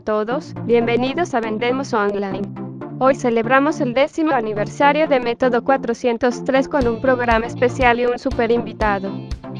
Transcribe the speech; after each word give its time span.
a 0.00 0.02
todos, 0.02 0.54
bienvenidos 0.64 1.34
a 1.34 1.40
Vendemos 1.40 1.92
Online. 1.92 2.40
Hoy 3.00 3.14
celebramos 3.14 3.80
el 3.82 3.92
décimo 3.92 4.32
aniversario 4.32 5.06
de 5.06 5.20
Método 5.20 5.62
403 5.62 6.68
con 6.68 6.88
un 6.88 7.02
programa 7.02 7.44
especial 7.44 8.00
y 8.00 8.06
un 8.06 8.18
super 8.18 8.50
invitado. 8.50 9.12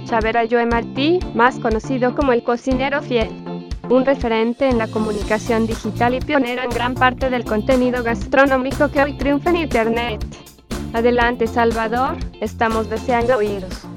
Xavier 0.09 0.39
Ayoe 0.39 0.65
Martí, 0.65 1.19
más 1.35 1.59
conocido 1.59 2.15
como 2.15 2.33
el 2.33 2.43
cocinero 2.43 3.03
fiel. 3.03 3.29
Un 3.91 4.07
referente 4.07 4.67
en 4.67 4.79
la 4.79 4.87
comunicación 4.87 5.67
digital 5.67 6.15
y 6.15 6.21
pionero 6.21 6.63
en 6.63 6.71
gran 6.71 6.95
parte 6.95 7.29
del 7.29 7.45
contenido 7.45 8.03
gastronómico 8.03 8.89
que 8.89 9.03
hoy 9.03 9.19
triunfa 9.19 9.51
en 9.51 9.57
Internet. 9.57 10.25
Adelante 10.95 11.47
Salvador, 11.49 12.17
estamos 12.41 12.89
deseando 12.89 13.37
oíros. 13.37 13.90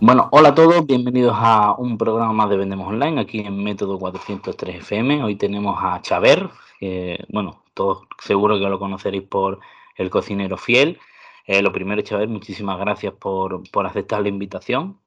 Bueno, 0.00 0.28
hola 0.30 0.50
a 0.50 0.54
todos, 0.54 0.86
bienvenidos 0.86 1.34
a 1.36 1.74
un 1.74 1.98
programa 1.98 2.32
más 2.32 2.48
de 2.48 2.56
Vendemos 2.56 2.86
Online 2.86 3.20
aquí 3.20 3.40
en 3.40 3.64
Método 3.64 3.98
403 3.98 4.76
FM. 4.76 5.24
Hoy 5.24 5.34
tenemos 5.34 5.76
a 5.82 6.00
Chaver, 6.00 6.48
que 6.78 7.24
bueno, 7.30 7.64
todos 7.74 8.06
seguro 8.22 8.60
que 8.60 8.68
lo 8.68 8.78
conoceréis 8.78 9.24
por 9.24 9.58
el 9.96 10.08
cocinero 10.08 10.56
fiel. 10.56 11.00
Eh, 11.46 11.62
lo 11.62 11.72
primero, 11.72 12.00
Chaver, 12.02 12.28
muchísimas 12.28 12.78
gracias 12.78 13.12
por, 13.14 13.60
aceptar 13.84 14.22
la 14.22 14.28
invitación. 14.28 14.98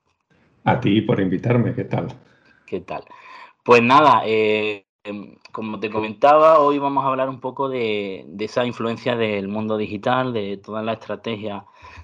A 0.65 0.81
ti 0.81 0.99
por 0.99 1.21
invitarme, 1.21 1.73
¿qué 1.73 1.85
tal? 1.85 2.09
¿Qué 2.65 2.81
tal? 2.81 3.05
Pues 3.63 3.81
nada, 3.81 4.23
eh, 4.25 4.87
como 5.53 5.79
te 5.79 5.89
comentaba, 5.89 6.59
hoy 6.59 6.79
vamos 6.79 7.05
a 7.05 7.07
hablar 7.07 7.29
un 7.29 7.39
poco 7.39 7.69
de, 7.69 8.25
de, 8.27 8.43
esa 8.43 8.65
influencia 8.65 9.15
del 9.15 9.47
mundo 9.47 9.77
digital, 9.77 10.33
de 10.33 10.57
toda 10.57 10.83
la 10.83 10.93
estrategia 10.93 11.63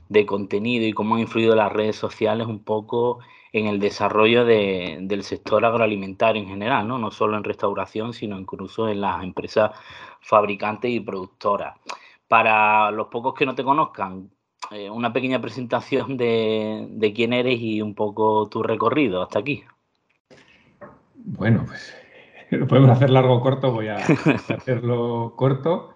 de 0.10 0.26
contenido 0.26 0.86
y 0.86 0.94
cómo 0.94 1.16
han 1.16 1.22
influido 1.22 1.56
las 1.56 1.72
redes 1.72 1.96
sociales 1.96 2.48
un 2.48 2.64
poco 2.64 3.20
en 3.54 3.68
el 3.68 3.80
desarrollo 3.80 4.46
del 4.46 5.24
sector 5.24 5.66
agroalimentario 5.66 6.42
en 6.42 6.50
general, 6.50 6.88
¿no? 6.88 6.98
no 6.98 7.12
solo 7.12 7.38
en 7.38 7.44
restauración, 7.44 8.14
sino 8.14 8.40
incluso 8.40 8.90
en 8.90 9.02
las 9.02 9.24
empresas 9.24 9.72
fabricantes 10.22 10.92
y 10.92 11.00
productoras. 11.00 11.76
Para 12.28 12.92
los 12.92 13.08
pocos 13.08 13.34
que 13.34 13.46
no 13.46 13.56
te 13.56 13.64
conozcan, 13.64 14.30
eh, 14.72 14.90
una 14.90 15.14
pequeña 15.14 15.42
presentación 15.42 16.18
de, 16.18 16.88
de, 16.90 17.14
quién 17.14 17.32
eres 17.32 17.60
y 17.60 17.82
un 17.82 17.96
poco 17.96 18.50
tu 18.50 18.64
recorrido 18.64 19.22
hasta 19.22 19.40
aquí. 19.40 19.64
Bueno, 21.16 21.64
pues 21.66 21.96
lo 22.52 22.68
podemos 22.68 22.90
hacer 22.92 23.10
largo 23.10 23.36
o 23.36 23.42
corto, 23.42 23.72
voy 23.72 23.88
a 23.88 23.98
hacerlo 24.50 25.34
corto. 25.36 25.94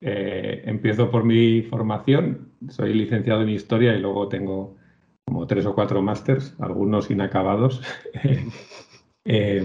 Eh, 0.00 0.62
empiezo 0.64 1.10
por 1.10 1.24
mi 1.24 1.62
formación. 1.62 2.47
Soy 2.68 2.92
licenciado 2.92 3.42
en 3.42 3.50
historia 3.50 3.94
y 3.94 4.00
luego 4.00 4.28
tengo 4.28 4.76
como 5.24 5.46
tres 5.46 5.66
o 5.66 5.74
cuatro 5.74 6.02
másters, 6.02 6.54
algunos 6.58 7.10
inacabados. 7.10 7.82
Eh, 9.30 9.62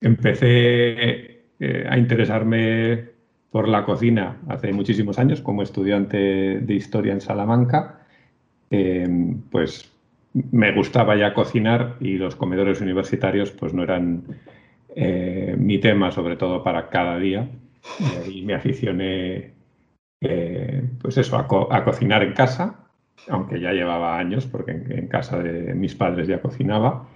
empecé 0.00 1.42
eh, 1.58 1.86
a 1.88 1.98
interesarme 1.98 3.08
por 3.50 3.66
la 3.66 3.84
cocina 3.84 4.38
hace 4.46 4.72
muchísimos 4.72 5.18
años 5.18 5.40
como 5.40 5.62
estudiante 5.62 6.16
de 6.60 6.74
historia 6.74 7.12
en 7.12 7.20
Salamanca. 7.20 8.06
pues 9.50 9.90
me 10.52 10.72
gustaba 10.72 11.16
ya 11.16 11.34
cocinar 11.34 11.96
y 11.98 12.16
los 12.16 12.36
comedores 12.36 12.80
universitarios 12.80 13.50
pues 13.50 13.74
no 13.74 13.82
eran 13.82 14.22
mi 15.58 15.78
tema, 15.78 16.12
sobre 16.12 16.36
todo 16.36 16.62
para 16.62 16.90
cada 16.90 17.18
día 17.18 17.48
y 18.28 18.42
me 18.42 18.54
aficioné, 18.54 19.52
eh, 20.20 20.84
pues 21.00 21.16
eso, 21.16 21.36
a, 21.36 21.84
cocinar 21.84 22.22
en 22.22 22.34
casa, 22.34 22.76
aunque 23.28 23.60
ya 23.60 23.72
llevaba 23.72 24.18
años, 24.18 24.46
porque 24.46 24.72
en, 24.72 25.08
casa 25.08 25.38
de 25.38 25.74
mis 25.74 25.94
padres 25.94 26.28
ya 26.28 26.40
cocinaba. 26.40 27.08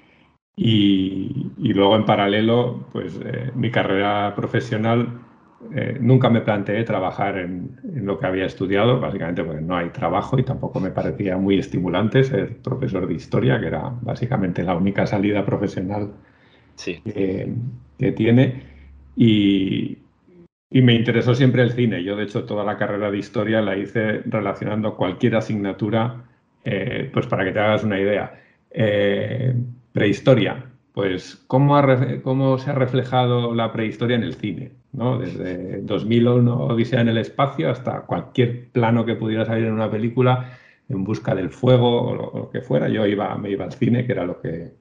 Y, 0.56 1.50
luego 1.58 1.96
en 1.96 2.04
paralelo, 2.04 2.86
pues 2.92 3.20
eh, 3.24 3.50
mi 3.54 3.70
carrera 3.70 4.34
profesional 4.34 5.20
eh, 5.74 5.98
nunca 6.00 6.30
me 6.30 6.40
planteé 6.40 6.84
trabajar 6.84 7.38
en, 7.38 7.76
lo 7.82 8.18
que 8.18 8.26
había 8.26 8.46
estudiado, 8.46 9.00
básicamente 9.00 9.44
porque 9.44 9.60
no 9.60 9.76
hay 9.76 9.90
trabajo 9.90 10.38
y 10.38 10.44
tampoco 10.44 10.80
me 10.80 10.90
parecía 10.90 11.36
muy 11.36 11.58
estimulante 11.58 12.24
ser 12.24 12.58
profesor 12.58 13.06
de 13.06 13.14
historia, 13.14 13.60
que 13.60 13.66
era 13.66 13.92
básicamente 14.00 14.62
la 14.62 14.76
única 14.76 15.06
salida 15.06 15.44
profesional 15.44 16.12
que 16.76 18.12
tiene. 18.12 18.62
Y, 19.16 19.98
y 20.74 20.82
me 20.82 20.92
interesó 20.92 21.36
siempre 21.36 21.62
el 21.62 21.70
cine. 21.70 22.02
Yo, 22.02 22.16
de 22.16 22.24
hecho, 22.24 22.44
toda 22.44 22.64
la 22.64 22.76
carrera 22.76 23.08
de 23.08 23.18
historia 23.18 23.62
la 23.62 23.76
hice 23.76 24.22
relacionando 24.26 24.96
cualquier 24.96 25.36
asignatura, 25.36 26.24
eh, 26.64 27.08
pues 27.12 27.28
para 27.28 27.44
que 27.44 27.52
te 27.52 27.60
hagas 27.60 27.84
una 27.84 28.00
idea. 28.00 28.42
Eh, 28.72 29.54
prehistoria, 29.92 30.64
pues 30.92 31.44
¿cómo, 31.46 31.80
¿cómo, 32.24 32.58
se 32.58 32.70
ha 32.70 32.74
reflejado 32.74 33.54
la 33.54 33.72
prehistoria 33.72 34.16
en 34.16 34.24
el 34.24 34.34
cine? 34.34 34.72
¿no? 34.92 35.16
Desde 35.16 35.80
2001, 35.82 36.66
Odisea 36.66 37.02
en 37.02 37.08
el 37.10 37.18
espacio, 37.18 37.70
hasta 37.70 38.00
cualquier 38.00 38.70
plano 38.70 39.04
que 39.04 39.14
pudiera 39.14 39.44
salir 39.44 39.66
en 39.66 39.74
una 39.74 39.88
película, 39.88 40.58
en 40.88 41.04
busca 41.04 41.36
del 41.36 41.50
fuego 41.50 42.02
o 42.02 42.14
lo, 42.16 42.50
que 42.50 42.62
fuera. 42.62 42.88
Yo 42.88 43.06
iba, 43.06 43.38
me 43.38 43.48
iba 43.48 43.64
al 43.64 43.74
cine, 43.74 44.04
que 44.04 44.10
era 44.10 44.24
lo 44.24 44.40
que, 44.40 44.72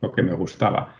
lo 0.00 0.10
que 0.10 0.22
me 0.22 0.32
gustaba. 0.32 0.96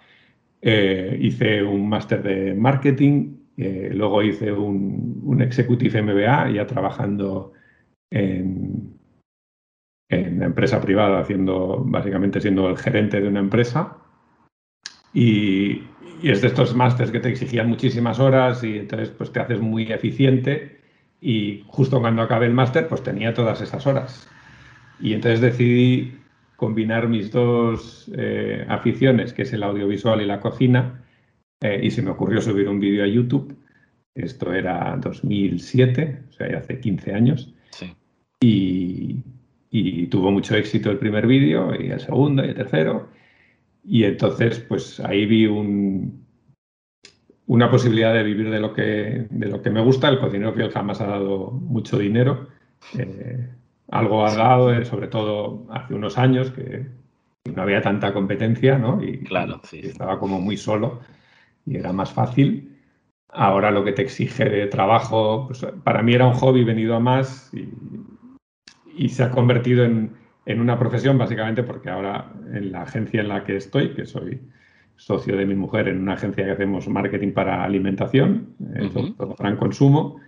Eh, 0.61 1.19
hice 1.21 1.61
un 1.65 1.89
máster 1.89 2.23
de 2.23 2.55
marketing 2.55 3.42
eh, 3.57 3.91
luego 3.93 4.23
hice 4.23 4.53
un, 4.53 5.41
Executive 5.41 6.03
MBA, 6.03 6.51
ya 6.53 6.67
trabajando 6.67 7.53
en, 8.11 8.95
en 10.09 10.43
empresa 10.43 10.81
privada, 10.81 11.21
haciendo, 11.21 11.83
básicamente 11.85 12.41
siendo 12.41 12.69
el 12.69 12.77
gerente 12.77 13.21
de 13.21 13.29
una 13.29 13.41
empresa. 13.41 13.97
Y, 15.13 15.83
es 16.23 16.41
de 16.41 16.49
estos 16.49 16.77
másters 16.77 17.11
que 17.11 17.19
te 17.19 17.31
exigían 17.31 17.69
muchísimas 17.69 18.21
horas 18.21 18.63
y 18.63 18.79
entonces 18.79 19.09
pues 19.11 19.33
te 19.33 19.41
haces 19.41 19.61
muy 19.61 19.91
eficiente 19.91 20.81
y 21.21 21.65
justo 21.67 22.01
cuando 22.01 22.23
acabé 22.23 22.47
el 22.47 22.53
máster 22.53 22.87
pues 22.87 23.03
tenía 23.03 23.35
todas 23.35 23.61
esas 23.61 23.87
horas. 23.89 24.29
Y 25.01 25.15
entonces 25.15 25.41
decidí 25.41 26.15
combinar 26.55 27.09
mis 27.09 27.33
dos 27.33 28.09
eh, 28.17 28.65
aficiones, 28.69 29.33
que 29.33 29.43
es 29.43 29.53
el 29.53 29.65
audiovisual 29.65 30.23
y 30.23 30.27
la 30.27 30.39
cocina, 30.39 31.03
eh, 31.63 31.81
y 31.83 31.91
se 31.91 32.03
me 32.03 32.11
ocurrió 32.11 32.41
subir 32.41 32.69
un 32.69 32.81
vídeo 32.81 33.05
a 33.05 33.07
YouTube. 33.07 33.57
Esto 34.15 34.53
era 34.53 34.97
2007, 35.01 36.25
o 36.29 36.33
sea, 36.33 36.59
hace 36.59 36.81
15 36.81 37.15
años. 37.15 37.55
Y, 38.41 39.23
tuvo 40.11 40.31
mucho 40.31 40.55
éxito 40.57 40.91
el 40.91 40.99
primer 40.99 41.27
vídeo, 41.27 41.73
y 41.81 41.91
el 41.91 42.01
segundo, 42.01 42.45
y 42.45 42.49
el 42.49 42.55
tercero. 42.55 43.09
Y 43.85 44.05
entonces, 44.05 44.59
pues 44.59 45.01
ahí 45.01 45.25
vi 45.25 45.47
un, 45.47 46.27
una 47.47 47.71
posibilidad 47.71 48.13
de 48.13 48.23
vivir 48.23 48.51
de 48.51 48.61
lo, 48.61 48.75
que, 48.75 49.27
de 49.31 49.47
lo 49.47 49.63
que 49.63 49.71
me 49.71 49.81
gusta. 49.81 50.09
El 50.09 50.19
cocinero 50.19 50.53
fiel 50.53 50.71
jamás 50.71 51.01
ha 51.01 51.07
dado 51.07 51.53
mucho 51.53 51.99
dinero. 51.99 52.49
Eh, 52.99 53.49
algo 53.89 54.27
ha 54.27 54.35
dado, 54.35 54.75
eh, 54.75 54.85
sobre 54.85 55.07
todo 55.07 55.67
hace 55.71 55.95
unos 55.95 56.19
años, 56.19 56.51
que 56.51 56.87
no 57.55 57.63
había 57.63 57.81
tanta 57.81 58.13
competencia, 58.13 58.77
¿no? 58.77 59.03
Y, 59.03 59.21
claro, 59.21 59.61
sí. 59.65 59.81
estaba 59.85 60.19
como 60.19 60.41
muy 60.41 60.57
solo 60.57 61.01
y 61.67 61.77
era 61.77 61.93
más 61.93 62.13
fácil. 62.13 62.77
Ahora 63.29 63.71
lo 63.71 63.85
que 63.85 63.93
te 63.93 64.03
exige 64.03 64.45
de 64.45 64.67
trabajo, 64.67 65.47
pues, 65.47 65.65
para 65.85 66.03
mí 66.03 66.15
era 66.15 66.27
un 66.27 66.35
hobby 66.35 66.65
venido 66.65 66.95
a 66.95 67.01
más 67.01 67.53
y, 67.55 69.09
se 69.09 69.25
ha 69.25 69.31
convertido 69.31 69.85
en, 69.85 70.15
una 70.47 70.79
profesión 70.79 71.17
básicamente 71.17 71.63
porque 71.63 71.89
ahora 71.89 72.33
en 72.53 72.73
la 72.73 72.83
agencia 72.83 73.21
en 73.21 73.29
la 73.29 73.43
que 73.45 73.57
estoy, 73.57 73.95
que 73.95 74.05
soy 74.05 74.41
socio 74.97 75.37
de 75.37 75.47
mi 75.47 75.55
mujer 75.55 75.89
en 75.89 76.01
una 76.01 76.15
agencia 76.15 76.45
que 76.45 76.51
hacemos 76.53 76.89
marketing 76.89 77.33
para 77.33 77.65
alimentación, 77.65 78.55
eh, 78.75 78.91
todo, 79.17 79.35
gran 79.39 79.57
consumo, 79.57 80.21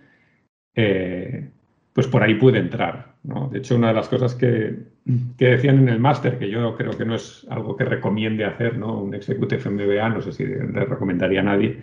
eh, 0.73 1.49
pues 1.93 2.07
por 2.07 2.23
ahí 2.23 2.35
puede 2.35 2.59
entrar. 2.59 3.15
De 3.23 3.59
hecho, 3.59 3.75
una 3.75 3.89
de 3.89 3.93
las 3.93 4.09
cosas 4.09 4.35
que, 4.35 4.77
decían 5.05 5.77
en 5.77 5.89
el 5.89 5.99
máster, 5.99 6.39
que 6.39 6.49
yo 6.49 6.75
creo 6.75 6.97
que 6.97 7.05
no 7.05 7.15
es 7.15 7.45
algo 7.49 7.77
que 7.77 7.85
recomiende 7.85 8.43
hacer, 8.43 8.77
¿no? 8.77 8.99
un 8.99 9.13
Executive 9.13 9.69
MBA, 9.69 10.09
no 10.09 10.21
sé 10.21 10.31
si 10.31 10.45
le 10.45 10.85
recomendaría 10.85 11.41
a 11.41 11.43
nadie, 11.43 11.81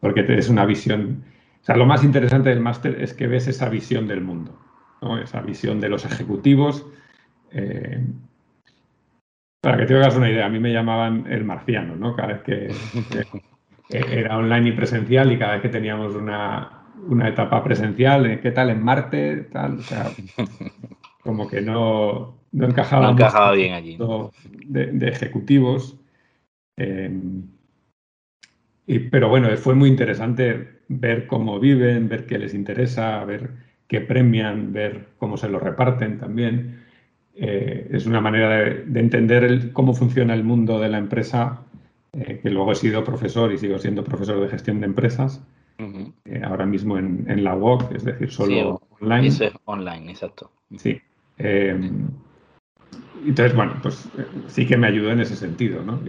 porque 0.00 0.24
es 0.28 0.48
una 0.48 0.66
visión... 0.66 1.24
O 1.62 1.64
sea, 1.64 1.76
lo 1.76 1.86
más 1.86 2.04
interesante 2.04 2.50
del 2.50 2.60
máster 2.60 3.00
es 3.00 3.14
que 3.14 3.26
ves 3.26 3.46
esa 3.48 3.68
visión 3.68 4.06
del 4.06 4.20
mundo, 4.20 4.58
¿no? 5.00 5.18
esa 5.18 5.40
visión 5.40 5.80
de 5.80 5.88
los 5.88 6.04
ejecutivos. 6.04 6.86
Eh, 7.52 8.04
para 9.60 9.78
que 9.78 9.86
te 9.86 9.94
hagas 9.94 10.16
una 10.16 10.28
idea, 10.28 10.46
a 10.46 10.48
mí 10.48 10.58
me 10.58 10.72
llamaban 10.72 11.24
el 11.30 11.44
marciano, 11.44 11.94
¿no? 11.94 12.16
Cada 12.16 12.32
vez 12.32 12.42
que 12.42 12.74
era 13.88 14.36
online 14.36 14.70
y 14.70 14.72
presencial 14.72 15.30
y 15.30 15.38
cada 15.38 15.52
vez 15.52 15.62
que 15.62 15.68
teníamos 15.68 16.16
una, 16.16 16.82
una 17.06 17.28
etapa 17.28 17.62
presencial. 17.62 18.40
¿qué 18.40 18.50
tal 18.50 18.70
en 18.70 18.82
Marte? 18.82 19.48
Tal, 19.52 19.78
o 19.78 19.82
sea, 19.82 20.10
como 21.22 21.48
que 21.48 21.60
no, 21.60 22.41
no 22.52 22.66
encajaba, 22.66 23.06
no 23.06 23.12
encajaba 23.12 23.52
bien 23.52 23.74
allí. 23.74 23.98
De, 24.66 25.08
ejecutivos. 25.08 25.98
Em, 26.76 27.42
y, 28.86 28.98
pero 28.98 29.28
bueno, 29.28 29.48
fue 29.56 29.74
muy 29.74 29.88
interesante 29.88 30.80
ver 30.88 31.26
cómo 31.26 31.58
viven, 31.58 32.08
ver 32.08 32.26
qué 32.26 32.38
les 32.38 32.54
interesa, 32.54 33.24
ver 33.24 33.50
qué 33.86 34.00
premian, 34.00 34.72
ver 34.72 35.08
cómo 35.18 35.36
se 35.36 35.48
lo 35.48 35.58
reparten 35.58 36.18
también. 36.18 36.82
Eh, 37.34 37.88
es 37.90 38.06
una 38.06 38.20
manera 38.20 38.50
de, 38.50 39.00
entender 39.00 39.72
cómo 39.72 39.94
funciona 39.94 40.34
el 40.34 40.44
mundo 40.44 40.78
de 40.78 40.90
la 40.90 40.98
empresa 40.98 41.62
eh, 42.12 42.40
que 42.42 42.50
luego 42.50 42.72
he 42.72 42.74
sido 42.74 43.02
profesor 43.04 43.52
y 43.52 43.58
sigo 43.58 43.78
siendo 43.78 44.04
profesor 44.04 44.38
de 44.40 44.48
gestión 44.48 44.80
de 44.80 44.86
empresas, 44.86 45.42
eh, 45.78 46.42
ahora 46.44 46.66
mismo 46.66 46.98
en, 46.98 47.42
la 47.42 47.56
UOC, 47.56 47.92
es 47.92 48.04
decir, 48.04 48.30
solo 48.30 48.82
online. 49.00 49.28
Eso 49.28 49.44
es 49.44 49.52
online, 49.64 50.10
exacto. 50.10 50.50
Sí. 50.76 51.00
Entonces, 53.26 53.54
bueno, 53.54 53.74
pues 53.82 54.08
sí 54.48 54.66
que 54.66 54.76
me 54.76 54.88
ayudó 54.88 55.10
en 55.10 55.20
ese 55.20 55.36
sentido, 55.36 55.82
¿no? 55.82 56.00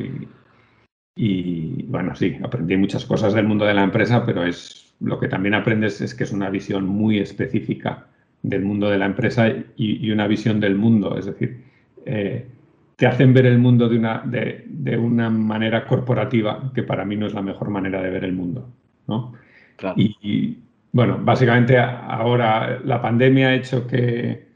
y, 1.16 1.84
bueno, 1.84 2.16
sí, 2.16 2.38
aprendí 2.44 2.76
muchas 2.76 3.06
cosas 3.06 3.34
del 3.34 3.46
mundo 3.46 3.66
de 3.66 3.74
la 3.76 3.84
empresa, 3.84 4.26
pero 4.26 4.44
es 4.44 4.96
lo 5.00 5.20
que 5.20 5.28
también 5.28 5.54
aprendes 5.54 6.02
es 6.02 6.16
que 6.16 6.24
es 6.24 6.32
una 6.32 6.50
visión 6.50 6.86
muy 6.88 7.20
específica 7.20 8.08
del 8.42 8.64
mundo 8.64 8.90
de 8.90 8.98
la 8.98 9.06
empresa 9.06 9.48
y, 9.76 10.10
una 10.12 10.28
visión 10.28 10.60
del 10.60 10.76
mundo. 10.76 11.18
Es 11.18 11.26
decir, 11.26 11.64
eh, 12.06 12.48
te 12.96 13.08
hacen 13.08 13.34
ver 13.34 13.46
el 13.46 13.60
mundo 13.60 13.90
de 13.90 13.98
una, 13.98 14.24
de, 14.26 14.98
una 14.98 15.30
manera 15.30 15.86
corporativa 15.86 16.72
que 16.74 16.84
para 16.84 17.06
mí 17.06 17.16
no 17.16 17.28
es 17.28 17.34
la 17.34 17.42
mejor 17.42 17.70
manera 17.70 18.02
de 18.02 18.10
ver 18.10 18.24
el 18.24 18.34
mundo. 18.34 18.70
¿no? 19.08 19.34
Y, 19.96 20.60
bueno, 20.92 21.20
básicamente 21.22 21.78
ahora 21.78 22.80
la 22.84 23.02
pandemia 23.02 23.50
ha 23.50 23.56
hecho 23.56 23.88
que, 23.88 24.53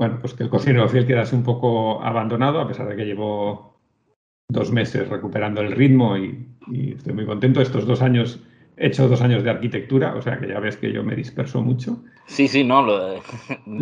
bueno, 0.00 0.18
pues 0.20 0.32
que 0.34 0.42
el 0.42 0.48
cocinero 0.48 0.88
fiel 0.88 1.06
quedase 1.06 1.36
un 1.36 1.44
poco 1.44 2.02
abandonado, 2.02 2.60
a 2.60 2.66
pesar 2.66 2.88
de 2.88 2.96
que 2.96 3.04
llevo 3.04 3.78
dos 4.48 4.72
meses 4.72 5.08
recuperando 5.08 5.60
el 5.60 5.72
ritmo 5.72 6.16
y, 6.16 6.48
y 6.72 6.94
estoy 6.94 7.12
muy 7.12 7.26
contento. 7.26 7.60
Estos 7.60 7.86
dos 7.86 8.00
años 8.02 8.40
He 8.80 8.86
hecho 8.86 9.08
dos 9.08 9.20
años 9.20 9.44
de 9.44 9.50
arquitectura, 9.50 10.14
o 10.14 10.22
sea 10.22 10.38
que 10.38 10.48
ya 10.48 10.58
ves 10.58 10.78
que 10.78 10.90
yo 10.90 11.04
me 11.04 11.14
disperso 11.14 11.60
mucho. 11.60 12.02
Sí, 12.24 12.48
sí, 12.48 12.64
no, 12.64 12.82
lo, 12.82 13.20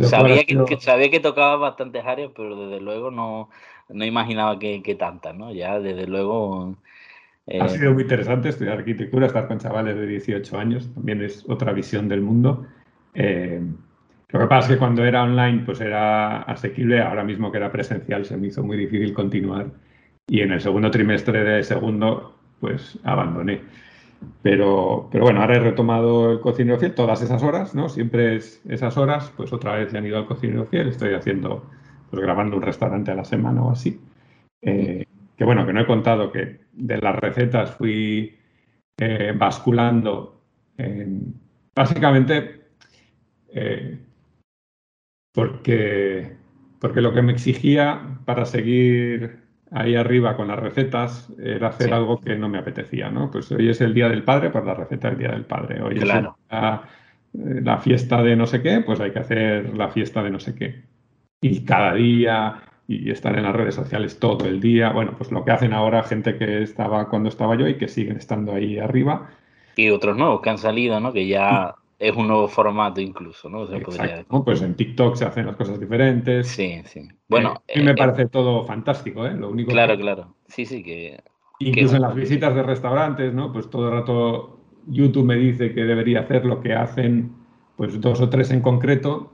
sabía, 0.03 0.43
que, 0.43 0.81
sabía 0.81 1.09
que 1.09 1.21
tocaba 1.21 1.55
bastantes 1.55 2.05
áreas, 2.05 2.33
pero 2.35 2.67
desde 2.67 2.83
luego 2.83 3.13
no, 3.13 3.49
no 3.89 4.05
imaginaba 4.05 4.59
que, 4.59 4.83
que 4.83 4.97
tantas, 4.97 5.37
¿no? 5.37 5.53
Ya 5.53 5.79
desde 5.79 6.09
luego... 6.09 6.77
Ha 7.47 7.67
eh, 7.67 7.69
sido 7.69 7.95
muy 7.95 8.03
interesante 8.03 8.49
estudiar 8.49 8.79
arquitectura, 8.79 9.29
estar 9.29 9.47
con 9.47 9.61
chavales 9.61 9.95
de 9.95 10.05
18 10.05 10.59
años, 10.59 10.93
también 10.93 11.23
es 11.23 11.45
otra 11.49 11.73
visión 11.73 12.09
del 12.09 12.23
mundo. 12.23 12.67
Eh, 13.15 13.63
lo 14.31 14.41
que 14.41 14.47
pasa 14.47 14.69
es 14.69 14.75
que 14.75 14.79
cuando 14.79 15.05
era 15.05 15.23
online 15.23 15.63
pues 15.65 15.81
era 15.81 16.43
asequible, 16.43 17.01
ahora 17.01 17.25
mismo 17.25 17.51
que 17.51 17.59
era 17.59 17.73
presencial 17.73 18.25
se 18.25 18.37
me 18.37 18.49
hizo 18.49 18.63
muy 18.63 18.77
difícil 18.77 19.15
continuar 19.15 19.67
y 20.27 20.41
en 20.41 20.53
el 20.53 20.61
segundo 20.61 20.91
trimestre 20.91 21.43
de 21.43 21.63
segundo 21.63 22.37
pues 22.61 22.99
abandoné. 23.05 23.63
Pero, 24.43 25.09
pero 25.13 25.25
bueno, 25.25 25.41
ahora 25.41 25.57
he 25.57 25.61
retomado 25.61 26.33
el 26.33 26.41
cocinero 26.41 26.79
fiel 26.79 26.95
todas 26.95 27.23
esas 27.23 27.43
horas, 27.43 27.75
¿no? 27.75 27.89
Siempre 27.89 28.37
es 28.37 28.61
esas 28.69 28.97
horas, 28.99 29.33
pues 29.37 29.53
otra 29.53 29.77
vez 29.77 29.95
he 29.95 29.99
han 29.99 30.07
ido 30.07 30.19
al 30.19 30.27
cocinero 30.27 30.67
fiel, 30.67 30.89
estoy 30.89 31.15
haciendo, 31.15 31.71
pues 32.11 32.21
grabando 32.21 32.57
un 32.57 32.63
restaurante 32.63 33.13
a 33.13 33.15
la 33.15 33.25
semana 33.25 33.63
o 33.63 33.71
así. 33.71 34.01
Eh, 34.61 35.05
que 35.37 35.45
bueno, 35.45 35.65
que 35.65 35.73
no 35.73 35.81
he 35.81 35.87
contado 35.87 36.33
que 36.33 36.61
de 36.73 36.99
las 36.99 37.15
recetas 37.17 37.71
fui 37.77 38.37
eh, 38.99 39.33
basculando 39.37 40.43
en, 40.77 41.35
básicamente 41.75 42.63
eh, 43.55 43.99
porque, 45.39 46.33
porque 46.81 47.01
lo 47.01 47.15
que 47.15 47.23
me 47.23 47.31
exigía 47.31 48.19
para 48.25 48.45
seguir 48.45 49.39
ahí 49.71 49.95
arriba 49.95 50.37
con 50.37 50.49
las 50.49 50.59
recetas 50.59 51.33
era 51.41 51.69
hacer 51.69 51.95
algo 51.95 52.21
que 52.21 52.35
no 52.35 52.49
me 52.49 52.59
apetecía, 52.59 53.09
¿no? 53.09 53.31
Pues 53.31 53.53
hoy 53.53 53.69
es 53.69 53.81
el 53.81 53.95
Día 53.95 54.09
del 54.09 54.25
Padre, 54.25 54.51
pues 54.51 54.65
la 54.65 54.75
receta 54.75 55.11
del 55.11 55.19
Día 55.19 55.31
del 55.31 55.45
Padre. 55.45 55.81
Hoy 55.81 55.99
es 55.99 56.03
eh, 56.03 57.61
la, 57.63 57.79
fiesta 57.79 58.21
de 58.21 58.35
no 58.35 58.49
sé 58.49 58.63
qué, 58.63 58.81
pues 58.81 58.99
hay 58.99 59.13
que 59.13 59.21
hacer 59.21 59.77
la 59.77 59.91
fiesta 59.91 60.25
de 60.25 60.31
no 60.31 60.41
sé 60.41 60.57
qué. 60.57 60.83
Y 61.41 61.65
cada 61.65 61.95
día, 61.95 62.57
y 62.89 63.09
estar 63.09 63.39
en 63.39 63.45
las 63.45 63.55
redes 63.55 63.77
sociales 63.77 64.19
todo 64.19 64.45
el 64.45 64.61
día, 64.61 64.91
bueno, 64.91 65.15
pues 65.17 65.31
lo 65.31 65.45
que 65.45 65.53
hacen 65.53 65.73
ahora 65.73 66.03
gente 66.03 66.37
que 66.37 66.65
estaba 66.65 67.09
cuando 67.09 67.29
estaba 67.29 67.57
yo 67.57 67.69
y 67.69 67.79
que 67.79 67.87
siguen 67.87 68.17
estando 68.17 68.55
ahí 68.55 68.81
arriba. 68.81 69.31
Y 69.77 69.91
otros 69.91 70.17
nuevos 70.17 70.41
que 70.41 70.51
han 70.51 70.59
salido, 70.59 70.99
¿no? 70.99 71.13
Que 71.13 71.29
ya 71.29 71.77
es 71.99 72.17
un 72.17 72.29
nuevo 72.29 72.47
formato 72.47 73.01
incluso, 73.01 73.49
¿no? 73.49 73.67
Pues 74.45 74.63
en 74.63 74.75
TikTok 74.75 75.17
se 75.17 75.25
hacen 75.25 75.47
las 75.47 75.57
cosas 75.57 75.81
diferentes. 75.81 76.47
Sí, 76.47 76.81
sí. 76.85 77.09
Bueno, 77.29 77.51
a 77.51 77.79
mí 77.79 77.85
me 77.85 77.91
eh, 77.93 77.97
parece 77.97 78.27
todo 78.27 78.65
fantástico, 78.65 79.27
¿eh? 79.27 79.35
Lo 79.35 79.51
único 79.51 79.73
claro, 79.73 79.97
claro. 79.97 80.35
Sí, 80.47 80.65
sí, 80.65 80.83
que... 80.83 81.21
Incluso 81.61 81.97
en 81.97 82.03
las 82.03 82.15
visitas 82.15 82.55
de 82.55 82.63
restaurantes, 82.63 83.35
¿no? 83.35 83.53
Pues 83.53 83.69
todo 83.69 83.89
el 83.89 83.95
rato 83.95 84.61
YouTube 84.87 85.27
me 85.27 85.35
dice 85.35 85.75
que 85.75 85.83
debería 85.83 86.21
hacer 86.21 86.45
lo 86.45 86.61
que 86.61 86.73
hacen, 86.73 87.33
pues 87.77 88.01
dos 88.01 88.21
o 88.21 88.29
tres 88.29 88.53
en 88.53 88.61
concreto, 88.61 89.33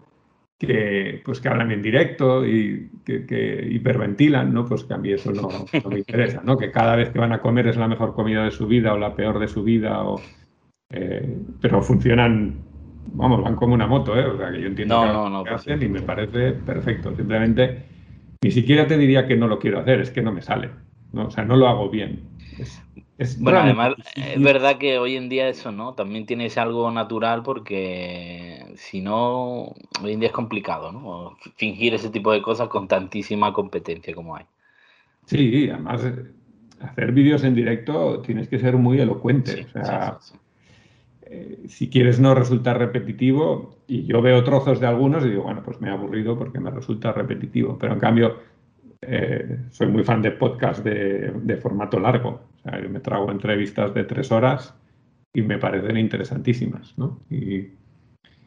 que, 0.58 1.20
pues 1.22 1.42
que 1.42 1.48
hablan 1.48 1.70
en 1.70 1.82
directo 1.82 2.46
y 2.46 2.90
que, 3.04 3.68
hiperventilan, 3.70 4.54
¿no? 4.54 4.64
Pues 4.64 4.84
que 4.84 4.94
a 4.94 4.96
mí 4.96 5.12
eso 5.12 5.32
no, 5.32 5.48
me 5.90 5.98
interesa, 5.98 6.40
¿no? 6.42 6.56
Que 6.56 6.70
cada 6.70 6.96
vez 6.96 7.10
que 7.10 7.18
van 7.18 7.32
a 7.32 7.42
comer 7.42 7.66
es 7.66 7.76
la 7.76 7.88
mejor 7.88 8.14
comida 8.14 8.44
de 8.44 8.50
su 8.50 8.66
vida 8.66 8.94
o 8.94 8.98
la 8.98 9.14
peor 9.14 9.38
de 9.38 9.48
su 9.48 9.62
vida 9.62 10.02
o 10.02 10.18
eh, 10.90 11.38
pero 11.60 11.82
funcionan, 11.82 12.56
vamos, 13.12 13.42
van 13.42 13.56
como 13.56 13.74
una 13.74 13.86
moto, 13.86 14.16
¿eh? 14.16 14.26
O 14.26 14.36
sea, 14.36 14.50
que 14.52 14.60
yo 14.60 14.68
entiendo 14.68 15.28
lo 15.28 15.44
que 15.44 15.50
hacen 15.50 15.82
y 15.82 15.88
me 15.88 16.02
parece 16.02 16.52
perfecto. 16.52 17.14
Simplemente, 17.14 17.84
ni 18.42 18.50
siquiera 18.50 18.86
te 18.86 18.98
diría 18.98 19.26
que 19.26 19.36
no 19.36 19.48
lo 19.48 19.58
quiero 19.58 19.80
hacer, 19.80 20.00
es 20.00 20.10
que 20.10 20.22
no 20.22 20.32
me 20.32 20.42
sale. 20.42 20.70
¿no? 21.14 21.26
O 21.26 21.30
sea, 21.30 21.44
no 21.44 21.56
lo 21.56 21.68
hago 21.68 21.88
bien. 21.88 22.22
bueno, 23.38 23.60
además, 23.60 23.94
es 24.16 24.42
verdad 24.42 24.78
que 24.78 24.98
hoy 24.98 25.16
en 25.16 25.28
día 25.28 25.48
eso, 25.48 25.72
¿no? 25.72 25.94
También 25.94 26.26
tienes 26.26 26.58
algo 26.58 26.90
natural 26.90 27.42
porque 27.42 28.74
si 28.76 29.00
no, 29.00 29.74
hoy 30.02 30.12
en 30.12 30.20
día 30.20 30.28
es 30.28 30.34
complicado, 30.34 30.92
¿no? 30.92 31.36
Fingir 31.56 31.94
ese 31.94 32.10
tipo 32.10 32.32
de 32.32 32.42
cosas 32.42 32.68
con 32.68 32.88
tantísima 32.88 33.52
competencia 33.52 34.14
como 34.14 34.36
hay. 34.36 34.44
Sí, 35.26 35.70
además, 35.70 36.02
hacer 36.80 37.12
vídeos 37.12 37.44
en 37.44 37.54
directo 37.54 38.20
tienes 38.20 38.48
que 38.48 38.58
ser 38.58 38.76
muy 38.76 39.00
elocuente. 39.00 39.66
o 39.74 39.84
sea, 39.84 40.18
eh, 41.34 41.58
si 41.68 41.88
quieres 41.88 42.20
no 42.20 42.34
resulta 42.34 42.74
repetitivo, 42.74 43.76
y 43.88 44.04
yo 44.06 44.22
veo 44.22 44.44
trozos 44.44 44.78
de 44.78 44.86
algunos 44.86 45.24
y 45.24 45.30
digo, 45.30 45.42
bueno, 45.42 45.62
pues 45.64 45.80
me 45.80 45.88
he 45.88 45.92
aburrido 45.92 46.38
porque 46.38 46.60
me 46.60 46.70
resulta 46.70 47.12
repetitivo, 47.12 47.76
pero 47.78 47.94
en 47.94 47.98
cambio 47.98 48.36
eh, 49.02 49.58
soy 49.70 49.88
muy 49.88 50.04
fan 50.04 50.22
de 50.22 50.30
podcast 50.30 50.84
de, 50.84 51.58
formato 51.60 51.98
largo, 51.98 52.40
o 52.54 52.62
sea, 52.62 52.80
yo 52.80 52.88
me 52.88 53.00
trago 53.00 53.30
entrevistas 53.30 53.92
de 53.94 54.04
tres 54.04 54.30
horas 54.30 54.74
y 55.32 55.42
me 55.42 55.58
parecen 55.58 55.96
interesantísimas, 55.96 56.96
¿no? 56.96 57.18
Y, 57.28 57.68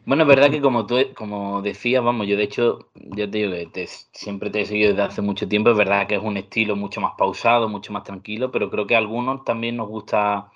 bueno, 0.06 0.24
es 0.24 0.30
verdad 0.30 0.50
que 0.50 0.62
como 0.62 0.86
tú 0.86 0.96
como 1.14 1.62
decías, 1.62 2.02
vamos, 2.02 2.28
yo 2.28 2.38
de 2.38 2.44
hecho, 2.44 2.88
ya 2.96 3.30
te 3.30 3.40
digo 3.40 3.52
que 3.74 3.88
siempre 4.14 4.50
te 4.50 4.62
he 4.62 4.66
seguido 4.66 4.92
desde 4.92 5.02
hace 5.02 5.22
mucho 5.22 5.50
tiempo, 5.50 5.72
es 5.72 5.78
verdad 5.78 6.08
que 6.08 6.16
es 6.16 6.24
un 6.24 6.38
estilo 6.38 6.78
mucho 6.78 7.02
más 7.02 7.12
pausado, 7.18 7.68
mucho 7.68 7.92
más 7.92 8.04
tranquilo, 8.04 8.50
pero 8.50 8.70
creo 8.70 8.88
que 8.88 8.96
a 8.96 9.00
algunos 9.00 9.44
también 9.44 9.76
nos 9.76 9.90
gusta 9.90 10.48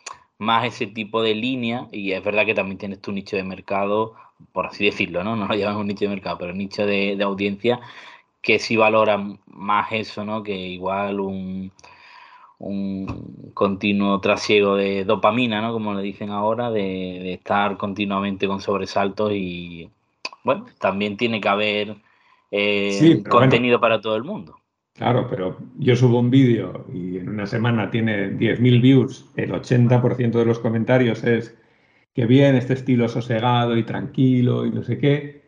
más 0.41 0.65
ese 0.65 0.87
tipo 0.87 1.21
de 1.21 1.35
línea 1.35 1.87
y 1.91 2.13
es 2.13 2.23
verdad 2.23 2.47
que 2.47 2.55
también 2.55 2.79
tienes 2.79 2.99
tu 2.99 3.11
nicho 3.11 3.35
de 3.37 3.43
mercado, 3.43 4.15
por 4.53 4.65
así 4.65 4.83
decirlo, 4.83 5.23
¿no? 5.23 5.35
No 5.35 5.47
lo 5.47 5.55
llamamos 5.55 5.85
nicho 5.85 6.05
de 6.05 6.09
mercado, 6.09 6.39
pero 6.39 6.53
nicho 6.53 6.85
de, 6.85 7.17
audiencia 7.23 7.79
que 8.41 8.57
sí 8.57 8.75
valora 8.75 9.23
más 9.45 9.91
eso, 9.91 10.25
¿no? 10.25 10.41
Que 10.41 10.55
igual 10.55 11.19
un, 11.19 11.71
un 12.57 13.51
continuo 13.53 14.19
trasiego 14.19 14.75
de 14.75 15.05
dopamina, 15.05 15.61
¿no? 15.61 15.73
Como 15.73 15.93
le 15.93 16.01
dicen 16.01 16.31
ahora, 16.31 16.71
de, 16.71 17.33
estar 17.33 17.77
continuamente 17.77 18.47
con 18.47 18.61
sobresaltos 18.61 19.31
y, 19.33 19.91
bueno, 20.43 20.65
también 20.79 21.17
tiene 21.17 21.39
que 21.39 21.49
haber 21.49 21.97
eh, 22.49 23.21
contenido 23.29 23.79
para 23.79 24.01
todo 24.01 24.15
el 24.15 24.23
mundo. 24.23 24.60
Claro, 25.01 25.27
pero 25.27 25.57
yo 25.79 25.95
subo 25.95 26.19
un 26.19 26.29
vídeo 26.29 26.85
y 26.93 27.17
en 27.17 27.27
una 27.27 27.47
semana 27.47 27.89
tiene 27.89 28.37
10.000 28.37 28.81
views, 28.83 29.25
el 29.35 29.51
80% 29.51 30.29
de 30.29 30.45
los 30.45 30.59
comentarios 30.59 31.23
es 31.23 31.57
que 32.13 32.27
bien, 32.27 32.53
este 32.53 32.73
estilo 32.73 33.09
sosegado 33.09 33.75
y 33.75 33.83
tranquilo 33.83 34.63
y 34.63 34.69
no 34.69 34.83
sé 34.83 34.99
qué, 34.99 35.41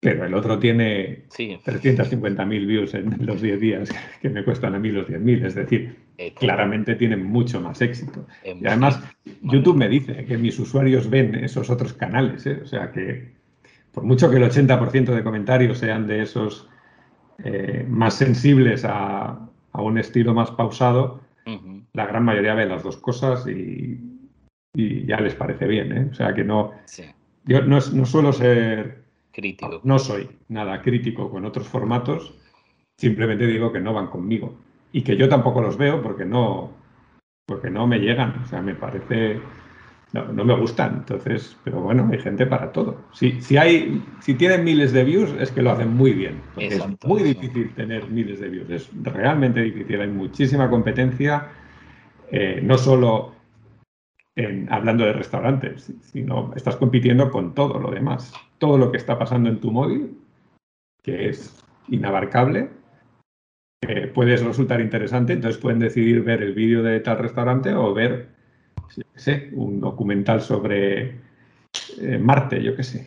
pero 0.00 0.26
el 0.26 0.34
otro 0.34 0.58
tiene 0.58 1.26
350.000 1.28 2.66
views 2.66 2.94
en 2.94 3.14
los 3.24 3.40
10 3.40 3.60
días 3.60 3.90
que 4.20 4.28
me 4.28 4.42
cuestan 4.42 4.74
a 4.74 4.80
mí 4.80 4.90
los 4.90 5.06
10.000, 5.06 5.46
es 5.46 5.54
decir, 5.54 5.96
claramente 6.34 6.96
tiene 6.96 7.16
mucho 7.16 7.60
más 7.60 7.80
éxito. 7.82 8.26
Y 8.44 8.66
además, 8.66 9.00
YouTube 9.40 9.76
me 9.76 9.88
dice 9.88 10.24
que 10.24 10.36
mis 10.36 10.58
usuarios 10.58 11.08
ven 11.08 11.36
esos 11.36 11.70
otros 11.70 11.92
canales, 11.92 12.44
¿eh? 12.44 12.58
o 12.60 12.66
sea 12.66 12.90
que 12.90 13.34
por 13.92 14.02
mucho 14.02 14.28
que 14.28 14.38
el 14.38 14.42
80% 14.42 15.14
de 15.14 15.22
comentarios 15.22 15.78
sean 15.78 16.08
de 16.08 16.22
esos 16.22 16.68
eh, 17.44 17.86
más 17.88 18.14
sensibles 18.14 18.84
a, 18.84 19.46
un 19.72 19.98
estilo 19.98 20.34
más 20.34 20.50
pausado, 20.50 21.20
la 21.92 22.06
gran 22.06 22.24
mayoría 22.24 22.54
ve 22.54 22.66
las 22.66 22.82
dos 22.82 22.96
cosas 22.98 23.46
y, 23.46 23.98
ya 24.74 25.20
les 25.20 25.34
parece 25.34 25.66
bien. 25.66 25.96
¿eh? 25.96 26.08
O 26.10 26.14
sea 26.14 26.32
que 26.34 26.44
no. 26.44 26.72
Yo 27.44 27.62
no, 27.62 27.80
suelo 27.80 28.32
ser. 28.32 29.02
Crítico. 29.32 29.80
No 29.84 29.98
soy 29.98 30.28
nada 30.48 30.82
crítico 30.82 31.30
con 31.30 31.44
otros 31.44 31.66
formatos, 31.68 32.34
simplemente 32.96 33.46
digo 33.46 33.72
que 33.72 33.80
no 33.80 33.94
van 33.94 34.08
conmigo. 34.08 34.54
Y 34.92 35.02
que 35.02 35.16
yo 35.16 35.28
tampoco 35.28 35.60
los 35.60 35.76
veo 35.76 36.02
porque 36.02 36.24
no, 36.24 36.72
porque 37.46 37.70
no 37.70 37.86
me 37.86 37.98
llegan. 37.98 38.42
O 38.44 38.46
sea, 38.46 38.60
me 38.60 38.74
parece 38.74 39.40
no, 40.12 40.32
no, 40.32 40.44
me 40.44 40.54
gustan. 40.56 40.96
Entonces, 40.98 41.56
pero 41.64 41.80
bueno, 41.80 42.08
hay 42.10 42.18
gente 42.18 42.46
para 42.46 42.72
todo. 42.72 43.02
Si, 43.12 43.40
si, 43.40 43.56
hay, 43.56 44.02
si 44.20 44.34
tienen 44.34 44.64
miles 44.64 44.92
de 44.92 45.04
views, 45.04 45.34
es 45.38 45.50
que 45.50 45.62
lo 45.62 45.70
hacen 45.70 45.94
muy 45.94 46.12
bien. 46.12 46.40
es 46.56 46.82
muy 47.04 47.22
difícil 47.22 47.72
tener 47.74 48.08
miles 48.08 48.40
de 48.40 48.48
views. 48.48 48.70
Es 48.70 48.90
realmente 49.02 49.60
difícil. 49.60 50.00
Hay 50.00 50.08
muchísima 50.08 50.68
competencia. 50.68 51.48
eh, 52.30 52.60
no 52.62 52.78
solo 52.78 53.34
hablando 54.68 55.04
de 55.04 55.12
restaurantes, 55.12 55.92
sino 56.02 56.52
estás 56.54 56.76
compitiendo 56.76 57.30
con 57.30 57.54
todo 57.54 57.78
lo 57.78 57.90
demás. 57.90 58.32
Todo 58.58 58.78
lo 58.78 58.90
que 58.90 58.96
está 58.96 59.18
pasando 59.18 59.48
en 59.48 59.60
tu 59.60 59.70
móvil, 59.70 60.18
que 61.02 61.28
es 61.28 61.62
inabarcable, 61.88 62.70
eh, 63.82 64.06
puede 64.06 64.36
resultar 64.36 64.80
interesante, 64.80 65.32
entonces 65.32 65.60
pueden 65.60 65.78
decidir 65.78 66.22
ver 66.22 66.42
el 66.42 66.54
vídeo 66.54 66.82
de 66.82 67.00
tal 67.00 67.18
restaurante 67.18 67.74
o 67.74 67.94
ver, 67.94 68.28
un 69.52 69.80
documental 69.80 70.40
sobre 70.40 71.20
eh, 72.00 72.18
Marte, 72.18 72.62
yo 72.62 72.76
qué 72.76 72.82
sé. 72.82 73.06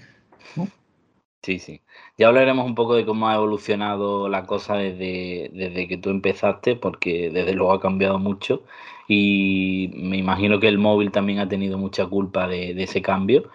Sí, 1.44 1.60
sí. 1.60 1.82
Ya 2.18 2.30
hablaremos 2.30 2.66
un 2.66 2.74
poco 2.74 2.96
de 2.96 3.06
cómo 3.06 3.28
ha 3.28 3.36
evolucionado 3.36 4.30
la 4.30 4.46
cosa 4.46 4.76
desde, 4.76 5.52
desde 5.54 5.90
que 5.90 5.98
tú 5.98 6.10
empezaste, 6.10 6.78
porque 6.78 7.30
desde 7.32 7.54
luego 7.54 7.74
ha 7.74 7.82
cambiado 7.82 8.18
mucho 8.18 8.64
y 9.10 9.92
me 9.96 10.18
imagino 10.18 10.60
que 10.60 10.70
el 10.70 10.78
móvil 10.78 11.12
también 11.12 11.40
ha 11.40 11.50
tenido 11.50 11.78
mucha 11.78 12.06
culpa 12.08 12.48
de, 12.48 12.82
ese 12.82 13.02
cambio. 13.02 13.50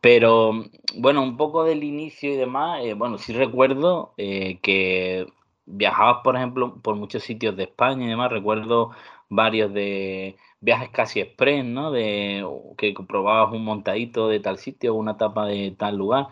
Pero 0.00 0.64
bueno, 0.96 1.22
un 1.22 1.36
poco 1.36 1.64
del 1.64 1.84
inicio 1.84 2.32
y 2.32 2.36
demás, 2.36 2.82
eh, 2.84 2.94
bueno, 2.94 3.18
sí 3.18 3.32
recuerdo 3.32 4.14
eh, 4.18 4.58
que 4.62 5.26
viajabas, 5.66 6.18
por 6.24 6.36
ejemplo, 6.36 6.76
por 6.82 6.96
muchos 6.96 7.22
sitios 7.22 7.56
de 7.56 7.64
España 7.64 8.06
y 8.06 8.08
demás, 8.08 8.30
recuerdo 8.32 8.92
varios 9.28 9.72
de 9.72 10.36
viajes 10.60 10.90
casi 10.90 11.20
express, 11.20 11.64
¿no? 11.64 11.90
De 11.90 12.44
que 12.76 12.94
comprobabas 12.94 13.52
un 13.52 13.64
montadito 13.64 14.28
de 14.28 14.40
tal 14.40 14.58
sitio, 14.58 14.94
una 14.94 15.12
etapa 15.12 15.46
de 15.46 15.74
tal 15.78 15.96
lugar. 15.96 16.28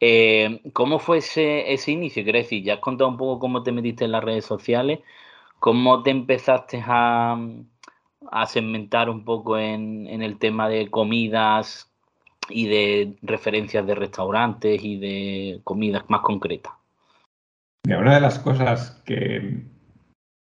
Eh, 0.00 0.60
¿Cómo 0.72 0.98
fue 0.98 1.18
ese, 1.18 1.72
ese 1.72 1.92
inicio? 1.92 2.24
Quiero 2.24 2.38
decir, 2.38 2.62
ya 2.62 2.74
has 2.74 2.80
contado 2.80 3.08
un 3.10 3.16
poco 3.16 3.38
cómo 3.38 3.62
te 3.62 3.72
metiste 3.72 4.04
en 4.04 4.12
las 4.12 4.24
redes 4.24 4.44
sociales, 4.44 5.00
cómo 5.60 6.02
te 6.02 6.10
empezaste 6.10 6.82
a, 6.84 7.38
a 8.30 8.46
segmentar 8.46 9.10
un 9.10 9.24
poco 9.24 9.58
en, 9.58 10.06
el 10.22 10.38
tema 10.38 10.68
de 10.68 10.90
comidas 10.90 11.90
y 12.48 12.66
de 12.66 13.16
referencias 13.22 13.86
de 13.86 13.94
restaurantes 13.94 14.82
y 14.82 14.98
de 14.98 15.60
comidas 15.64 16.04
más 16.08 16.20
concretas. 16.22 16.72
una 17.86 18.14
de 18.14 18.20
las 18.20 18.38
cosas 18.38 19.02
que, 19.04 19.64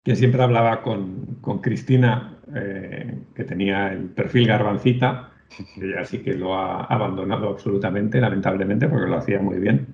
que 0.04 0.16
siempre 0.16 0.42
hablaba 0.42 0.82
con, 0.82 1.38
Cristina, 1.62 2.33
eh, 2.54 3.18
que 3.34 3.44
tenía 3.44 3.92
el 3.92 4.04
perfil 4.04 4.46
garbancita, 4.46 5.30
ella 5.76 6.04
sí 6.04 6.18
que 6.18 6.34
lo 6.34 6.54
ha 6.54 6.84
abandonado 6.84 7.48
absolutamente, 7.50 8.20
lamentablemente, 8.20 8.88
porque 8.88 9.10
lo 9.10 9.16
hacía 9.16 9.40
muy 9.40 9.58
bien. 9.58 9.86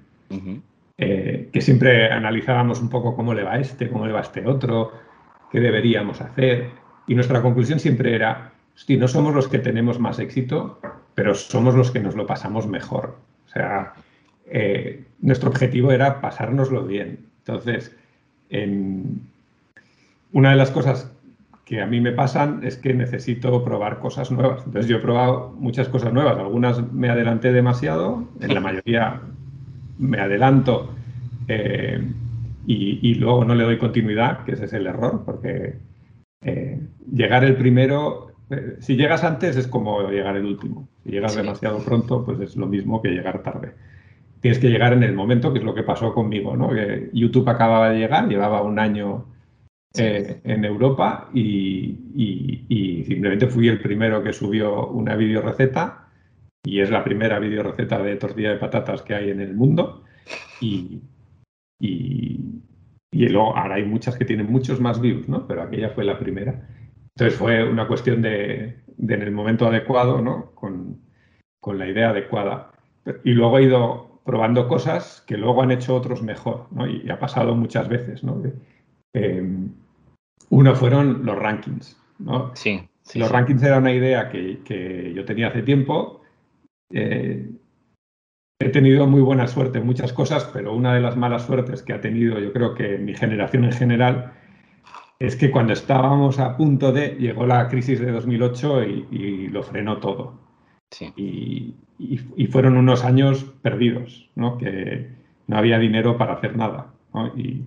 Eh, 0.98 1.48
que 1.52 1.60
siempre 1.60 2.12
analizábamos 2.12 2.80
un 2.80 2.90
poco 2.90 3.16
cómo 3.16 3.32
le 3.32 3.42
va 3.42 3.58
este, 3.58 3.88
cómo 3.88 4.06
le 4.06 4.12
va 4.12 4.20
este 4.20 4.46
otro, 4.46 4.92
qué 5.50 5.60
deberíamos 5.60 6.20
hacer. 6.20 6.68
Y 7.06 7.14
nuestra 7.14 7.42
conclusión 7.42 7.80
siempre 7.80 8.14
era, 8.14 8.52
sí, 8.74 8.96
no 8.96 9.08
somos 9.08 9.34
los 9.34 9.48
que 9.48 9.58
tenemos 9.58 9.98
más 9.98 10.18
éxito, 10.18 10.78
pero 11.14 11.34
somos 11.34 11.74
los 11.74 11.90
que 11.90 12.00
nos 12.00 12.14
lo 12.14 12.26
pasamos 12.26 12.66
mejor. 12.66 13.16
O 13.46 13.48
sea, 13.48 13.94
eh, 14.46 15.04
nuestro 15.20 15.50
objetivo 15.50 15.92
era 15.92 16.20
pasárnoslo 16.20 16.84
bien. 16.84 17.26
Entonces, 17.38 17.96
una 20.32 20.50
de 20.50 20.56
las 20.56 20.70
cosas 20.70 21.10
que 21.64 21.80
a 21.80 21.86
mí 21.86 22.00
me 22.00 22.12
pasan 22.12 22.60
es 22.64 22.76
que 22.76 22.94
necesito 22.94 23.62
probar 23.64 23.98
cosas 24.00 24.30
nuevas. 24.30 24.62
Entonces 24.66 24.88
yo 24.90 24.96
he 24.96 25.00
probado 25.00 25.54
muchas 25.58 25.88
cosas 25.88 26.12
nuevas, 26.12 26.36
algunas 26.36 26.92
me 26.92 27.08
adelanté 27.08 27.52
demasiado, 27.52 28.24
en 28.40 28.54
la 28.54 28.60
mayoría 28.60 29.20
me 29.98 30.18
adelanto 30.18 30.92
eh, 31.46 32.02
y, 32.66 33.14
luego 33.14 33.44
no 33.44 33.54
le 33.54 33.64
doy 33.64 33.78
continuidad, 33.78 34.44
que 34.44 34.52
ese 34.52 34.66
es 34.66 34.72
el 34.72 34.86
error, 34.86 35.22
porque 35.24 35.76
eh, 36.42 36.80
llegar 37.12 37.44
el 37.44 37.56
primero, 37.56 38.32
eh, 38.50 38.76
si 38.78 38.96
llegas 38.96 39.24
antes 39.24 39.56
es 39.56 39.66
como 39.66 40.08
llegar 40.08 40.36
el 40.36 40.44
último, 40.44 40.88
si 41.02 41.10
llegas 41.10 41.34
demasiado 41.34 41.78
pronto, 41.84 42.24
pues 42.24 42.38
es 42.40 42.56
lo 42.56 42.66
mismo 42.66 43.02
que 43.02 43.08
llegar 43.08 43.42
tarde. 43.42 43.72
Tienes 44.40 44.58
que 44.58 44.70
llegar 44.70 44.92
en 44.92 45.02
el 45.02 45.14
momento, 45.14 45.52
que 45.52 45.58
es 45.58 45.64
lo 45.64 45.74
que 45.74 45.82
pasó 45.82 46.14
conmigo, 46.14 46.56
¿no? 46.56 46.70
Que 46.70 47.10
YouTube 47.12 47.48
acababa 47.48 47.90
de 47.90 47.98
llegar, 47.98 48.28
llevaba 48.28 48.62
un 48.62 48.78
año 48.78 49.26
eh, 49.96 50.40
en 50.44 50.64
Europa 50.64 51.28
y, 51.34 51.96
simplemente 53.06 53.48
fui 53.48 53.66
el 53.66 53.80
primero 53.80 54.22
que 54.22 54.32
subió 54.32 54.86
una 54.86 55.16
receta 55.16 56.08
y 56.62 56.80
es 56.80 56.90
la 56.90 57.02
primera 57.02 57.40
receta 57.40 58.00
de 58.00 58.14
tortilla 58.14 58.50
de 58.50 58.58
patatas 58.58 59.02
que 59.02 59.14
hay 59.14 59.30
en 59.30 59.40
el 59.40 59.54
mundo 59.54 60.04
y, 60.60 61.00
y, 61.80 62.38
luego 63.12 63.56
ahora 63.56 63.76
hay 63.76 63.84
muchas 63.84 64.16
que 64.16 64.24
tienen 64.24 64.50
muchos 64.50 64.80
más 64.80 65.00
views, 65.00 65.28
¿no? 65.28 65.46
pero 65.48 65.62
aquella 65.62 65.90
fue 65.90 66.04
la 66.04 66.18
primera. 66.18 66.68
Entonces 67.16 67.36
fue 67.36 67.68
una 67.68 67.88
cuestión 67.88 68.22
de, 68.22 68.82
en 68.96 69.22
el 69.22 69.32
momento 69.32 69.66
adecuado, 69.66 70.22
¿no? 70.22 70.52
con, 70.54 71.00
con 71.60 71.78
la 71.78 71.88
idea 71.88 72.10
adecuada. 72.10 72.70
Y 73.24 73.32
luego 73.32 73.58
he 73.58 73.64
ido 73.64 74.20
probando 74.24 74.68
cosas 74.68 75.24
que 75.26 75.36
luego 75.36 75.62
han 75.62 75.72
hecho 75.72 75.96
otros 75.96 76.22
mejor, 76.22 76.68
¿no? 76.70 76.86
y, 76.86 77.10
ha 77.10 77.18
pasado 77.18 77.56
muchas 77.56 77.88
veces. 77.88 78.22
¿no? 78.22 78.40
Eh, 79.14 79.42
uno 80.50 80.74
fueron 80.74 81.24
los 81.24 81.38
rankings. 81.38 82.00
¿no? 82.18 82.52
Sí, 82.54 82.88
los 83.14 83.30
rankings 83.30 83.62
era 83.62 83.78
una 83.78 83.92
idea 83.92 84.28
que, 84.28 85.12
yo 85.14 85.24
tenía 85.24 85.48
hace 85.48 85.62
tiempo. 85.62 86.22
Eh, 86.92 87.48
he 88.60 88.68
tenido 88.68 89.06
muy 89.06 89.22
buena 89.22 89.46
suerte 89.46 89.78
en 89.78 89.86
muchas 89.86 90.12
cosas, 90.12 90.44
pero 90.52 90.74
una 90.74 90.94
de 90.94 91.00
las 91.00 91.16
malas 91.16 91.46
suertes 91.46 91.82
que 91.82 91.92
ha 91.92 92.00
tenido, 92.00 92.38
yo 92.38 92.52
creo 92.52 92.74
que 92.74 92.98
mi 92.98 93.14
generación 93.14 93.64
en 93.64 93.72
general, 93.72 94.32
es 95.18 95.36
que 95.36 95.50
cuando 95.50 95.72
estábamos 95.72 96.38
a 96.38 96.56
punto 96.56 96.92
de, 96.92 97.16
llegó 97.18 97.46
la 97.46 97.68
crisis 97.68 98.00
de 98.00 98.10
2008 98.10 98.82
y, 98.84 99.48
lo 99.48 99.62
frenó 99.62 99.98
todo. 99.98 100.38
Sí. 100.90 101.12
Y, 101.16 101.74
fueron 102.46 102.76
unos 102.76 103.04
años 103.04 103.44
perdidos, 103.62 104.30
¿no? 104.34 104.56
que 104.56 105.08
no 105.46 105.58
había 105.58 105.78
dinero 105.78 106.16
para 106.16 106.34
hacer 106.34 106.56
nada. 106.56 106.92
¿no? 107.12 107.28
Y, 107.36 107.64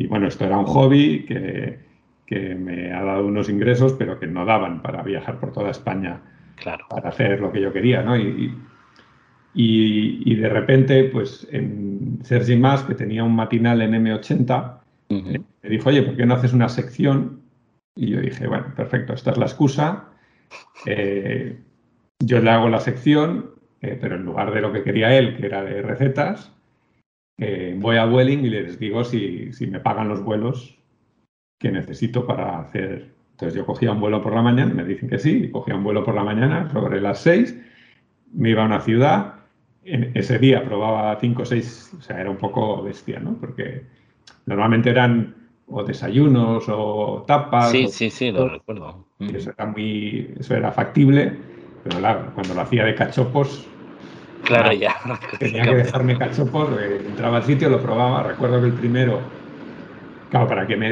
y, 0.00 0.06
bueno, 0.06 0.26
esto 0.26 0.46
era 0.46 0.58
un 0.58 0.64
hobby 0.64 1.24
que, 1.26 1.90
me 2.54 2.92
ha 2.92 3.02
dado 3.02 3.26
unos 3.26 3.48
ingresos, 3.48 3.92
pero 3.94 4.18
que 4.18 4.26
no 4.26 4.44
daban 4.44 4.82
para 4.82 5.02
viajar 5.02 5.40
por 5.40 5.52
toda 5.52 5.70
España 5.70 6.22
claro. 6.54 6.86
para 6.88 7.08
hacer 7.08 7.40
lo 7.40 7.50
que 7.50 7.60
yo 7.60 7.72
quería, 7.72 8.02
¿no? 8.02 8.16
Y, 8.16 8.54
y, 9.52 10.34
de 10.36 10.48
repente, 10.48 11.04
pues 11.04 11.46
en 11.50 12.20
Sergi 12.22 12.56
Más, 12.56 12.84
que 12.84 12.94
tenía 12.94 13.24
un 13.24 13.34
matinal 13.34 13.82
en 13.82 13.92
M80, 13.92 14.78
eh, 15.08 15.40
me 15.62 15.68
dijo, 15.68 15.88
oye, 15.88 16.02
¿por 16.02 16.16
qué 16.16 16.24
no 16.24 16.34
haces 16.34 16.52
una 16.52 16.68
sección? 16.68 17.42
Y 17.96 18.10
yo 18.10 18.20
dije, 18.20 18.46
bueno, 18.46 18.72
perfecto, 18.76 19.12
esta 19.12 19.32
es 19.32 19.38
la 19.38 19.46
excusa. 19.46 20.04
Eh, 20.86 21.58
yo 22.20 22.40
le 22.40 22.50
hago 22.50 22.68
la 22.68 22.80
sección, 22.80 23.50
eh, 23.82 23.98
pero 24.00 24.14
en 24.14 24.24
lugar 24.24 24.54
de 24.54 24.60
lo 24.60 24.72
que 24.72 24.84
quería 24.84 25.16
él, 25.18 25.36
que 25.36 25.46
era 25.46 25.62
de 25.62 25.82
recetas, 25.82 26.52
voy 27.78 27.96
a 27.96 28.04
Vueling 28.04 28.44
y 28.44 28.50
les 28.50 28.78
digo 28.78 29.04
si, 29.04 29.50
me 29.68 29.80
pagan 29.80 30.08
los 30.08 30.22
vuelos 30.22 30.78
que 31.58 31.70
necesito 31.70 32.26
para 32.26 32.60
hacer. 32.60 33.12
Entonces 33.32 33.56
yo 33.56 33.64
cogía 33.64 33.92
un 33.92 34.00
vuelo 34.00 34.22
por 34.22 34.34
la 34.34 34.42
mañana, 34.42 34.74
me 34.74 34.84
dicen 34.84 35.08
que 35.08 35.18
sí, 35.18 35.50
cogía 35.50 35.74
un 35.74 35.84
vuelo 35.84 36.04
por 36.04 36.14
la 36.14 36.24
mañana 36.24 36.70
sobre 36.70 37.00
las 37.00 37.20
seis, 37.20 37.58
me 38.32 38.50
iba 38.50 38.62
a 38.62 38.66
una 38.66 38.80
ciudad, 38.80 39.34
en 39.84 40.12
ese 40.14 40.38
día 40.38 40.62
probaba 40.62 41.18
cinco 41.20 41.42
o 41.42 41.46
seis, 41.46 41.94
o 41.98 42.02
sea, 42.02 42.20
era 42.20 42.30
un 42.30 42.36
poco 42.36 42.82
bestia, 42.82 43.18
¿no? 43.18 43.34
Porque 43.40 43.84
normalmente 44.46 44.90
eran 44.90 45.34
o 45.68 45.84
desayunos 45.84 46.64
o 46.68 47.24
tapas. 47.26 47.70
Sí, 47.70 47.86
sí, 47.88 48.10
sí, 48.10 48.30
lo 48.30 48.48
recuerdo. 48.48 49.06
eso 49.18 49.50
era 49.56 49.66
muy, 49.66 50.34
eso 50.38 50.54
era 50.54 50.72
factible, 50.72 51.32
pero 51.84 51.98
claro, 51.98 52.32
cuando 52.34 52.54
lo 52.54 52.60
hacía 52.60 52.84
de 52.84 52.94
cachopos, 52.94 53.66
Claro, 54.44 54.72
ya. 54.72 54.96
Tenía 55.38 55.62
que 55.62 55.74
dejarme 55.76 56.18
cachopos, 56.18 56.70
eh, 56.80 57.02
entraba 57.06 57.38
al 57.38 57.44
sitio, 57.44 57.68
lo 57.68 57.80
probaba. 57.80 58.22
Recuerdo 58.22 58.60
que 58.60 58.66
el 58.66 58.72
primero, 58.72 59.20
claro, 60.28 60.48
para 60.48 60.66
que 60.66 60.76
me, 60.76 60.88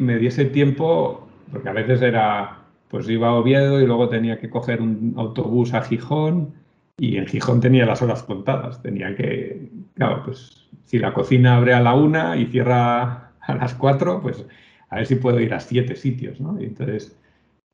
me 0.00 0.16
diese 0.18 0.46
tiempo, 0.46 1.28
porque 1.50 1.68
a 1.68 1.72
veces 1.72 2.02
era, 2.02 2.58
pues 2.88 3.08
iba 3.08 3.28
a 3.28 3.34
Oviedo 3.34 3.80
y 3.80 3.86
luego 3.86 4.08
tenía 4.08 4.38
que 4.38 4.50
coger 4.50 4.80
un 4.80 5.14
autobús 5.16 5.74
a 5.74 5.82
Gijón 5.82 6.54
y 6.98 7.16
en 7.16 7.26
Gijón 7.26 7.60
tenía 7.60 7.86
las 7.86 8.02
horas 8.02 8.22
contadas. 8.22 8.82
Tenía 8.82 9.14
que, 9.14 9.68
claro, 9.94 10.22
pues 10.24 10.68
si 10.84 10.98
la 10.98 11.12
cocina 11.12 11.56
abre 11.56 11.74
a 11.74 11.80
la 11.80 11.94
una 11.94 12.36
y 12.36 12.46
cierra 12.46 13.32
a 13.40 13.54
las 13.54 13.74
cuatro, 13.74 14.20
pues 14.20 14.44
a 14.88 14.96
ver 14.96 15.06
si 15.06 15.16
puedo 15.16 15.40
ir 15.40 15.54
a 15.54 15.60
siete 15.60 15.96
sitios, 15.96 16.40
¿no? 16.40 16.60
Y 16.60 16.64
entonces, 16.64 17.18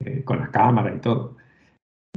eh, 0.00 0.22
con 0.24 0.38
la 0.38 0.50
cámara 0.50 0.94
y 0.94 0.98
todo. 1.00 1.36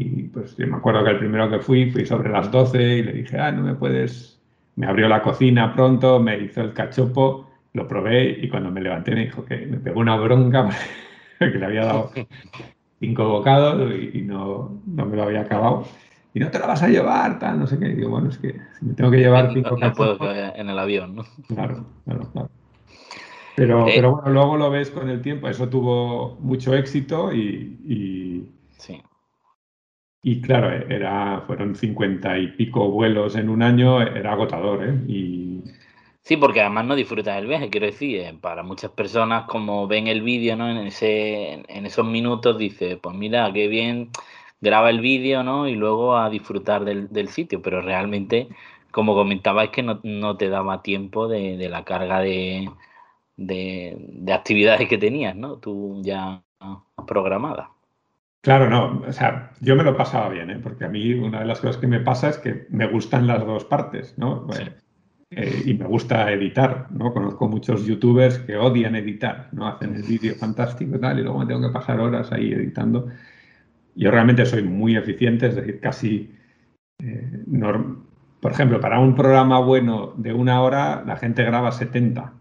Y 0.01 0.23
pues 0.23 0.55
yo 0.57 0.67
me 0.67 0.77
acuerdo 0.77 1.03
que 1.03 1.11
el 1.11 1.19
primero 1.19 1.49
que 1.49 1.59
fui, 1.59 1.91
fui 1.91 2.05
sobre 2.05 2.29
las 2.29 2.51
12 2.51 2.97
y 2.97 3.03
le 3.03 3.13
dije, 3.13 3.39
ah, 3.39 3.51
no 3.51 3.61
me 3.63 3.75
puedes... 3.75 4.39
Me 4.75 4.87
abrió 4.87 5.07
la 5.07 5.21
cocina 5.21 5.73
pronto, 5.73 6.19
me 6.19 6.39
hizo 6.39 6.61
el 6.61 6.73
cachopo, 6.73 7.49
lo 7.73 7.87
probé 7.87 8.37
y 8.41 8.49
cuando 8.49 8.71
me 8.71 8.81
levanté 8.81 9.11
me 9.13 9.25
dijo 9.25 9.43
que 9.43 9.65
me 9.65 9.77
pegó 9.77 9.99
una 9.99 10.15
bronca 10.15 10.69
que 11.39 11.47
le 11.47 11.65
había 11.65 11.85
dado 11.85 12.11
cinco 12.99 13.27
bocados 13.27 13.91
y, 14.13 14.21
no, 14.21 14.81
no, 14.85 15.05
me 15.05 15.17
lo 15.17 15.23
había 15.23 15.41
acabado. 15.41 15.85
Y 16.33 16.39
no 16.39 16.49
te 16.49 16.59
lo 16.59 16.67
vas 16.67 16.81
a 16.81 16.87
llevar, 16.87 17.39
tal, 17.39 17.59
no 17.59 17.67
sé 17.67 17.77
qué. 17.77 17.89
Y 17.89 17.95
digo, 17.95 18.09
bueno, 18.09 18.29
es 18.29 18.37
que 18.37 18.55
si 18.79 18.85
me 18.85 18.93
tengo 18.93 19.11
que 19.11 19.17
llevar 19.17 19.51
cinco 19.53 19.77
no, 19.77 19.87
no 19.87 19.93
puedo 19.93 20.17
en 20.33 20.69
el 20.69 20.79
avión, 20.79 21.15
¿no? 21.15 21.25
Claro, 21.47 21.85
claro, 22.05 22.29
claro. 22.31 22.49
Pero, 23.55 23.87
eh, 23.87 23.93
pero 23.95 24.15
bueno, 24.15 24.29
luego 24.29 24.57
lo 24.57 24.69
ves 24.69 24.91
con 24.91 25.09
el 25.09 25.21
tiempo, 25.21 25.47
eso 25.47 25.67
tuvo 25.67 26.37
mucho 26.39 26.73
éxito 26.73 27.33
y, 27.33 28.47
sí. 28.77 29.01
Y 30.23 30.41
claro, 30.41 30.71
era, 30.71 31.43
fueron 31.47 31.75
cincuenta 31.75 32.37
y 32.37 32.47
pico 32.49 32.89
vuelos 32.89 33.35
en 33.35 33.49
un 33.49 33.63
año, 33.63 34.01
era 34.01 34.33
agotador, 34.33 34.83
¿eh? 34.87 35.61
Sí, 36.21 36.37
porque 36.37 36.61
además 36.61 36.85
no 36.85 36.95
disfrutas 36.95 37.37
el 37.39 37.47
viaje, 37.47 37.69
quiero 37.69 37.87
decir, 37.87 38.19
eh, 38.19 38.37
para 38.39 38.61
muchas 38.63 38.91
personas 38.91 39.45
como 39.47 39.87
ven 39.87 40.07
el 40.07 40.21
vídeo, 40.21 40.55
¿no? 40.55 40.69
En 40.69 40.77
ese, 40.87 41.63
en 41.67 41.85
esos 41.85 42.05
minutos 42.05 42.57
dice, 42.57 42.97
pues 42.97 43.15
mira, 43.15 43.51
qué 43.53 43.67
bien 43.67 44.11
graba 44.61 44.89
el 44.91 45.01
vídeo, 45.01 45.43
¿no? 45.43 45.67
Y 45.67 45.75
luego 45.75 46.15
a 46.17 46.29
disfrutar 46.29 46.85
del, 46.85 47.27
sitio, 47.29 47.61
pero 47.61 47.81
realmente, 47.81 48.47
como 48.91 49.15
comentaba, 49.15 49.63
es 49.65 49.71
que 49.71 49.83
no, 49.83 50.37
te 50.37 50.49
daba 50.49 50.83
tiempo 50.83 51.27
de, 51.27 51.67
la 51.69 51.83
carga 51.83 52.19
de, 52.19 52.69
de, 53.37 54.33
actividades 54.33 54.87
que 54.87 54.97
tenías, 54.97 55.35
¿no? 55.35 55.57
Tú 55.57 56.01
ya 56.03 56.43
programada. 57.07 57.71
Claro, 58.41 58.69
no, 58.69 59.03
o 59.07 59.13
sea, 59.13 59.51
yo 59.59 59.75
me 59.75 59.83
lo 59.83 59.95
pasaba 59.95 60.29
bien, 60.29 60.49
¿eh? 60.49 60.59
porque 60.61 60.85
a 60.85 60.89
mí 60.89 61.13
una 61.13 61.39
de 61.39 61.45
las 61.45 61.59
cosas 61.61 61.77
que 61.77 61.85
me 61.85 61.99
pasa 61.99 62.29
es 62.29 62.39
que 62.39 62.65
me 62.69 62.87
gustan 62.87 63.27
las 63.27 63.45
dos 63.45 63.65
partes, 63.65 64.17
¿no? 64.17 64.47
Eh, 65.29 65.63
y 65.65 65.75
me 65.75 65.85
gusta 65.85 66.31
editar, 66.31 66.87
¿no? 66.89 67.13
Conozco 67.13 67.47
muchos 67.47 67.85
youtubers 67.85 68.39
que 68.39 68.57
odian 68.57 68.95
editar, 68.95 69.47
¿no? 69.51 69.67
Hacen 69.67 69.95
el 69.95 70.01
vídeo 70.01 70.35
fantástico 70.35 70.95
y 70.95 70.99
tal, 70.99 71.19
y 71.19 71.21
luego 71.21 71.39
me 71.39 71.45
tengo 71.45 71.61
que 71.61 71.73
pasar 71.73 71.99
horas 71.99 72.31
ahí 72.31 72.51
editando. 72.51 73.07
Yo 73.95 74.09
realmente 74.09 74.45
soy 74.45 74.63
muy 74.63 74.97
eficiente, 74.97 75.47
es 75.47 75.55
decir, 75.55 75.79
casi... 75.79 76.35
Eh, 76.99 77.43
por 78.39 78.51
ejemplo, 78.51 78.81
para 78.81 78.99
un 78.99 79.15
programa 79.15 79.59
bueno 79.59 80.13
de 80.17 80.33
una 80.33 80.61
hora, 80.61 81.03
la 81.05 81.15
gente 81.15 81.43
graba 81.43 81.71
70, 81.71 82.33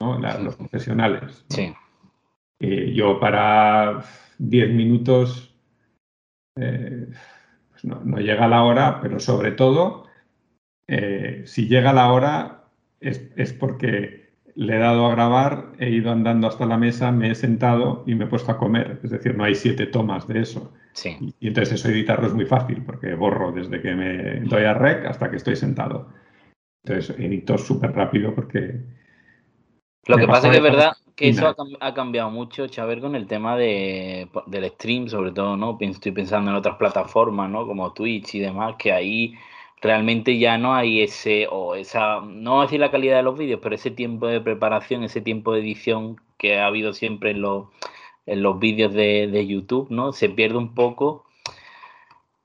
¿no? 0.00 0.18
los 0.18 0.56
profesionales. 0.56 1.44
Sí. 1.48 1.72
Eh, 2.64 2.92
yo 2.94 3.20
para 3.20 4.02
10 4.38 4.70
minutos 4.70 5.54
pues 6.54 7.84
no, 7.84 8.00
no 8.04 8.18
llega 8.18 8.46
la 8.46 8.62
hora, 8.62 9.00
pero 9.02 9.18
sobre 9.18 9.52
todo 9.52 10.04
eh, 10.86 11.42
si 11.46 11.66
llega 11.66 11.92
la 11.92 12.12
hora 12.12 12.64
es, 13.00 13.52
porque 13.52 14.32
le 14.54 14.76
he 14.76 14.78
dado 14.78 15.06
a 15.06 15.14
grabar, 15.14 15.72
he 15.78 15.90
ido 15.90 16.10
andando 16.10 16.46
hasta 16.46 16.66
la 16.66 16.78
mesa, 16.78 17.10
me 17.12 17.30
he 17.30 17.34
sentado 17.34 18.04
y 18.06 18.14
me 18.14 18.24
he 18.24 18.28
puesto 18.28 18.52
a 18.52 18.58
comer. 18.58 19.00
Es 19.02 19.10
decir, 19.10 19.36
no 19.36 19.44
hay 19.44 19.54
siete 19.54 19.86
tomas 19.86 20.26
de 20.26 20.40
eso. 20.40 20.72
Sí. 20.92 21.34
Y, 21.40 21.48
entonces 21.48 21.74
eso 21.74 21.88
editarlo 21.88 22.26
es 22.28 22.34
muy 22.34 22.46
fácil 22.46 22.82
porque 22.82 23.14
borro 23.14 23.52
desde 23.52 23.80
que 23.80 23.94
me 23.94 24.40
doy 24.40 24.64
a 24.64 24.74
rec 24.74 25.06
hasta 25.06 25.30
que 25.30 25.36
estoy 25.36 25.56
sentado. 25.56 26.08
Entonces 26.84 27.18
edito 27.18 27.58
súper 27.58 27.92
rápido 27.92 28.34
porque... 28.34 29.03
Lo 30.06 30.16
que 30.16 30.26
pasa 30.26 30.48
es 30.48 30.52
que 30.52 30.56
es 30.58 30.62
verdad 30.62 30.96
que 31.16 31.28
eso 31.28 31.54
ha, 31.80 31.94
cambiado 31.94 32.30
mucho, 32.30 32.66
Chaver, 32.66 33.00
con 33.00 33.14
el 33.14 33.26
tema 33.26 33.56
de, 33.56 34.28
del 34.46 34.68
stream, 34.70 35.08
sobre 35.08 35.30
todo, 35.30 35.56
¿no? 35.56 35.78
Estoy 35.80 36.12
pensando 36.12 36.50
en 36.50 36.56
otras 36.56 36.76
plataformas, 36.76 37.48
¿no? 37.50 37.66
Como 37.66 37.92
Twitch 37.92 38.34
y 38.34 38.40
demás, 38.40 38.74
que 38.78 38.92
ahí 38.92 39.34
realmente 39.80 40.38
ya 40.38 40.58
no 40.58 40.74
hay 40.74 41.02
ese, 41.02 41.46
o 41.50 41.74
esa, 41.74 42.20
no 42.20 42.62
decir 42.62 42.80
la 42.80 42.90
calidad 42.90 43.18
de 43.18 43.22
los 43.22 43.38
vídeos, 43.38 43.60
pero 43.62 43.74
ese 43.74 43.90
tiempo 43.90 44.26
de 44.26 44.40
preparación, 44.40 45.04
ese 45.04 45.20
tiempo 45.20 45.52
de 45.52 45.60
edición 45.60 46.20
que 46.38 46.58
ha 46.58 46.66
habido 46.66 46.94
siempre 46.94 47.30
en 47.30 47.42
los, 47.42 47.66
en 48.26 48.42
los 48.42 48.58
vídeos 48.58 48.92
de, 48.92 49.46
YouTube, 49.46 49.88
¿no? 49.90 50.12
Se 50.12 50.28
pierde 50.28 50.58
un 50.58 50.74
poco 50.74 51.24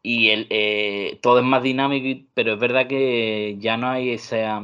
y 0.01 0.29
el, 0.29 0.47
eh, 0.49 1.19
todo 1.21 1.39
es 1.39 1.45
más 1.45 1.61
dinámico, 1.61 2.25
pero 2.33 2.53
es 2.53 2.59
verdad 2.59 2.87
que 2.87 3.57
ya 3.59 3.75
no 3.75 3.89
hay 3.89 4.11
esa, 4.11 4.61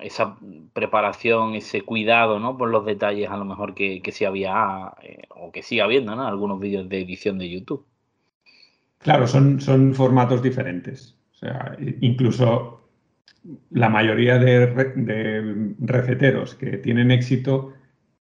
esa 0.00 0.36
preparación, 0.72 1.54
ese 1.54 1.82
cuidado, 1.82 2.40
¿no? 2.40 2.56
Por 2.56 2.70
los 2.70 2.86
detalles 2.86 3.28
a 3.28 3.36
lo 3.36 3.44
mejor 3.44 3.74
que, 3.74 4.00
que 4.00 4.12
sí 4.12 4.24
había, 4.24 4.92
eh, 5.02 5.22
o 5.28 5.52
que 5.52 5.62
sigue 5.62 5.82
habiendo, 5.82 6.16
¿no? 6.16 6.26
Algunos 6.26 6.58
vídeos 6.58 6.88
de 6.88 7.00
edición 7.02 7.38
de 7.38 7.50
YouTube. 7.50 7.84
Claro, 8.98 9.26
son, 9.26 9.60
son 9.60 9.94
formatos 9.94 10.42
diferentes. 10.42 11.16
O 11.32 11.34
sea, 11.34 11.76
incluso 12.00 12.88
la 13.70 13.90
mayoría 13.90 14.38
de, 14.38 15.74
receteros 15.80 16.54
que 16.54 16.78
tienen 16.78 17.10
éxito 17.10 17.74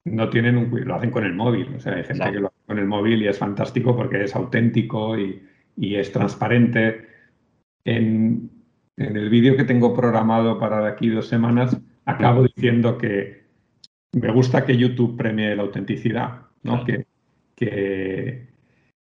no 0.04 0.30
tienen 0.30 0.58
un 0.58 0.86
lo 0.86 0.96
hacen 0.96 1.12
con 1.12 1.24
el 1.26 1.34
móvil. 1.34 1.76
O 1.76 1.80
sea, 1.80 1.94
hay 1.94 2.04
gente 2.04 2.32
que 2.32 2.40
lo 2.40 2.48
hace 2.48 2.66
con 2.66 2.80
el 2.80 2.86
móvil 2.86 3.22
y 3.22 3.28
es 3.28 3.38
fantástico 3.38 3.96
porque 3.96 4.24
es 4.24 4.36
auténtico 4.36 5.18
y, 5.18 5.42
es 5.78 6.12
transparente. 6.12 7.08
En, 7.84 8.52
el 8.98 9.30
vídeo 9.30 9.58
que 9.58 9.66
tengo 9.66 9.94
programado 9.94 10.58
para 10.58 10.82
de 10.82 10.88
aquí 10.88 11.10
dos 11.10 11.28
semanas, 11.28 11.78
acabo 12.06 12.44
diciendo 12.44 12.98
que 12.98 13.44
me 14.14 14.32
gusta 14.32 14.66
que 14.66 14.78
YouTube 14.78 15.18
premie 15.18 15.54
la 15.54 15.64
autenticidad, 15.64 16.44
¿no? 16.64 16.86
Que, 16.86 17.06
que, 17.56 18.48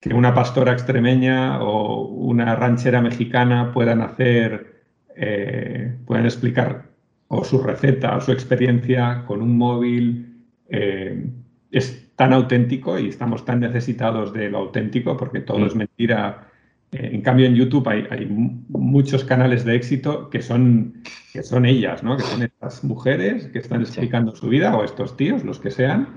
que 0.01 0.15
una 0.15 0.35
pastora 0.35 0.73
extremeña 0.73 1.63
o 1.63 2.03
una 2.03 2.55
ranchera 2.55 3.01
mexicana 3.01 3.73
puedan 3.73 4.03
hacer, 4.03 4.83
eh, 5.17 5.97
puedan 6.07 6.27
explicar 6.27 6.89
o 7.29 7.45
su 7.45 7.63
receta 7.63 8.17
o 8.17 8.21
su 8.21 8.33
experiencia 8.33 9.25
con 9.27 9.43
un 9.43 9.57
móvil. 9.57 10.45
Eh, 10.69 11.31
es 11.71 12.15
tan 12.17 12.33
auténtico 12.33 12.99
y 12.99 13.09
estamos 13.09 13.45
tan 13.45 13.61
necesitados 13.61 14.33
de 14.33 14.51
lo 14.51 14.59
auténtico 14.59 15.17
porque 15.17 15.41
todo 15.41 15.67
es 15.67 15.75
mentira. 15.75 16.48
Eh, 16.93 17.11
en 17.13 17.23
cambio, 17.23 17.47
en 17.47 17.55
YouTube 17.55 17.89
hay, 17.89 18.27
muchos 18.69 19.25
canales 19.25 19.65
de 19.65 19.77
éxito 19.77 20.31
que 20.31 20.41
son, 20.41 21.03
que 21.33 21.43
son 21.43 21.67
ellas, 21.67 22.03
¿no? 22.03 22.17
que 22.17 22.23
son 22.23 22.43
estas 22.43 22.83
mujeres 22.85 23.47
que 23.47 23.59
están 23.59 23.83
explicando 23.83 24.35
su 24.35 24.49
vida 24.49 24.75
o 24.77 24.85
estos 24.85 25.17
tíos, 25.17 25.45
los 25.45 25.61
que 25.61 25.71
sean, 25.71 26.09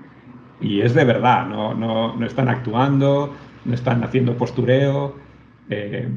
y 0.62 0.82
es 0.82 0.94
de 0.94 1.04
verdad, 1.04 1.48
no, 1.48 1.74
no, 1.74 2.16
no 2.16 2.26
están 2.26 2.48
actuando, 2.48 3.34
no 3.66 3.74
están 3.74 4.04
haciendo 4.04 4.38
postureo. 4.38 5.16
Eh, 5.70 6.10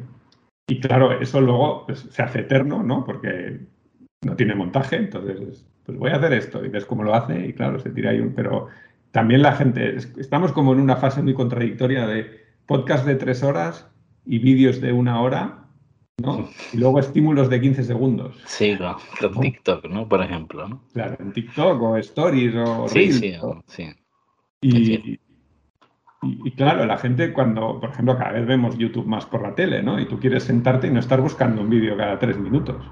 y 0.66 0.80
claro, 0.80 1.20
eso 1.20 1.40
luego 1.40 1.86
pues, 1.86 2.06
se 2.10 2.22
hace 2.22 2.40
eterno, 2.40 2.82
¿no? 2.82 3.04
Porque 3.04 3.60
no 4.22 4.36
tiene 4.36 4.54
montaje, 4.54 4.96
entonces, 4.96 5.64
pues 5.84 5.98
voy 5.98 6.10
a 6.10 6.16
hacer 6.16 6.32
esto 6.34 6.64
y 6.64 6.68
ves 6.68 6.84
cómo 6.84 7.02
lo 7.02 7.14
hace 7.14 7.46
y 7.46 7.52
claro, 7.52 7.78
se 7.78 7.90
tira 7.90 8.10
ahí 8.10 8.20
un... 8.20 8.34
Pero 8.34 8.68
también 9.10 9.42
la 9.42 9.52
gente, 9.52 9.96
estamos 9.96 10.52
como 10.52 10.72
en 10.72 10.80
una 10.80 10.96
fase 10.96 11.22
muy 11.22 11.34
contradictoria 11.34 12.06
de 12.06 12.44
podcast 12.66 13.06
de 13.06 13.16
tres 13.16 13.42
horas 13.42 13.90
y 14.26 14.38
vídeos 14.38 14.80
de 14.80 14.92
una 14.92 15.20
hora, 15.20 15.66
¿no? 16.18 16.48
Y 16.72 16.78
luego 16.78 17.00
estímulos 17.00 17.50
de 17.50 17.60
15 17.60 17.84
segundos. 17.84 18.36
Sí, 18.46 18.76
claro, 18.76 18.98
con 19.20 19.40
TikTok, 19.40 19.86
¿no? 19.86 20.08
Por 20.08 20.22
ejemplo, 20.22 20.68
¿no? 20.68 20.82
Claro, 20.92 21.16
en 21.20 21.32
TikTok 21.32 21.82
o 21.82 21.96
Stories 21.98 22.54
o... 22.56 22.88
Sí, 22.88 23.12
sí, 23.12 23.34
sí. 23.66 23.88
Y, 24.60 25.20
y, 26.22 26.50
claro, 26.52 26.86
la 26.86 26.96
gente 26.96 27.32
cuando, 27.32 27.80
por 27.80 27.90
ejemplo, 27.90 28.16
cada 28.16 28.32
vez 28.32 28.46
vemos 28.46 28.78
YouTube 28.78 29.06
más 29.06 29.26
por 29.26 29.42
la 29.42 29.54
tele, 29.54 29.82
¿no? 29.82 30.00
Y 30.00 30.06
tú 30.06 30.18
quieres 30.18 30.44
sentarte 30.44 30.86
y 30.86 30.90
no 30.90 31.00
estar 31.00 31.20
buscando 31.20 31.60
un 31.60 31.68
vídeo 31.68 31.96
cada 31.96 32.18
tres 32.18 32.38
minutos. 32.38 32.82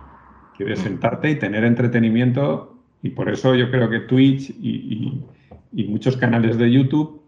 Quieres 0.56 0.80
mm. 0.80 0.82
sentarte 0.82 1.30
y 1.30 1.36
tener 1.36 1.64
entretenimiento 1.64 2.72
y 3.02 3.10
por 3.10 3.28
eso 3.28 3.54
yo 3.54 3.70
creo 3.70 3.90
que 3.90 4.00
Twitch 4.00 4.50
y, 4.50 5.24
muchos 5.88 6.16
canales 6.16 6.58
de 6.58 6.70
YouTube 6.70 7.21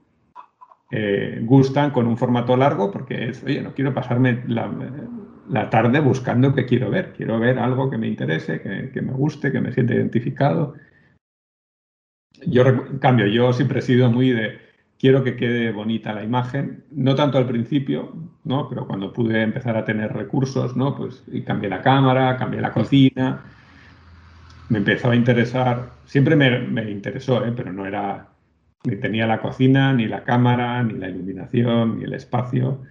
eh, 0.96 1.40
gustan 1.42 1.90
con 1.90 2.06
un 2.06 2.16
formato 2.16 2.56
largo 2.56 2.90
porque 2.92 3.30
es, 3.30 3.42
oye, 3.42 3.60
no 3.60 3.74
quiero 3.74 3.92
pasarme 3.92 4.44
la, 4.46 5.68
tarde 5.68 5.98
buscando 5.98 6.54
qué 6.54 6.66
quiero 6.66 6.88
ver. 6.90 7.12
Quiero 7.16 7.40
ver 7.40 7.58
algo 7.58 7.90
que 7.90 7.98
me 7.98 8.06
interese, 8.06 8.60
que, 8.60 8.90
que 8.92 9.02
me 9.02 9.12
guste, 9.12 9.50
que 9.50 9.60
me 9.60 9.72
sienta 9.72 9.94
identificado. 9.94 10.74
Yo, 12.46 12.64
en 12.66 12.98
cambio, 12.98 13.26
yo 13.26 13.52
siempre 13.52 13.80
he 13.80 13.82
sido 13.82 14.10
muy 14.10 14.30
de 14.30 14.58
quiero 14.98 15.24
que 15.24 15.36
quede 15.36 15.72
bonita 15.72 16.12
la 16.12 16.22
imagen, 16.22 16.84
no 16.92 17.14
tanto 17.16 17.38
al 17.38 17.46
principio, 17.46 18.14
¿no? 18.44 18.68
Pero 18.68 18.86
cuando 18.86 19.12
pude 19.12 19.42
empezar 19.42 19.76
a 19.76 19.84
tener 19.84 20.12
recursos, 20.12 20.76
¿no? 20.76 20.96
Pues 20.96 21.24
y 21.26 21.42
cambié 21.42 21.68
la 21.68 21.82
cámara, 21.82 22.36
cambié 22.36 22.60
la 22.60 22.72
cocina, 22.72 23.42
me 24.68 24.78
empezó 24.78 25.10
a 25.10 25.16
interesar, 25.16 25.90
siempre 26.04 26.36
me, 26.36 26.90
interesó, 26.90 27.44
¿eh? 27.44 27.52
pero 27.54 27.72
no 27.72 27.84
era, 27.84 28.28
ni 28.84 28.96
tenía 28.96 29.26
la 29.26 29.40
cocina, 29.40 29.92
ni 29.92 30.06
la 30.06 30.24
cámara, 30.24 30.82
ni 30.82 30.94
la 30.94 31.08
iluminación, 31.08 31.98
ni 31.98 32.04
el 32.04 32.14
espacio 32.14 32.82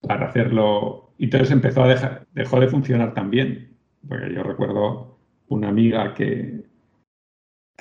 para 0.00 0.26
hacerlo. 0.26 1.12
Y 1.18 1.24
entonces 1.24 1.50
empezó 1.50 1.84
a 1.84 1.88
dejar, 1.88 2.26
dejó 2.32 2.60
de 2.60 2.68
funcionar 2.68 3.14
también, 3.14 3.76
porque 4.08 4.32
yo 4.32 4.42
recuerdo 4.42 5.18
una 5.48 5.68
amiga 5.68 6.14
que, 6.14 6.64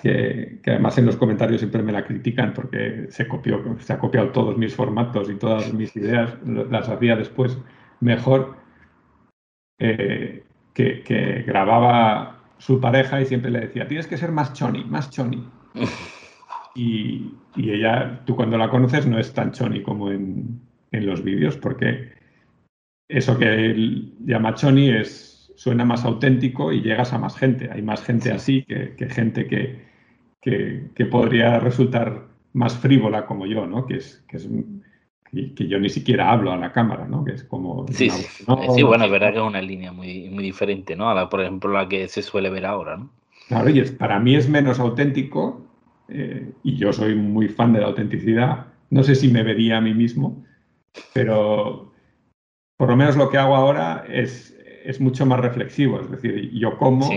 que, 0.01 0.59
además 0.65 0.97
en 0.97 1.05
los 1.05 1.15
comentarios 1.15 1.61
siempre 1.61 1.83
me 1.83 1.91
la 1.91 2.05
critican 2.05 2.53
porque 2.53 3.07
se, 3.09 3.27
copió, 3.27 3.63
se 3.79 3.93
ha 3.93 3.99
copiado 3.99 4.29
todos 4.29 4.57
mis 4.57 4.75
formatos 4.75 5.29
y 5.29 5.35
todas 5.35 5.73
mis 5.73 5.95
ideas, 5.95 6.35
las 6.45 6.89
hacía 6.89 7.15
después 7.15 7.57
mejor, 7.99 8.57
eh, 9.79 10.43
que, 10.73 11.43
grababa 11.45 12.39
su 12.57 12.79
pareja 12.79 13.21
y 13.21 13.25
siempre 13.25 13.51
le 13.51 13.61
decía, 13.61 13.87
tienes 13.87 14.07
que 14.07 14.17
ser 14.17 14.31
más 14.31 14.53
choni, 14.53 14.83
más 14.85 15.09
choni. 15.09 15.47
Y, 16.75 17.35
ella, 17.55 18.21
tú 18.25 18.35
cuando 18.35 18.57
la 18.57 18.69
conoces, 18.69 19.05
no 19.05 19.19
es 19.19 19.33
tan 19.33 19.51
choni 19.51 19.81
como 19.81 20.11
en, 20.11 20.61
los 20.91 21.23
vídeos, 21.23 21.57
porque 21.57 22.11
eso 23.09 23.37
que 23.37 23.45
él 23.45 24.13
llama 24.25 24.53
choni 24.53 24.89
es 24.89 25.51
suena 25.55 25.85
más 25.85 26.05
auténtico 26.05 26.71
y 26.71 26.81
llegas 26.81 27.13
a 27.13 27.17
más 27.17 27.35
gente. 27.35 27.69
Hay 27.71 27.81
más 27.81 28.03
gente 28.03 28.31
así 28.31 28.63
que, 28.63 28.95
gente 29.09 29.47
que, 29.47 29.81
que, 30.41 31.05
podría 31.05 31.59
resultar 31.59 32.27
más 32.53 32.77
frívola 32.77 33.25
como 33.25 33.47
yo, 33.47 33.65
¿no? 33.65 33.85
Que 33.87 33.95
es, 33.95 34.23
que 34.27 34.37
es 34.37 34.47
que 35.55 35.67
yo 35.67 35.79
ni 35.79 35.89
siquiera 35.89 36.31
hablo 36.31 36.51
a 36.51 36.57
la 36.57 36.71
cámara, 36.71 37.07
¿no? 37.07 37.23
Que 37.23 37.31
es 37.33 37.43
como... 37.43 37.87
Sí, 37.89 38.09
sí. 38.09 38.45
sí, 38.75 38.83
bueno, 38.83 39.05
es 39.05 39.11
verdad 39.11 39.31
que 39.31 39.39
es 39.39 39.43
una 39.43 39.61
línea 39.61 39.91
muy, 39.91 40.29
muy 40.29 40.43
diferente, 40.43 40.95
¿no? 40.95 41.09
A 41.09 41.15
la, 41.15 41.29
por 41.29 41.41
ejemplo, 41.41 41.71
la 41.71 41.89
que 41.89 42.07
se 42.07 42.21
suele 42.21 42.51
ver 42.51 42.67
ahora, 42.67 42.97
¿no? 42.97 43.09
Claro, 43.47 43.69
y 43.69 43.81
para 43.83 44.19
mí 44.19 44.35
es 44.35 44.47
menos 44.47 44.79
auténtico 44.79 45.65
eh, 46.13 46.51
y 46.63 46.75
yo 46.75 46.93
soy 46.93 47.15
muy 47.15 47.47
fan 47.47 47.73
de 47.73 47.81
la 47.81 47.87
autenticidad. 47.87 48.67
No 48.89 49.03
sé 49.03 49.15
si 49.15 49.27
me 49.27 49.43
vería 49.43 49.77
a 49.77 49.81
mí 49.81 49.93
mismo, 49.93 50.45
pero 51.13 51.91
por 52.77 52.89
lo 52.89 52.95
menos 52.95 53.17
lo 53.17 53.29
que 53.29 53.37
hago 53.37 53.55
ahora 53.55 54.05
es, 54.07 54.57
es 54.85 55.01
mucho 55.01 55.25
más 55.25 55.39
reflexivo. 55.39 55.99
Es 55.99 56.11
decir, 56.11 56.51
yo 56.53 56.77
como 56.77 57.09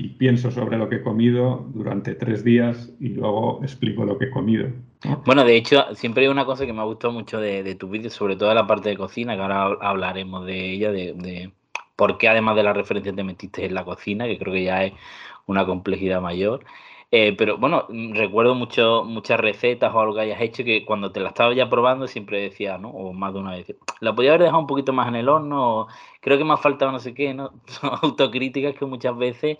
y 0.00 0.08
pienso 0.08 0.50
sobre 0.50 0.78
lo 0.78 0.88
que 0.88 0.96
he 0.96 1.02
comido 1.02 1.66
durante 1.74 2.14
tres 2.14 2.42
días 2.42 2.90
y 3.00 3.10
luego 3.10 3.60
explico 3.62 4.04
lo 4.06 4.16
que 4.16 4.26
he 4.26 4.30
comido. 4.30 4.70
Bueno, 5.26 5.44
de 5.44 5.56
hecho, 5.56 5.94
siempre 5.94 6.24
hay 6.24 6.28
una 6.30 6.46
cosa 6.46 6.64
que 6.64 6.72
me 6.72 6.80
ha 6.80 6.84
gustado 6.84 7.12
mucho 7.12 7.38
de, 7.38 7.62
de 7.62 7.74
tu 7.74 7.88
vídeo, 7.88 8.08
sobre 8.08 8.36
todo 8.36 8.54
la 8.54 8.66
parte 8.66 8.88
de 8.88 8.96
cocina, 8.96 9.36
que 9.36 9.42
ahora 9.42 9.76
hablaremos 9.82 10.46
de 10.46 10.72
ella, 10.72 10.90
de, 10.90 11.12
de 11.12 11.52
por 11.96 12.16
qué 12.16 12.28
además 12.28 12.56
de 12.56 12.62
la 12.62 12.72
referencia 12.72 13.14
te 13.14 13.22
metiste 13.22 13.66
en 13.66 13.74
la 13.74 13.84
cocina, 13.84 14.26
que 14.26 14.38
creo 14.38 14.54
que 14.54 14.64
ya 14.64 14.84
es 14.84 14.94
una 15.46 15.66
complejidad 15.66 16.22
mayor. 16.22 16.64
Eh, 17.12 17.34
pero 17.36 17.58
bueno, 17.58 17.86
mm, 17.88 18.14
recuerdo 18.14 18.54
mucho, 18.54 19.02
muchas 19.04 19.40
recetas 19.40 19.92
o 19.92 20.00
algo 20.00 20.14
que 20.14 20.20
hayas 20.20 20.40
hecho 20.40 20.62
que 20.62 20.84
cuando 20.84 21.10
te 21.10 21.18
la 21.18 21.30
estaba 21.30 21.52
ya 21.54 21.68
probando 21.68 22.06
siempre 22.06 22.40
decía, 22.40 22.78
¿no? 22.78 22.90
O 22.90 23.12
más 23.12 23.32
de 23.34 23.40
una 23.40 23.52
vez, 23.52 23.74
la 24.00 24.14
podía 24.14 24.30
haber 24.30 24.42
dejado 24.42 24.60
un 24.60 24.68
poquito 24.68 24.92
más 24.92 25.08
en 25.08 25.16
el 25.16 25.28
horno, 25.28 25.88
creo 26.20 26.38
que 26.38 26.44
me 26.44 26.52
ha 26.52 26.56
faltado 26.56 26.92
no 26.92 27.00
sé 27.00 27.12
qué, 27.12 27.34
¿no? 27.34 27.52
Son 27.66 27.90
autocríticas 28.02 28.76
que 28.76 28.86
muchas 28.86 29.16
veces, 29.16 29.58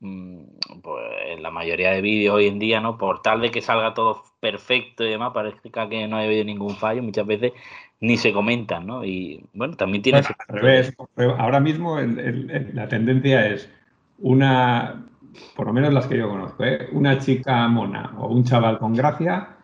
mm, 0.00 0.42
pues 0.82 1.04
en 1.28 1.42
la 1.42 1.50
mayoría 1.52 1.92
de 1.92 2.00
vídeos 2.00 2.34
hoy 2.34 2.48
en 2.48 2.58
día, 2.58 2.80
¿no? 2.80 2.98
Por 2.98 3.22
tal 3.22 3.40
de 3.42 3.52
que 3.52 3.62
salga 3.62 3.94
todo 3.94 4.24
perfecto 4.40 5.04
y 5.04 5.10
demás, 5.10 5.32
parezca 5.32 5.88
que 5.88 6.08
no 6.08 6.16
ha 6.16 6.22
habido 6.22 6.44
ningún 6.44 6.76
fallo, 6.76 7.02
muchas 7.02 7.26
veces 7.26 7.52
ni 8.00 8.16
se 8.16 8.32
comentan, 8.32 8.86
¿no? 8.86 9.04
Y 9.04 9.44
bueno, 9.54 9.76
también 9.76 10.02
tiene... 10.02 10.18
al 10.18 10.24
revés, 10.48 10.96
ahora 11.38 11.60
mismo 11.60 11.98
la 12.00 12.88
tendencia 12.88 13.46
es 13.46 13.70
una 14.18 15.04
por 15.54 15.66
lo 15.66 15.72
menos 15.72 15.92
las 15.92 16.06
que 16.06 16.18
yo 16.18 16.28
conozco, 16.28 16.64
¿eh? 16.64 16.88
una 16.92 17.18
chica 17.18 17.68
mona 17.68 18.12
o 18.18 18.28
un 18.28 18.44
chaval 18.44 18.78
con 18.78 18.94
gracia 18.94 19.56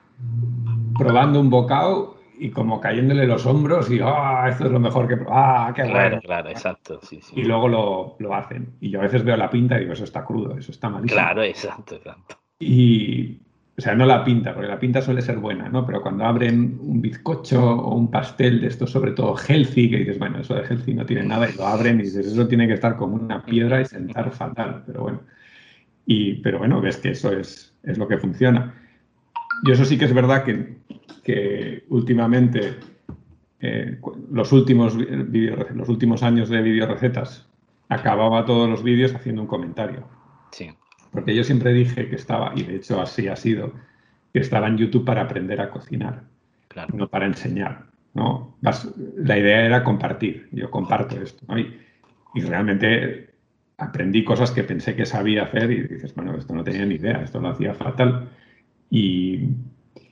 probando 0.96 1.40
un 1.40 1.50
bocado 1.50 2.14
y 2.38 2.50
como 2.50 2.80
cayéndole 2.80 3.26
los 3.26 3.46
hombros 3.46 3.90
y 3.90 4.00
ah, 4.02 4.46
esto 4.48 4.66
es 4.66 4.72
lo 4.72 4.80
mejor 4.80 5.08
que 5.08 5.16
ah, 5.28 5.72
qué 5.74 5.82
claro, 5.82 6.20
Claro, 6.20 6.50
exacto, 6.50 7.00
Y 7.34 7.42
luego 7.44 7.68
lo, 7.68 8.16
lo, 8.18 8.34
hacen. 8.34 8.74
Y 8.80 8.90
yo 8.90 9.00
a 9.00 9.04
veces 9.04 9.24
veo 9.24 9.36
la 9.36 9.50
pinta 9.50 9.76
y 9.76 9.80
digo, 9.80 9.92
eso 9.92 10.04
está 10.04 10.24
crudo, 10.24 10.56
eso 10.58 10.72
está 10.72 10.88
malísimo. 10.88 11.20
Claro, 11.20 11.42
exacto, 11.42 11.94
exacto. 11.94 12.36
Y, 12.58 13.38
o 13.76 13.80
sea, 13.80 13.94
no 13.94 14.04
la 14.06 14.24
pinta, 14.24 14.52
porque 14.52 14.68
la 14.68 14.78
pinta 14.78 15.00
suele 15.00 15.22
ser 15.22 15.38
buena, 15.38 15.68
¿no? 15.68 15.86
Pero 15.86 16.02
cuando 16.02 16.24
abren 16.24 16.78
un 16.80 17.00
bizcocho 17.00 17.60
o 17.60 17.94
un 17.94 18.10
pastel 18.10 18.60
de 18.60 18.68
esto, 18.68 18.86
sobre 18.86 19.12
todo 19.12 19.36
healthy, 19.36 19.90
que 19.90 19.98
dices, 19.98 20.18
bueno, 20.18 20.38
eso 20.40 20.54
de 20.54 20.62
healthy 20.62 20.94
no 20.94 21.06
tiene 21.06 21.24
nada, 21.24 21.48
y 21.48 21.56
lo 21.56 21.66
abren 21.66 22.00
y 22.00 22.04
dices, 22.04 22.26
eso 22.26 22.46
tiene 22.48 22.66
que 22.66 22.74
estar 22.74 22.96
como 22.96 23.16
una 23.16 23.44
piedra 23.44 23.80
y 23.80 23.84
sentar 23.84 24.30
fatal, 24.30 24.82
pero 24.86 25.02
bueno. 25.02 25.20
Y, 26.06 26.34
pero 26.36 26.58
bueno, 26.58 26.80
ves 26.80 26.98
que 26.98 27.10
eso 27.10 27.32
es, 27.32 27.74
es 27.82 27.98
lo 27.98 28.06
que 28.08 28.18
funciona. 28.18 28.74
Y 29.64 29.70
eso 29.70 29.84
sí 29.84 29.96
que 29.98 30.04
es 30.04 30.14
verdad 30.14 30.44
que, 30.44 30.76
que 31.22 31.84
últimamente, 31.88 32.76
eh, 33.60 33.98
los, 34.30 34.52
últimos 34.52 34.94
los 34.94 35.88
últimos 35.88 36.22
años 36.22 36.48
de 36.48 36.62
videorecetas, 36.62 37.48
acababa 37.88 38.44
todos 38.44 38.68
los 38.68 38.82
vídeos 38.82 39.14
haciendo 39.14 39.42
un 39.42 39.48
comentario. 39.48 40.06
Sí. 40.50 40.70
Porque 41.12 41.34
yo 41.34 41.44
siempre 41.44 41.72
dije 41.72 42.08
que 42.08 42.16
estaba, 42.16 42.52
y 42.54 42.64
de 42.64 42.76
hecho 42.76 43.00
así 43.00 43.28
ha 43.28 43.36
sido, 43.36 43.72
que 44.32 44.40
estaba 44.40 44.66
en 44.66 44.78
YouTube 44.78 45.04
para 45.04 45.22
aprender 45.22 45.60
a 45.60 45.70
cocinar, 45.70 46.24
claro. 46.68 46.94
no 46.96 47.08
para 47.08 47.26
enseñar. 47.26 47.86
¿no? 48.14 48.56
La 49.16 49.38
idea 49.38 49.64
era 49.64 49.84
compartir. 49.84 50.48
Yo 50.52 50.70
comparto 50.70 51.20
esto. 51.20 51.44
Y, 51.58 51.76
y 52.34 52.40
realmente 52.42 53.33
aprendí 53.78 54.24
cosas 54.24 54.50
que 54.50 54.64
pensé 54.64 54.94
que 54.94 55.06
sabía 55.06 55.44
hacer 55.44 55.70
y 55.70 55.82
dices, 55.82 56.14
bueno, 56.14 56.36
esto 56.36 56.54
no 56.54 56.64
tenía 56.64 56.86
ni 56.86 56.96
idea, 56.96 57.22
esto 57.22 57.40
lo 57.40 57.48
hacía 57.48 57.74
fatal. 57.74 58.28
Y, 58.90 59.48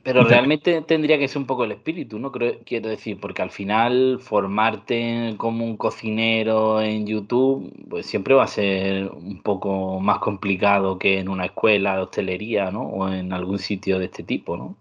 pero 0.03 0.25
realmente 0.25 0.83
tendría 0.83 1.17
que 1.17 1.29
ser 1.29 1.39
un 1.39 1.47
poco 1.47 1.65
el 1.65 1.73
espíritu, 1.73 2.19
¿no? 2.19 2.33
Creo, 2.33 2.59
quiero 2.67 2.89
decir, 2.89 3.19
porque 3.21 3.43
al 3.43 3.51
final 3.51 4.19
formarte 4.21 5.35
como 5.37 5.65
un 5.65 5.77
cocinero 5.77 6.81
en 6.83 7.07
YouTube, 7.07 7.73
pues 7.89 8.07
siempre 8.07 8.35
va 8.35 8.45
a 8.45 8.49
ser 8.49 9.09
un 9.09 9.41
poco 9.43 10.01
más 10.01 10.19
complicado 10.19 10.99
que 10.99 11.21
en 11.21 11.29
una 11.29 11.45
escuela 11.45 11.95
de 11.97 12.03
hostelería, 12.03 12.73
¿no? 12.73 12.83
O 12.83 13.09
en 13.09 13.33
algún 13.33 13.61
sitio 13.61 14.01
de 14.01 14.07
este 14.07 14.25
tipo, 14.25 14.57
¿no? 14.57 14.75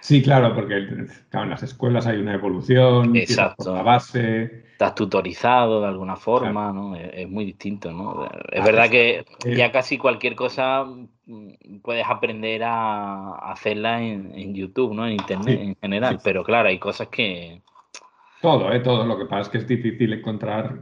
Sí, 0.00 0.22
claro, 0.22 0.54
porque 0.54 0.76
en 0.76 1.50
las 1.50 1.62
escuelas 1.62 2.06
hay 2.06 2.18
una 2.18 2.34
evolución, 2.34 3.14
Exacto. 3.16 3.74
la 3.74 3.82
base. 3.82 4.63
Estás 4.74 4.94
tutorizado 4.94 5.80
de 5.80 5.86
alguna 5.86 6.16
forma, 6.16 6.72
¿no? 6.72 6.96
Es, 6.96 7.28
muy 7.28 7.44
distinto, 7.44 7.92
¿no? 7.92 8.28
Es 8.50 8.64
verdad 8.64 8.90
que 8.90 9.24
ya 9.44 9.70
casi 9.70 9.98
cualquier 9.98 10.34
cosa 10.34 10.84
mm, 10.84 11.78
puedes 11.82 12.04
aprender 12.06 12.62
a 12.64 13.52
hacerla 13.52 14.02
en, 14.02 14.54
YouTube, 14.54 14.94
¿no? 14.94 15.06
En 15.06 15.12
Internet 15.12 15.60
en 15.60 15.76
general, 15.76 16.18
pero 16.22 16.42
claro, 16.42 16.68
hay 16.68 16.78
cosas 16.78 17.08
que... 17.08 17.62
Todo, 18.42 18.72
¿eh? 18.72 18.80
Todo. 18.80 19.06
Lo 19.06 19.16
que 19.16 19.26
pasa 19.26 19.42
es 19.42 19.48
que 19.48 19.58
es 19.58 19.68
difícil 19.68 20.12
encontrar 20.12 20.80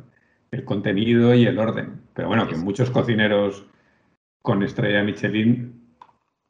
el 0.51 0.65
contenido 0.65 1.35
y 1.35 1.47
el 1.47 1.59
orden. 1.59 2.03
Pero 2.15 2.29
bueno, 2.29 2.49
que 2.49 2.57
muchos 2.57 2.91
cocineros 2.91 3.67
con 4.41 4.63
estrella 4.63 5.05
Michelin 5.05 5.95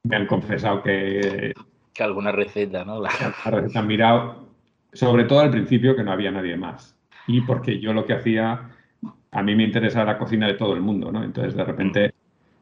me 0.04 0.16
han 0.16 0.26
confesado 0.26 0.82
que 0.82 1.52
que 1.92 2.02
alguna 2.02 2.32
receta, 2.32 2.84
¿no? 2.84 3.00
La... 3.00 3.10
receta 3.46 3.78
han 3.78 3.86
mirado, 3.86 4.48
sobre 4.92 5.24
todo 5.24 5.40
al 5.40 5.50
principio 5.50 5.94
que 5.94 6.02
no 6.02 6.12
había 6.12 6.30
nadie 6.30 6.56
más. 6.56 6.96
Y 7.26 7.40
porque 7.42 7.78
yo 7.78 7.92
lo 7.92 8.04
que 8.04 8.14
hacía, 8.14 8.70
a 9.30 9.42
mí 9.42 9.54
me 9.54 9.64
interesaba 9.64 10.12
la 10.12 10.18
cocina 10.18 10.46
de 10.46 10.54
todo 10.54 10.74
el 10.74 10.80
mundo, 10.80 11.12
¿no? 11.12 11.22
Entonces 11.22 11.54
de 11.54 11.64
repente 11.64 12.14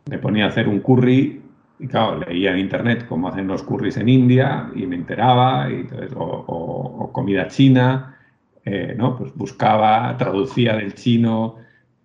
me 0.08 0.18
ponía 0.18 0.46
a 0.46 0.48
hacer 0.48 0.68
un 0.68 0.80
curry 0.80 1.42
y 1.78 1.86
claro, 1.86 2.18
leía 2.18 2.52
en 2.52 2.58
internet 2.58 3.06
cómo 3.08 3.28
hacen 3.28 3.46
los 3.46 3.62
curries 3.62 3.96
en 3.96 4.08
India 4.08 4.70
y 4.74 4.86
me 4.86 4.96
enteraba, 4.96 5.70
y 5.70 5.76
entonces, 5.76 6.12
o, 6.14 7.10
comida 7.12 7.48
china, 7.48 8.18
eh, 8.64 8.94
¿no? 8.96 9.16
Pues 9.16 9.34
buscaba, 9.34 10.14
traducía 10.18 10.76
del 10.76 10.94
chino 10.94 11.56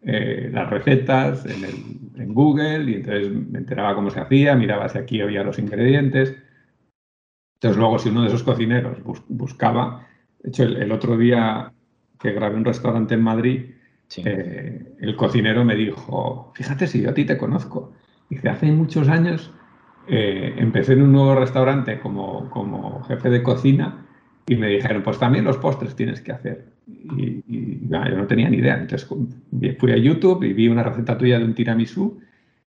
eh, 0.08 0.52
las 0.54 0.70
recetas 0.70 1.46
en, 1.48 2.34
Google 2.34 2.92
y 2.92 2.96
entonces 2.96 3.32
me 3.32 3.60
enteraba 3.60 3.96
cómo 3.96 4.10
se 4.10 4.20
hacía, 4.20 4.56
miraba 4.56 4.90
si 4.90 4.98
aquí 4.98 5.22
había 5.22 5.44
los 5.44 5.58
ingredientes. 5.58 6.36
Entonces 7.56 7.78
luego 7.78 7.98
si 7.98 8.10
uno 8.10 8.22
de 8.22 8.28
esos 8.28 8.44
cocineros 8.44 8.98
buscaba, 9.28 10.06
de 10.44 10.50
hecho 10.50 10.64
el, 10.64 10.92
otro 10.92 11.18
día 11.18 11.72
que 12.26 12.34
grabé 12.34 12.56
un 12.56 12.66
restaurante 12.66 13.14
en 13.14 13.22
Madrid, 13.22 13.66
eh, 14.18 14.96
el 15.00 15.16
cocinero 15.16 15.64
me 15.64 15.76
dijo, 15.76 16.52
fíjate 16.56 16.88
si 16.88 17.02
yo 17.04 17.12
a 17.12 17.14
ti 17.14 17.24
te 17.24 17.38
conozco. 17.38 17.94
Dice, 18.30 18.50
hace 18.50 18.72
muchos 18.72 19.08
años 19.10 19.54
eh, 20.08 20.56
empecé 20.58 20.94
en 20.94 21.04
un 21.04 21.12
nuevo 21.12 21.36
restaurante 21.36 22.00
como, 22.00 22.50
como 22.50 23.04
jefe 23.04 23.30
de 23.30 23.44
cocina 23.44 24.08
y 24.48 24.56
me 24.56 24.70
dijeron, 24.70 25.04
pues 25.04 25.20
también 25.20 25.46
los 25.46 25.58
postres 25.58 25.96
tienes 25.96 26.22
que 26.22 26.32
hacer. 26.32 26.66
Y, 26.88 27.44
yo 27.88 28.18
no 28.18 28.26
tenía 28.26 28.50
ni 28.50 28.58
idea. 28.58 28.80
Entonces 28.80 29.08
fui 29.80 29.92
a 29.92 29.98
YouTube 29.98 30.44
y 30.44 30.54
vi 30.54 30.68
una 30.68 30.82
receta 30.82 31.16
tuya 31.18 31.38
de 31.38 31.46
un 31.46 31.54
tiramisú 31.54 32.20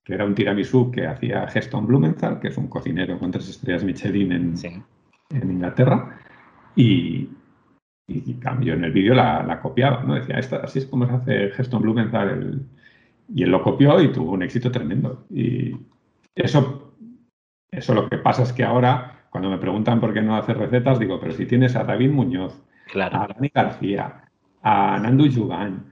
que 0.04 0.14
era 0.14 0.24
un 0.24 0.34
tiramisú 0.34 0.90
que 0.90 1.06
hacía 1.06 1.46
Geston 1.48 1.86
Blumenthal, 1.86 2.40
que 2.40 2.48
es 2.48 2.56
un 2.56 2.68
cocinero 2.68 3.18
con 3.18 3.30
tres 3.30 3.48
estrellas 3.48 3.84
Michelin 3.84 4.32
en, 4.32 4.54
en 5.30 5.50
Inglaterra, 5.50 6.18
y, 6.74 7.28
y, 8.10 8.34
cambio 8.34 8.74
en 8.74 8.84
el 8.84 8.92
vídeo 8.92 9.14
la, 9.14 9.60
copiaba, 9.62 10.02
¿no? 10.02 10.14
Decía, 10.14 10.38
así 10.38 10.80
es 10.80 10.86
como 10.86 11.06
se 11.06 11.12
hace 11.12 11.50
Geston 11.50 11.82
Blumenthal, 11.82 12.60
y 13.32 13.42
él 13.42 13.50
lo 13.50 13.62
copió 13.62 14.00
y 14.00 14.12
tuvo 14.12 14.32
un 14.32 14.42
éxito 14.42 14.70
tremendo. 14.70 15.24
Y 15.30 15.76
eso, 16.34 16.94
eso 17.70 17.94
lo 17.94 18.08
que 18.08 18.18
pasa 18.18 18.42
es 18.42 18.52
que 18.52 18.64
ahora, 18.64 19.26
cuando 19.30 19.50
me 19.50 19.58
preguntan 19.58 20.00
por 20.00 20.12
qué 20.12 20.22
no 20.22 20.36
hacer 20.36 20.58
recetas, 20.58 20.98
digo, 20.98 21.20
pero 21.20 21.32
si 21.32 21.46
tienes 21.46 21.76
a 21.76 21.84
David 21.84 22.10
Muñoz, 22.10 22.60
a 22.94 23.28
Dani 23.28 23.50
García, 23.54 24.24
a 24.62 24.98
Nandu 24.98 25.26
Yugan, 25.26 25.90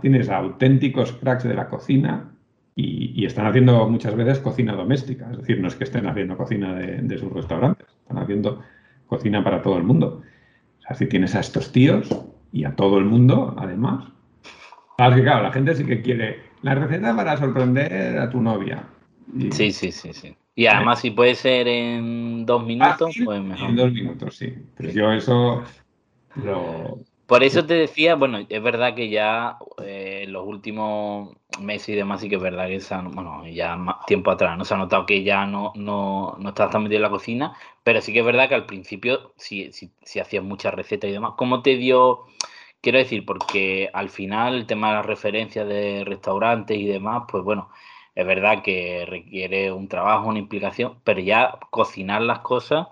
tienes 0.00 0.28
a 0.28 0.38
auténticos 0.38 1.12
cracks 1.12 1.44
de 1.44 1.54
la 1.54 1.68
cocina 1.68 2.30
y, 2.74 3.24
están 3.24 3.46
haciendo 3.46 3.88
muchas 3.88 4.14
veces 4.14 4.38
cocina 4.38 4.72
doméstica, 4.72 5.28
es 5.30 5.38
decir, 5.38 5.60
no 5.60 5.68
es 5.68 5.74
que 5.74 5.84
estén 5.84 6.06
haciendo 6.06 6.36
cocina 6.36 6.74
de, 6.74 7.18
sus 7.18 7.32
restaurantes, 7.32 7.86
están 7.88 8.18
haciendo 8.18 8.62
cocina 9.06 9.44
para 9.44 9.60
todo 9.60 9.76
el 9.76 9.84
mundo. 9.84 10.22
Si 10.94 11.06
tienes 11.06 11.34
a 11.34 11.40
estos 11.40 11.72
tíos 11.72 12.08
y 12.52 12.64
a 12.64 12.74
todo 12.74 12.98
el 12.98 13.04
mundo, 13.04 13.54
además, 13.58 14.10
claro, 14.96 15.42
la 15.42 15.52
gente 15.52 15.74
sí 15.74 15.84
que 15.84 16.02
quiere 16.02 16.42
la 16.62 16.74
receta 16.74 17.14
para 17.14 17.36
sorprender 17.36 18.18
a 18.18 18.28
tu 18.28 18.40
novia. 18.40 18.84
sí, 19.50 19.72
sí, 19.72 19.92
sí, 19.92 20.12
sí. 20.12 20.36
Y 20.54 20.66
además, 20.66 21.00
si 21.00 21.10
puede 21.10 21.34
ser 21.34 21.68
en 21.68 22.44
dos 22.44 22.66
minutos, 22.66 23.16
pues 23.24 23.40
mejor. 23.42 23.70
En 23.70 23.76
dos 23.76 23.92
minutos, 23.92 24.36
sí. 24.36 24.52
Pero 24.76 24.90
yo 24.90 25.12
eso 25.12 25.62
lo, 26.34 27.00
por 27.30 27.44
eso 27.44 27.64
te 27.64 27.74
decía, 27.74 28.16
bueno, 28.16 28.44
es 28.48 28.60
verdad 28.60 28.96
que 28.96 29.08
ya 29.08 29.56
eh, 29.84 30.24
los 30.26 30.44
últimos 30.44 31.36
meses 31.60 31.90
y 31.90 31.94
demás, 31.94 32.20
sí 32.20 32.28
que 32.28 32.34
es 32.34 32.42
verdad 32.42 32.66
que 32.66 32.80
bueno, 33.14 33.46
ya 33.46 33.78
tiempo 34.04 34.32
atrás 34.32 34.58
no 34.58 34.64
se 34.64 34.74
ha 34.74 34.76
notado 34.76 35.06
que 35.06 35.22
ya 35.22 35.46
no, 35.46 35.70
no, 35.76 36.34
no 36.40 36.48
estás 36.48 36.72
tan 36.72 36.82
metido 36.82 36.96
en 36.96 37.02
la 37.02 37.10
cocina, 37.10 37.56
pero 37.84 38.00
sí 38.00 38.12
que 38.12 38.18
es 38.18 38.24
verdad 38.24 38.48
que 38.48 38.56
al 38.56 38.66
principio 38.66 39.32
sí, 39.36 39.70
sí, 39.70 39.92
sí 40.02 40.18
hacías 40.18 40.42
muchas 40.42 40.74
recetas 40.74 41.08
y 41.08 41.12
demás. 41.12 41.34
¿Cómo 41.36 41.62
te 41.62 41.76
dio, 41.76 42.24
quiero 42.80 42.98
decir, 42.98 43.24
porque 43.24 43.88
al 43.92 44.10
final 44.10 44.56
el 44.56 44.66
tema 44.66 44.88
de 44.88 44.94
las 44.96 45.06
referencias 45.06 45.68
de 45.68 46.02
restaurantes 46.04 46.76
y 46.78 46.86
demás, 46.86 47.26
pues 47.28 47.44
bueno, 47.44 47.70
es 48.16 48.26
verdad 48.26 48.60
que 48.64 49.06
requiere 49.06 49.70
un 49.70 49.86
trabajo, 49.86 50.28
una 50.28 50.40
implicación, 50.40 50.98
pero 51.04 51.20
ya 51.20 51.60
cocinar 51.70 52.22
las 52.22 52.40
cosas, 52.40 52.88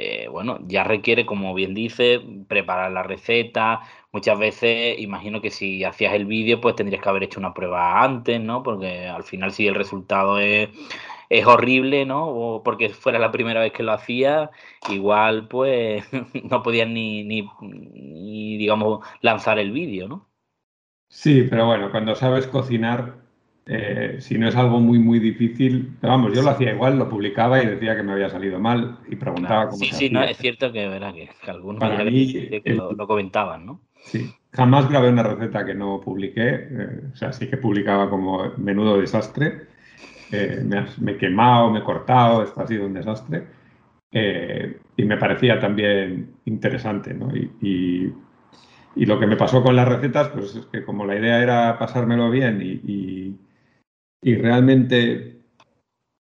eh, 0.00 0.28
bueno, 0.28 0.60
ya 0.68 0.84
requiere, 0.84 1.26
como 1.26 1.54
bien 1.54 1.74
dice, 1.74 2.20
preparar 2.46 2.92
la 2.92 3.02
receta. 3.02 3.80
Muchas 4.12 4.38
veces, 4.38 4.98
imagino 5.00 5.40
que 5.40 5.50
si 5.50 5.82
hacías 5.82 6.14
el 6.14 6.24
vídeo, 6.26 6.60
pues 6.60 6.76
tendrías 6.76 7.02
que 7.02 7.08
haber 7.08 7.24
hecho 7.24 7.40
una 7.40 7.52
prueba 7.52 8.02
antes, 8.04 8.40
¿no? 8.40 8.62
Porque 8.62 9.08
al 9.08 9.24
final, 9.24 9.52
si 9.52 9.66
el 9.66 9.74
resultado 9.74 10.38
es, 10.38 10.68
es 11.28 11.46
horrible, 11.46 12.06
¿no? 12.06 12.28
O 12.28 12.62
porque 12.62 12.90
fuera 12.90 13.18
la 13.18 13.32
primera 13.32 13.60
vez 13.60 13.72
que 13.72 13.82
lo 13.82 13.92
hacía, 13.92 14.50
igual, 14.90 15.48
pues 15.48 16.04
no 16.44 16.62
podías 16.62 16.88
ni, 16.88 17.24
ni, 17.24 17.48
ni 17.60 18.56
digamos, 18.56 19.04
lanzar 19.20 19.58
el 19.58 19.72
vídeo, 19.72 20.06
¿no? 20.08 20.28
Sí, 21.08 21.46
pero 21.48 21.66
bueno, 21.66 21.90
cuando 21.90 22.14
sabes 22.14 22.46
cocinar, 22.46 23.16
eh, 23.70 24.16
si 24.20 24.38
no 24.38 24.48
es 24.48 24.56
algo 24.56 24.80
muy, 24.80 24.98
muy 24.98 25.18
difícil, 25.18 25.94
vamos, 26.00 26.32
yo 26.32 26.42
lo 26.42 26.48
hacía 26.48 26.72
igual, 26.72 26.98
lo 26.98 27.06
publicaba 27.06 27.62
y 27.62 27.66
decía 27.66 27.94
que 27.94 28.02
me 28.02 28.12
había 28.12 28.30
salido 28.30 28.58
mal 28.58 28.96
y 29.10 29.16
preguntaba 29.16 29.68
cómo 29.68 29.76
Sí, 29.76 29.90
sí, 29.92 30.08
no, 30.08 30.22
es 30.22 30.38
cierto 30.38 30.72
que, 30.72 30.88
¿verdad? 30.88 31.12
que, 31.12 31.28
algunos 31.50 31.82
lo, 32.96 33.06
comentaban, 33.06 33.66
¿no? 33.66 33.82
Sí, 34.04 34.32
jamás 34.52 34.88
grabé 34.88 35.10
una 35.10 35.22
receta 35.22 35.66
que 35.66 35.74
no 35.74 36.00
publiqué, 36.00 36.48
eh, 36.48 37.00
o 37.12 37.16
sea, 37.16 37.30
sí 37.30 37.46
que 37.46 37.58
publicaba 37.58 38.08
como 38.08 38.52
menudo 38.56 38.98
desastre, 38.98 39.66
eh, 40.32 40.64
me, 40.64 41.12
he 41.12 41.16
quemado, 41.18 41.70
me 41.70 41.80
he 41.80 41.84
cortado, 41.84 42.42
esto 42.42 42.62
ha 42.62 42.66
sido 42.66 42.86
un 42.86 42.94
desastre. 42.94 43.48
y 44.96 45.04
me 45.04 45.18
parecía 45.18 45.60
también 45.60 46.36
interesante, 46.46 47.12
¿no? 47.12 47.36
Y, 47.36 48.14
y, 48.96 49.04
lo 49.04 49.20
que 49.20 49.26
me 49.26 49.36
pasó 49.36 49.62
con 49.62 49.76
las 49.76 49.86
recetas, 49.86 50.28
pues 50.30 50.56
es 50.56 50.66
que 50.66 50.84
como 50.84 51.04
la 51.04 51.16
idea 51.16 51.42
era 51.42 51.78
pasármelo 51.78 52.30
bien 52.30 52.60
y, 52.62 52.80
y 52.90 53.38
realmente, 54.22 55.40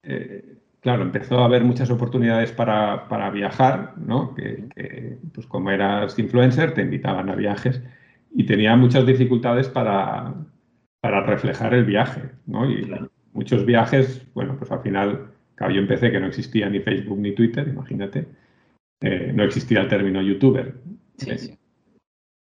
eh, 0.04 0.58
claro, 0.80 1.04
empezó 1.04 1.39
a 1.39 1.45
haber 1.45 1.63
muchas 1.63 1.89
oportunidades 1.89 2.52
para, 2.52 3.08
para 3.08 3.30
viajar, 3.30 3.93
¿no? 3.97 4.36
Que, 4.36 5.17
pues 5.34 5.47
como 5.47 5.71
eras 5.71 6.17
influencer, 6.19 6.73
te 6.73 6.82
invitaban 6.82 7.30
a 7.30 7.36
viajes 7.36 7.82
y 8.34 8.45
tenía 8.45 8.76
muchas 8.76 9.06
dificultades 9.06 9.69
para, 9.69 10.34
para 11.02 11.23
reflejar 11.23 11.73
el 11.73 11.86
viaje, 11.86 12.32
¿no? 12.45 12.69
Y 12.69 12.89
muchos 13.34 13.65
viajes, 13.65 14.26
bueno, 14.34 14.58
pues 14.58 14.71
al 14.71 14.82
final, 14.82 15.32
claro, 15.56 15.73
yo 15.73 15.80
empecé 15.80 16.12
que 16.12 16.19
no 16.19 16.28
existía 16.28 16.69
ni 16.69 16.80
Facebook 16.80 17.19
ni 17.19 17.34
Twitter, 17.34 17.67
imagínate, 17.67 18.28
eh, 19.02 19.32
no 19.34 19.43
existía 19.43 19.82
el 19.82 19.88
término 19.88 20.21
youtuber. 20.21 20.76
Sí, 21.17 21.58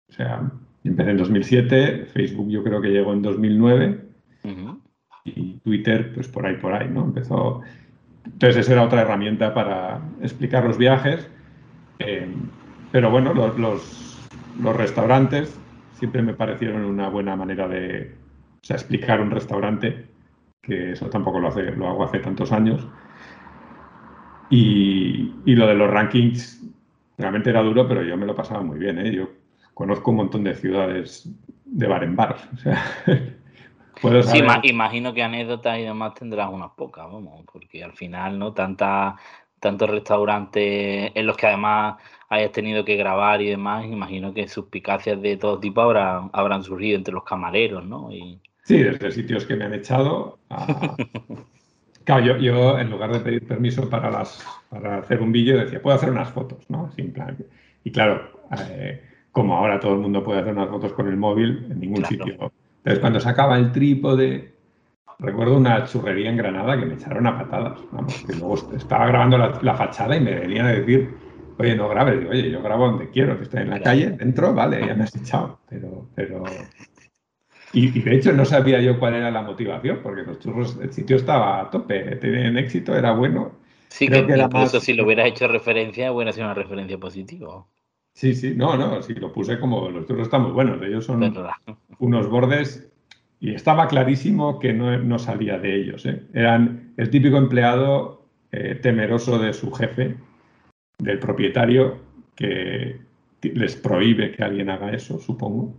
O 0.09 0.13
sea, 0.13 0.51
empecé 0.83 1.11
en 1.11 1.17
2007, 1.17 2.05
Facebook 2.05 2.49
yo 2.49 2.63
creo 2.63 2.81
que 2.81 2.89
llegó 2.89 3.13
en 3.13 3.21
2009 3.21 4.01
y 4.43 4.78
Twitter, 5.63 6.13
pues 6.13 6.27
por 6.27 6.45
ahí, 6.45 6.55
por 6.55 6.73
ahí, 6.73 6.89
¿no? 6.89 7.03
Empezó. 7.03 7.61
Entonces, 8.25 8.57
esa 8.57 8.73
era 8.73 8.83
otra 8.83 9.01
herramienta 9.01 9.53
para 9.53 10.01
explicar 10.21 10.65
los 10.65 10.77
viajes. 10.77 11.29
Eh, 11.99 12.27
pero 12.91 13.11
bueno, 13.11 13.33
los, 13.33 14.27
restaurantes 14.75 15.59
siempre 15.93 16.21
me 16.21 16.33
parecieron 16.33 16.83
una 16.85 17.09
buena 17.09 17.35
manera 17.35 17.67
de 17.67 18.15
o 18.61 18.65
sea, 18.65 18.75
explicar 18.75 19.21
un 19.21 19.31
restaurante, 19.31 20.07
que 20.61 20.91
eso 20.91 21.09
tampoco 21.09 21.39
lo, 21.39 21.47
hace, 21.47 21.71
lo 21.71 21.87
hago 21.87 22.03
hace 22.03 22.19
tantos 22.19 22.51
años. 22.51 22.87
Y, 24.49 25.33
y, 25.45 25.55
lo 25.55 25.67
de 25.67 25.75
los 25.75 25.89
rankings 25.89 26.65
realmente 27.17 27.51
era 27.51 27.61
duro, 27.61 27.87
pero 27.87 28.01
yo 28.03 28.17
me 28.17 28.25
lo 28.25 28.35
pasaba 28.35 28.61
muy 28.61 28.79
bien. 28.79 28.97
¿eh? 28.97 29.13
Yo 29.13 29.29
conozco 29.73 30.11
un 30.11 30.17
montón 30.17 30.43
de 30.43 30.55
ciudades 30.55 31.29
de 31.65 31.87
bar 31.87 32.03
en 32.03 32.15
bar. 32.15 32.35
O 32.53 32.57
sea, 32.57 32.83
Sí, 34.01 34.41
imagino 34.63 35.13
que 35.13 35.23
anécdotas 35.23 35.77
y 35.77 35.83
demás 35.83 36.13
tendrás 36.13 36.49
unas 36.49 36.71
pocas, 36.71 37.05
vamos, 37.05 37.43
porque 37.51 37.83
al 37.83 37.93
final, 37.93 38.39
¿no? 38.39 38.53
Tanta, 38.53 39.17
tantos 39.59 39.89
restaurantes 39.89 41.11
en 41.13 41.25
los 41.25 41.35
que 41.35 41.47
además 41.47 41.97
hayas 42.29 42.51
tenido 42.51 42.85
que 42.85 42.95
grabar 42.95 43.41
y 43.41 43.49
demás, 43.49 43.85
imagino 43.85 44.33
que 44.33 44.47
suspicacias 44.47 45.21
de 45.21 45.37
todo 45.37 45.59
tipo 45.59 45.81
habrán, 45.81 46.29
habrán 46.33 46.63
surgido 46.63 46.97
entre 46.97 47.13
los 47.13 47.23
camareros, 47.23 47.85
¿no? 47.85 48.11
Y... 48.11 48.39
Sí, 48.63 48.77
desde 48.77 49.11
sitios 49.11 49.45
que 49.45 49.55
me 49.55 49.65
han 49.65 49.73
echado 49.73 50.37
Claro, 52.05 52.25
yo, 52.25 52.37
yo, 52.37 52.79
en 52.79 52.89
lugar 52.89 53.11
de 53.11 53.19
pedir 53.19 53.45
permiso 53.45 53.87
para, 53.87 54.09
las, 54.09 54.43
para 54.69 54.97
hacer 54.97 55.21
un 55.21 55.31
vídeo 55.31 55.59
decía, 55.59 55.81
puedo 55.81 55.95
hacer 55.95 56.09
unas 56.09 56.31
fotos, 56.31 56.67
¿no? 56.67 56.91
Sin 56.95 57.13
plan. 57.13 57.37
Y 57.83 57.91
claro, 57.91 58.31
eh, 58.71 59.03
como 59.31 59.55
ahora 59.55 59.79
todo 59.79 59.93
el 59.93 59.99
mundo 59.99 60.23
puede 60.23 60.39
hacer 60.39 60.53
unas 60.53 60.69
fotos 60.69 60.93
con 60.93 61.07
el 61.07 61.17
móvil, 61.17 61.67
en 61.69 61.79
ningún 61.79 62.03
sitio 62.05 62.51
entonces, 62.89 63.01
cuando 63.01 63.19
sacaba 63.19 63.55
el 63.59 63.71
trípode, 63.71 64.55
recuerdo 65.19 65.57
una 65.57 65.85
churrería 65.85 66.31
en 66.31 66.37
Granada 66.37 66.75
que 66.79 66.87
me 66.87 66.95
echaron 66.95 67.27
a 67.27 67.37
patadas. 67.37 67.79
Vamos, 67.91 68.23
que 68.25 68.33
luego 68.33 68.55
estaba 68.75 69.05
grabando 69.05 69.37
la, 69.37 69.75
fachada 69.75 70.15
y 70.15 70.21
me 70.21 70.33
venían 70.33 70.65
a 70.65 70.71
decir, 70.71 71.13
oye, 71.59 71.75
no 71.75 71.87
grabes. 71.87 72.19
Digo, 72.19 72.31
oye, 72.31 72.49
yo 72.49 72.63
grabo 72.63 72.87
donde 72.87 73.11
quiero, 73.11 73.37
que 73.37 73.43
estoy 73.43 73.61
en 73.61 73.69
la 73.69 73.79
calle, 73.79 74.09
dentro, 74.09 74.55
vale, 74.55 74.79
ya 74.79 74.95
me 74.95 75.03
has 75.03 75.15
echado. 75.15 75.59
Pero, 75.69 76.07
pero... 76.15 76.43
Y, 77.73 77.91
de 77.91 78.15
hecho 78.15 78.33
no 78.33 78.43
sabía 78.43 78.81
yo 78.81 78.97
cuál 78.97 79.13
era 79.13 79.29
la 79.29 79.43
motivación, 79.43 79.99
porque 80.01 80.23
los 80.23 80.39
churros, 80.39 80.79
el 80.81 80.91
sitio 80.91 81.17
estaba 81.17 81.61
a 81.61 81.69
tope, 81.69 82.15
tenían 82.15 82.57
éxito, 82.57 82.95
era 82.95 83.11
bueno. 83.11 83.51
Sí, 83.89 84.07
que, 84.07 84.17
incluso 84.17 84.79
si 84.79 84.95
lo 84.95 85.05
hubieras 85.05 85.27
hecho 85.27 85.47
referencia, 85.47 86.11
hubiera 86.11 86.31
sido 86.31 86.47
una 86.47 86.55
referencia 86.55 86.97
positiva. 86.97 87.67
Sí, 88.19 88.35
sí, 88.35 88.53
no, 88.53 88.75
no, 88.75 89.01
sí, 89.01 89.13
lo 89.13 89.31
puse 89.31 89.57
como 89.57 89.89
los 89.89 90.05
churros 90.05 90.23
están 90.23 90.41
muy 90.41 90.51
buenos, 90.51 90.81
ellos 90.81 91.05
son 91.05 91.23
unos 91.99 92.29
bordes 92.29 92.91
y 93.39 93.53
estaba 93.53 93.87
clarísimo 93.87 94.59
que 94.59 94.73
no, 94.73 95.17
salía 95.19 95.57
de 95.57 95.73
ellos. 95.73 96.05
¿eh? 96.05 96.23
Eran 96.33 96.91
el 96.97 97.09
típico 97.09 97.37
empleado 97.37 98.25
eh, 98.51 98.75
temeroso 98.75 99.39
de 99.39 99.53
su 99.53 99.71
jefe, 99.71 100.17
del 100.97 101.17
propietario, 101.17 101.99
que 102.35 102.99
les 103.41 103.77
prohíbe 103.77 104.33
que 104.33 104.43
alguien 104.43 104.69
haga 104.69 104.91
eso, 104.91 105.17
supongo, 105.17 105.77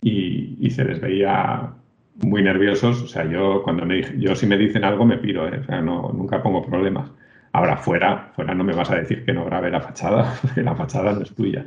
y, 0.00 0.70
se 0.70 0.86
les 0.86 1.02
veía 1.02 1.74
muy 2.22 2.42
nerviosos. 2.42 3.02
O 3.02 3.06
sea, 3.06 3.30
yo 3.30 3.62
cuando 3.62 3.84
me 3.84 4.18
yo 4.18 4.34
si 4.34 4.46
me 4.46 4.56
dicen 4.56 4.84
algo 4.84 5.04
me 5.04 5.18
piro, 5.18 5.46
¿eh? 5.46 5.58
o 5.58 5.64
sea, 5.64 5.82
no, 5.82 6.14
nunca 6.14 6.42
pongo 6.42 6.64
problemas. 6.64 7.10
Ahora 7.58 7.76
fuera, 7.76 8.30
fuera 8.36 8.54
no 8.54 8.62
me 8.62 8.72
vas 8.72 8.88
a 8.92 8.94
decir 8.94 9.24
que 9.24 9.32
no 9.32 9.44
grabe 9.44 9.68
la 9.68 9.80
fachada, 9.80 10.32
porque 10.42 10.62
la 10.62 10.76
fachada 10.76 11.12
no 11.12 11.22
es 11.22 11.34
tuya. 11.34 11.66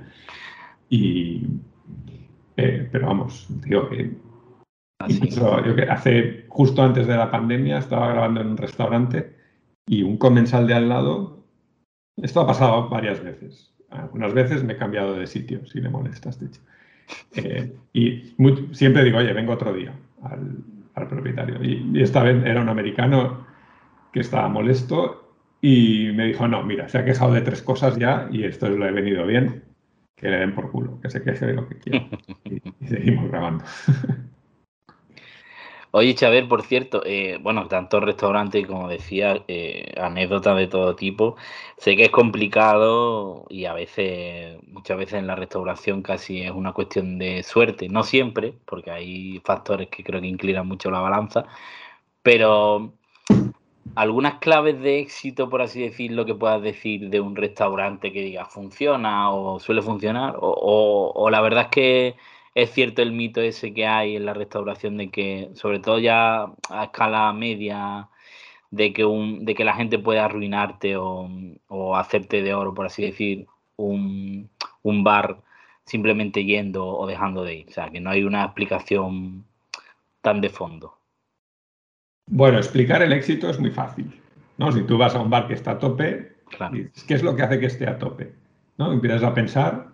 Y, 0.90 1.46
eh, 2.56 2.88
pero 2.90 3.08
vamos, 3.08 3.46
digo 3.66 3.90
que 3.90 4.16
yo 5.10 5.76
que 5.76 5.84
hace 5.84 6.46
justo 6.48 6.82
antes 6.82 7.08
de 7.08 7.18
la 7.18 7.30
pandemia 7.30 7.80
estaba 7.80 8.08
grabando 8.08 8.40
en 8.40 8.48
un 8.48 8.58
restaurante 8.58 9.36
y 9.86 10.04
un 10.04 10.18
comensal 10.18 10.66
de 10.66 10.76
al 10.76 10.88
lado. 10.88 11.44
Esto 12.16 12.40
ha 12.40 12.48
pasado 12.48 12.88
varias 12.88 13.22
veces. 13.22 13.74
Algunas 13.90 14.34
veces 14.34 14.64
me 14.64 14.74
he 14.74 14.78
cambiado 14.78 15.16
de 15.16 15.28
sitio, 15.28 15.66
si 15.66 15.82
le 15.82 15.90
molestas, 15.90 16.40
de 16.40 16.46
hecho. 16.46 16.62
Eh, 17.36 17.76
y 17.92 18.34
siempre 18.72 19.04
digo, 19.04 19.18
oye, 19.18 19.34
vengo 19.34 19.52
otro 19.52 19.74
día 19.74 19.94
al, 20.24 20.64
propietario. 21.10 21.62
y, 21.62 22.02
esta 22.02 22.24
vez 22.24 22.46
era 22.46 22.62
un 22.62 22.70
americano 22.70 23.46
que 24.14 24.22
estaba 24.22 24.48
molesto 24.48 25.21
y 25.62 26.12
me 26.14 26.26
dijo, 26.26 26.48
no, 26.48 26.64
mira, 26.64 26.90
se 26.90 26.98
ha 26.98 27.06
quejado 27.06 27.34
de 27.34 27.42
tres 27.42 27.62
cosas 27.62 27.98
ya 27.98 28.28
y 28.32 28.44
esto 28.44 28.68
lo 28.68 28.88
he 28.88 28.92
venido 28.92 29.26
bien, 29.28 29.64
que 30.16 30.30
le 30.30 30.38
den 30.38 30.56
por 30.56 30.72
culo, 30.72 31.00
que 31.02 31.10
se 31.10 31.24
queje 31.24 31.46
de 31.46 31.54
lo 31.54 31.68
que 31.68 31.78
quiera. 31.78 32.08
Y, 32.82 32.88
seguimos 32.88 33.30
grabando. 33.30 33.64
Oye, 35.94 36.16
Chaver, 36.16 36.48
por 36.48 36.64
cierto, 36.64 37.04
eh, 37.06 37.38
bueno, 37.42 37.68
tanto 37.68 38.00
restaurante 38.00 38.66
como 38.66 38.88
decía, 38.88 39.44
eh, 39.48 39.94
anécdotas 39.98 40.58
de 40.58 40.68
todo 40.68 40.96
tipo. 40.96 41.36
Sé 41.78 41.98
que 41.98 42.06
es 42.06 42.12
complicado 42.12 43.46
y 43.50 43.66
a 43.66 43.74
veces, 43.74 44.58
muchas 44.68 44.98
veces 44.98 45.20
en 45.20 45.28
la 45.28 45.36
restauración 45.36 46.02
casi 46.02 46.44
es 46.44 46.52
una 46.52 46.72
cuestión 46.72 47.20
de 47.20 47.44
suerte. 47.44 47.90
No 47.90 48.04
siempre, 48.04 48.54
porque 48.66 48.90
hay 48.90 49.42
factores 49.44 49.90
que 49.90 50.04
creo 50.04 50.22
que 50.22 50.28
inclinan 50.28 50.66
mucho 50.68 50.90
la 50.92 51.02
balanza. 51.02 51.46
Pero 52.24 52.94
algunas 53.96 54.36
claves 54.40 54.80
de 54.82 55.00
éxito, 55.00 55.50
por 55.50 55.62
así 55.62 55.82
decirlo, 55.82 56.26
que 56.26 56.36
puedas 56.36 56.62
decir 56.62 57.10
de 57.10 57.20
un 57.22 57.36
restaurante 57.36 58.12
que 58.14 58.22
diga 58.22 58.46
funciona 58.46 59.32
o 59.32 59.60
suele 59.60 59.82
funcionar, 59.82 60.36
o, 60.40 61.30
la 61.32 61.42
verdad 61.42 61.64
es 61.64 61.70
que 61.70 62.16
es 62.56 62.72
cierto 62.72 63.02
el 63.02 63.12
mito 63.14 63.42
ese 63.42 63.74
que 63.74 63.86
hay 63.88 64.16
en 64.18 64.26
la 64.26 64.34
restauración 64.34 64.98
de 64.98 65.10
que, 65.10 65.50
sobre 65.56 65.80
todo 65.80 66.00
ya 66.00 66.46
a 66.70 66.84
escala 66.86 67.32
media, 67.34 68.10
de 68.72 68.94
que, 68.94 69.06
un, 69.06 69.46
de 69.46 69.56
que 69.56 69.66
la 69.66 69.74
gente 69.76 70.00
puede 70.00 70.20
arruinarte 70.20 70.98
o, 70.98 71.30
o 71.68 71.96
hacerte 71.98 72.42
de 72.42 72.54
oro, 72.54 72.74
por 72.74 72.86
así 72.88 73.04
decir, 73.04 73.48
un, 73.82 75.04
bar 75.04 75.42
simplemente 75.86 76.44
yendo 76.46 76.86
o 76.86 77.08
dejando 77.08 77.44
de 77.44 77.56
ir. 77.56 77.68
O 77.70 77.72
sea, 77.72 77.90
que 77.90 78.00
no 78.00 78.12
hay 78.12 78.24
una 78.24 78.44
explicación 78.46 79.46
tan 80.22 80.42
de 80.42 80.50
fondo? 80.50 80.98
Bueno, 82.32 82.58
explicar 82.58 83.02
el 83.02 83.12
éxito 83.12 83.50
es 83.50 83.60
muy 83.60 83.72
fácil. 83.72 84.10
¿no? 84.58 84.72
Si 84.72 84.84
tú 84.84 84.98
vas 84.98 85.14
a 85.16 85.22
un 85.22 85.30
bar 85.30 85.48
que 85.48 85.54
está 85.54 85.72
a 85.72 85.80
tope, 85.80 86.38
¿qué 87.06 87.14
es 87.14 87.24
lo 87.24 87.36
que 87.36 87.44
hace 87.44 87.60
que 87.60 87.66
esté 87.66 87.88
a 87.88 88.00
tope? 88.00 88.32
¿no? 88.78 88.94
Empiezas 88.94 89.24
a 89.24 89.34
pensar 89.34 89.88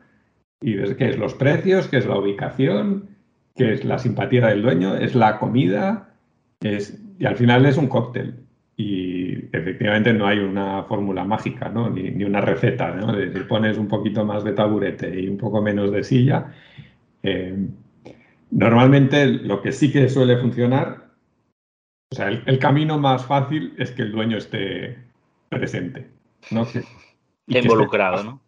y 0.62 0.76
ves 0.76 0.94
qué 0.94 1.10
es 1.10 1.18
los 1.18 1.34
precios, 1.34 1.88
qué 1.88 1.98
es 1.98 2.06
la 2.06 2.18
ubicación, 2.18 3.10
qué 3.56 3.74
es 3.74 3.84
la 3.84 3.98
simpatía 3.98 4.48
del 4.48 4.62
dueño, 4.62 4.96
es 4.96 5.16
la 5.16 5.40
comida, 5.40 6.14
es, 6.62 7.02
y 7.18 7.26
al 7.26 7.38
final 7.38 7.66
es 7.66 7.76
un 7.76 7.88
cóctel. 7.88 8.36
Y 8.76 9.46
efectivamente 9.52 10.14
no 10.14 10.28
hay 10.28 10.38
una 10.38 10.84
fórmula 10.84 11.24
mágica, 11.24 11.70
¿no? 11.70 11.90
ni, 11.90 12.24
una 12.24 12.42
receta. 12.42 12.94
¿no? 12.94 13.14
De, 13.14 13.34
si 13.34 13.40
pones 13.46 13.80
un 13.80 13.88
poquito 13.88 14.24
más 14.26 14.44
de 14.44 14.54
taburete 14.54 15.20
y 15.20 15.28
un 15.28 15.38
poco 15.38 15.60
menos 15.60 15.92
de 15.92 16.04
silla. 16.04 16.54
Eh, 17.24 17.68
normalmente 18.52 19.26
lo 19.26 19.60
que 19.60 19.72
sí 19.72 19.92
que 19.92 20.08
suele 20.08 20.38
funcionar, 20.38 21.07
o 22.12 22.16
sea, 22.16 22.30
el, 22.30 22.60
camino 22.60 22.98
más 22.98 23.26
fácil 23.26 23.74
es 23.78 23.92
que 23.92 24.04
el 24.04 24.12
dueño 24.12 24.38
esté 24.38 24.98
presente. 25.50 26.10
¿no? 26.52 26.66
Que, 26.66 26.84
involucrado, 27.48 28.24
¿no? 28.24 28.42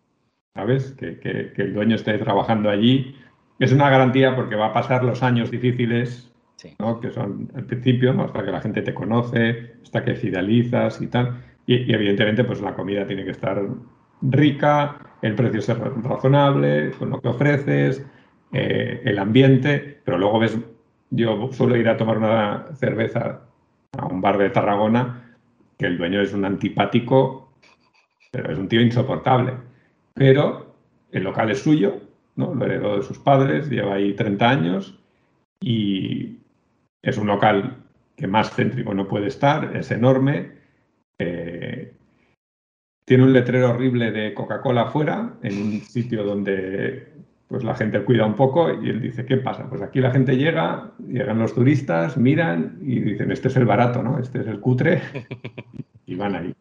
¿Sabes? 0.56 0.92
Que, 0.98 1.20
que 1.20 1.62
el 1.62 1.74
dueño 1.74 1.96
esté 1.96 2.18
trabajando 2.18 2.70
allí. 2.70 3.16
Es 3.60 3.72
una 3.72 3.90
garantía 3.90 4.36
porque 4.36 4.56
va 4.56 4.68
a 4.68 4.74
pasar 4.74 5.04
los 5.04 5.22
años 5.24 5.52
difíciles 5.52 6.30
que 7.02 7.12
son 7.12 7.50
al 7.56 7.66
principio, 7.66 8.20
hasta 8.22 8.44
que 8.44 8.52
la 8.52 8.62
gente 8.62 8.82
te 8.82 8.94
conoce, 8.94 9.76
hasta 9.82 10.04
que 10.04 10.16
fidalizas 10.16 11.02
y 11.02 11.08
tal. 11.08 11.42
Y, 11.66 11.94
evidentemente, 11.94 12.44
pues 12.44 12.62
la 12.62 12.74
comida 12.74 13.06
tiene 13.08 13.24
que 13.24 13.32
estar 13.32 13.64
rica, 14.22 14.98
el 15.22 15.36
precio 15.36 15.62
ser 15.62 15.80
razonable, 15.80 16.92
con 16.92 17.12
lo 17.12 17.22
que 17.22 17.30
ofreces, 17.30 18.06
eh, 18.52 19.02
el 19.06 19.20
ambiente, 19.20 20.02
pero 20.04 20.18
luego 20.18 20.40
ves, 20.40 20.58
yo 21.12 21.50
suelo 21.52 21.78
ir 21.78 21.88
a 21.88 21.98
tomar 21.98 22.18
una 22.18 22.68
cerveza 22.76 23.42
a 23.98 24.06
un 24.06 24.22
bar 24.22 24.38
de 24.38 24.50
Tarragona, 24.50 25.36
que 25.78 25.86
el 25.86 25.98
dueño 25.98 26.22
es 26.22 26.34
un 26.34 26.46
antipático, 26.46 27.54
pero 28.32 28.52
es 28.52 28.60
un 28.60 28.68
tío 28.68 28.82
insoportable. 28.82 29.54
Pero 30.14 30.76
el 31.12 31.24
local 31.24 31.52
es 31.52 31.62
suyo, 31.62 32.02
¿no? 32.36 32.54
lo 32.54 32.66
heredó 32.66 32.98
de 32.98 33.04
sus 33.04 33.20
padres, 33.20 33.70
lleva 33.70 33.96
ahí 33.96 34.14
30 34.14 34.50
años 34.50 35.00
y, 35.62 36.40
es 37.02 37.18
un 37.18 37.28
local 37.28 37.78
que 38.16 38.28
más 38.28 38.54
céntrico 38.54 38.94
no 38.94 39.08
puede 39.08 39.28
estar, 39.28 39.76
es 39.76 39.92
enorme. 39.92 40.52
Eh, 41.18 41.94
tiene 43.06 43.24
un 43.24 43.34
letrero 43.34 43.72
horrible 43.72 44.12
de 44.12 44.34
Coca-Cola 44.34 44.84
afuera, 44.84 45.36
en 45.42 45.62
un 45.62 45.82
sitio 45.82 46.24
donde 46.24 47.14
pues 47.50 47.64
la 47.64 47.74
gente 47.74 48.04
cuida 48.04 48.28
un 48.28 48.36
poco 48.36 48.72
y 48.72 48.90
él 48.90 49.02
dice, 49.02 49.26
¿qué 49.26 49.38
pasa? 49.38 49.68
Pues 49.68 49.82
aquí 49.82 50.00
la 50.00 50.12
gente 50.12 50.38
llega, 50.38 50.92
llegan 51.00 51.40
los 51.40 51.56
turistas, 51.56 52.16
miran 52.16 52.78
y 52.80 53.00
dicen, 53.00 53.32
este 53.32 53.48
es 53.48 53.56
el 53.58 53.66
barato, 53.66 54.04
¿no? 54.04 54.20
Este 54.20 54.42
es 54.42 54.48
el 54.48 54.60
cutre 54.60 55.02
y 56.06 56.14
van 56.14 56.36
ahí. 56.36 56.56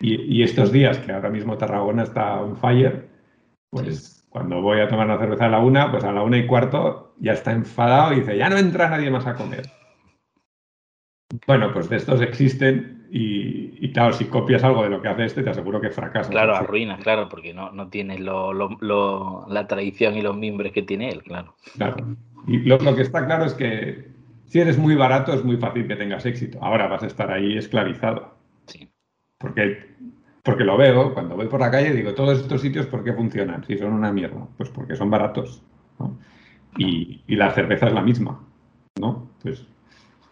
Y, 0.00 0.42
estos 0.42 0.72
días 0.72 0.98
que 0.98 1.12
ahora 1.12 1.30
mismo 1.30 1.56
Tarragona 1.56 2.02
está 2.02 2.40
on 2.40 2.56
fire, 2.56 3.08
pues 3.70 4.26
cuando 4.28 4.60
voy 4.60 4.80
a 4.80 4.88
tomar 4.88 5.06
una 5.06 5.18
cerveza 5.18 5.46
a 5.46 5.50
la 5.50 5.60
una, 5.60 5.90
pues 5.90 6.02
a 6.02 6.12
la 6.12 6.22
una 6.22 6.36
y 6.36 6.46
cuarto 6.46 7.14
ya 7.20 7.32
está 7.32 7.52
enfadado 7.52 8.12
y 8.12 8.16
dice, 8.16 8.36
ya 8.36 8.50
no 8.50 8.58
entra 8.58 8.90
nadie 8.90 9.10
más 9.10 9.26
a 9.26 9.34
comer. 9.34 9.62
Bueno, 11.48 11.72
pues 11.72 11.88
de 11.88 11.96
estos 11.96 12.20
existen 12.20 13.03
y, 13.16 13.92
claro, 13.92 14.12
si 14.12 14.24
copias 14.24 14.64
algo 14.64 14.82
de 14.82 14.90
lo 14.90 15.00
que 15.00 15.06
hace 15.06 15.24
este, 15.24 15.44
te 15.44 15.50
aseguro 15.50 15.80
que 15.80 15.90
fracasa. 15.90 16.30
Claro, 16.30 16.56
arruinas, 16.56 17.00
claro, 17.00 17.28
porque 17.28 17.54
no, 17.54 17.70
no 17.70 17.88
tienes 17.88 18.18
la 18.18 19.66
tradición 19.68 20.16
y 20.16 20.22
los 20.22 20.36
mimbres 20.36 20.72
que 20.72 20.82
tiene 20.82 21.10
él, 21.10 21.22
claro. 21.22 21.54
Claro. 21.76 22.16
Y 22.48 22.58
lo, 22.58 22.78
que 22.78 23.02
está 23.02 23.24
claro 23.24 23.44
es 23.44 23.54
que 23.54 24.08
si 24.46 24.58
eres 24.58 24.78
muy 24.78 24.96
barato 24.96 25.32
es 25.32 25.44
muy 25.44 25.56
fácil 25.58 25.86
que 25.86 25.94
tengas 25.94 26.26
éxito. 26.26 26.58
Ahora 26.60 26.88
vas 26.88 27.04
a 27.04 27.06
estar 27.06 27.30
ahí 27.30 27.56
esclavizado. 27.56 28.34
Sí. 28.66 28.90
Porque, 29.38 29.94
porque 30.42 30.64
lo 30.64 30.76
veo, 30.76 31.14
cuando 31.14 31.36
voy 31.36 31.46
por 31.46 31.60
la 31.60 31.70
calle 31.70 31.92
digo, 31.92 32.14
todos 32.14 32.40
estos 32.40 32.62
sitios, 32.62 32.86
¿por 32.88 33.04
qué 33.04 33.12
funcionan? 33.12 33.62
Si 33.62 33.78
son 33.78 33.92
una 33.92 34.10
mierda. 34.12 34.44
Pues 34.56 34.70
porque 34.70 34.96
son 34.96 35.08
baratos. 35.10 35.62
Y, 36.78 37.22
y 37.28 37.36
la 37.36 37.52
cerveza 37.52 37.86
es 37.86 37.92
la 37.92 38.02
misma. 38.02 38.40
¿no? 39.00 39.28
Pues 39.40 39.64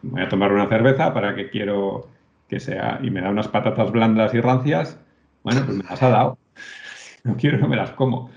voy 0.03 0.21
a 0.21 0.29
tomar 0.29 0.53
una 0.53 0.69
cerveza 0.69 1.15
para 1.15 1.37
que 1.37 1.49
quiero 1.49 2.09
que 2.53 2.61
sea, 2.61 3.01
y 3.03 3.11
me 3.11 3.23
da 3.23 3.31
unas 3.31 3.49
patatas 3.49 3.91
blandas 3.91 4.35
y 4.35 4.41
rancias, 4.43 5.01
bueno, 5.43 5.63
pues 5.65 5.75
me 5.75 5.85
las 5.85 6.03
ha 6.03 6.11
dado. 6.11 6.39
No 7.25 7.37
quiero, 7.37 7.57
no 7.57 7.69
me 7.69 7.77
las 7.77 7.93
como. 7.93 8.31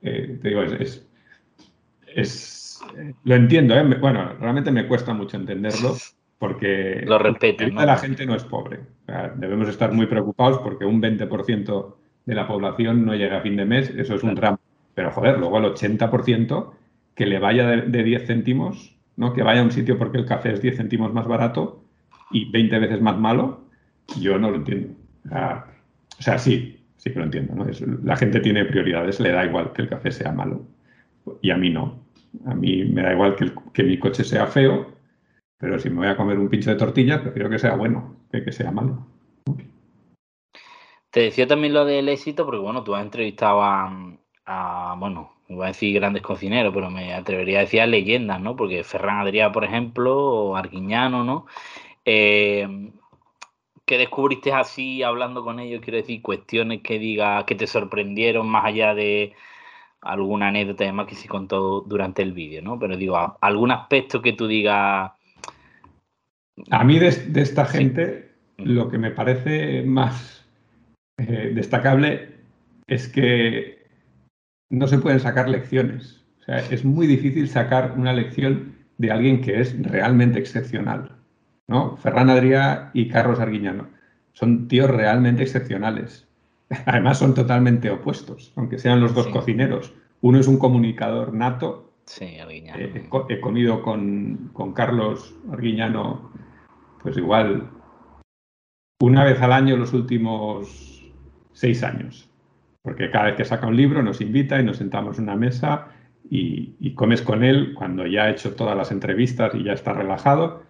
Eh, 0.00 0.38
te 0.40 0.48
digo, 0.48 0.62
es, 0.62 1.04
es, 2.06 2.80
lo 3.24 3.34
entiendo, 3.34 3.74
¿eh? 3.74 3.82
bueno, 4.00 4.34
realmente 4.38 4.70
me 4.70 4.86
cuesta 4.86 5.12
mucho 5.12 5.36
entenderlo 5.36 5.96
porque 6.38 7.02
lo 7.04 7.18
respeto, 7.18 7.64
la 7.66 7.96
gente 7.96 8.24
no 8.24 8.36
es 8.36 8.44
pobre. 8.44 8.82
debemos 9.34 9.68
estar 9.68 9.92
muy 9.92 10.06
preocupados 10.06 10.58
porque 10.60 10.84
un 10.84 11.02
20% 11.02 11.94
de 12.24 12.34
la 12.36 12.46
población 12.46 13.04
no 13.04 13.16
llega 13.16 13.38
a 13.38 13.42
fin 13.42 13.56
de 13.56 13.64
mes, 13.64 13.90
eso 13.90 14.14
es 14.14 14.22
un 14.22 14.36
drama. 14.36 14.60
Pero 14.94 15.10
joder, 15.10 15.40
luego 15.40 15.58
el 15.58 15.64
80% 15.64 16.70
que 17.16 17.26
le 17.26 17.40
vaya 17.40 17.66
de, 17.66 17.82
de 17.82 18.04
10 18.04 18.26
céntimos 18.26 18.96
¿no? 19.16 19.32
que 19.32 19.42
vaya 19.42 19.60
a 19.60 19.64
un 19.64 19.72
sitio 19.72 19.98
porque 19.98 20.18
el 20.18 20.24
café 20.24 20.52
es 20.52 20.62
10 20.62 20.76
céntimos 20.76 21.12
más 21.12 21.26
barato 21.26 21.83
y 22.30 22.50
20 22.50 22.78
veces 22.78 23.00
más 23.00 23.18
malo, 23.18 23.64
yo 24.20 24.38
no 24.38 24.50
lo 24.50 24.56
entiendo. 24.56 24.94
o 25.30 26.22
sea, 26.22 26.38
sí, 26.38 26.84
sí 26.96 27.12
que 27.12 27.18
lo 27.18 27.24
entiendo. 27.24 27.54
¿no? 27.54 27.66
la 28.02 28.16
gente 28.16 28.40
tiene 28.40 28.64
prioridades, 28.64 29.20
le 29.20 29.30
da 29.30 29.44
igual 29.44 29.72
que 29.72 29.82
el 29.82 29.88
café 29.88 30.10
sea 30.10 30.32
malo. 30.32 30.66
Y 31.40 31.50
a 31.50 31.56
mí 31.56 31.70
no. 31.70 32.02
A 32.46 32.54
mí 32.54 32.84
me 32.84 33.02
da 33.02 33.12
igual 33.12 33.36
que, 33.36 33.52
que 33.72 33.84
mi 33.84 33.98
coche 33.98 34.24
sea 34.24 34.46
feo, 34.46 34.92
pero 35.58 35.78
si 35.78 35.88
me 35.88 35.96
voy 35.96 36.08
a 36.08 36.16
comer 36.16 36.38
un 36.38 36.48
pincho 36.48 36.70
de 36.70 36.76
tortilla, 36.76 37.22
prefiero 37.22 37.48
que 37.48 37.58
sea 37.58 37.76
bueno 37.76 38.16
que 38.30 38.44
que 38.44 38.52
sea 38.52 38.70
malo. 38.72 39.06
Te 41.10 41.20
decía 41.20 41.46
también 41.46 41.72
lo 41.72 41.84
del 41.84 42.08
éxito, 42.08 42.44
porque 42.44 42.60
bueno, 42.60 42.82
tú 42.82 42.94
has 42.94 43.04
entrevistado 43.04 43.62
a 43.62 44.96
bueno, 44.98 45.34
iba 45.48 45.66
a 45.66 45.68
decir 45.68 45.94
grandes 45.94 46.22
cocineros, 46.22 46.72
pero 46.74 46.90
me 46.90 47.12
atrevería 47.14 47.58
a 47.58 47.62
decir 47.62 47.86
leyendas, 47.86 48.40
¿no? 48.40 48.56
Porque 48.56 48.84
Ferran 48.84 49.24
Adrià, 49.24 49.52
por 49.52 49.64
ejemplo, 49.64 50.16
o 50.16 50.56
Arguiñano, 50.56 51.24
¿no? 51.24 51.46
Eh, 52.04 52.90
¿Qué 53.86 53.98
descubriste 53.98 54.52
así 54.52 55.02
hablando 55.02 55.44
con 55.44 55.60
ellos? 55.60 55.82
Quiero 55.82 55.98
decir, 55.98 56.22
cuestiones 56.22 56.80
que 56.82 56.98
diga 56.98 57.44
que 57.44 57.54
te 57.54 57.66
sorprendieron 57.66 58.48
más 58.48 58.64
allá 58.64 58.94
de 58.94 59.34
alguna 60.00 60.48
anécdota 60.48 60.84
además 60.84 61.06
que 61.06 61.14
se 61.14 61.28
contó 61.28 61.82
durante 61.82 62.22
el 62.22 62.32
vídeo, 62.32 62.62
¿no? 62.62 62.78
Pero 62.78 62.96
digo, 62.96 63.36
algún 63.40 63.70
aspecto 63.70 64.22
que 64.22 64.32
tú 64.32 64.46
digas. 64.46 65.12
A 66.70 66.84
mí 66.84 66.98
de, 66.98 67.08
esta 67.08 67.64
gente 67.66 68.32
mm. 68.58 68.62
lo 68.64 68.90
que 68.90 68.98
me 68.98 69.10
parece 69.10 69.82
más 69.82 70.46
eh, 71.18 71.52
destacable 71.54 72.34
es 72.86 73.08
que 73.08 73.86
no 74.70 74.86
se 74.88 74.98
pueden 74.98 75.20
sacar 75.20 75.48
lecciones. 75.48 76.24
O 76.40 76.44
sea, 76.44 76.58
es 76.58 76.84
muy 76.84 77.06
difícil 77.06 77.48
sacar 77.48 77.94
una 77.98 78.12
lección 78.12 78.76
de 78.96 79.10
alguien 79.10 79.40
que 79.40 79.60
es 79.60 79.76
realmente 79.82 80.38
excepcional. 80.38 81.10
¿No? 81.68 81.96
Ferran 81.96 82.30
Adrià 82.30 82.90
y 82.92 83.08
Carlos 83.08 83.40
Arguiñano 83.40 83.88
son 84.32 84.68
tíos 84.68 84.90
realmente 84.90 85.42
excepcionales. 85.42 86.28
Además 86.86 87.18
son 87.18 87.34
totalmente 87.34 87.90
opuestos, 87.90 88.52
aunque 88.56 88.78
sean 88.78 89.00
los 89.00 89.14
dos 89.14 89.28
cocineros. 89.28 89.92
Uno 90.20 90.38
es 90.38 90.48
un 90.48 90.58
comunicador 90.58 91.32
nato. 91.34 91.92
Sí, 92.06 92.24
eh, 92.24 93.08
he, 93.28 93.40
comido 93.40 93.82
con, 93.82 94.50
con 94.52 94.72
Carlos 94.72 95.34
Arguiñano, 95.50 96.30
pues 97.02 97.16
igual, 97.16 97.70
una 99.00 99.24
vez 99.24 99.40
al 99.40 99.52
año 99.52 99.76
los 99.76 99.92
últimos 99.94 101.10
seis 101.52 101.82
años 101.82 102.28
porque 102.84 103.10
cada 103.10 103.26
vez 103.26 103.36
que 103.36 103.46
saca 103.46 103.66
un 103.66 103.76
libro 103.76 104.02
nos 104.02 104.20
invita 104.20 104.60
y 104.60 104.64
nos 104.64 104.76
sentamos 104.76 105.16
en 105.16 105.24
una 105.24 105.36
mesa 105.36 105.88
y, 106.30 106.94
comes 106.94 107.22
con 107.22 107.42
él 107.42 107.72
cuando 107.74 108.06
ya 108.06 108.24
ha 108.24 108.30
hecho 108.30 108.54
todas 108.54 108.76
las 108.76 108.92
entrevistas 108.92 109.54
y 109.54 109.64
ya 109.64 109.72
está 109.72 109.94
relajado. 109.94 110.62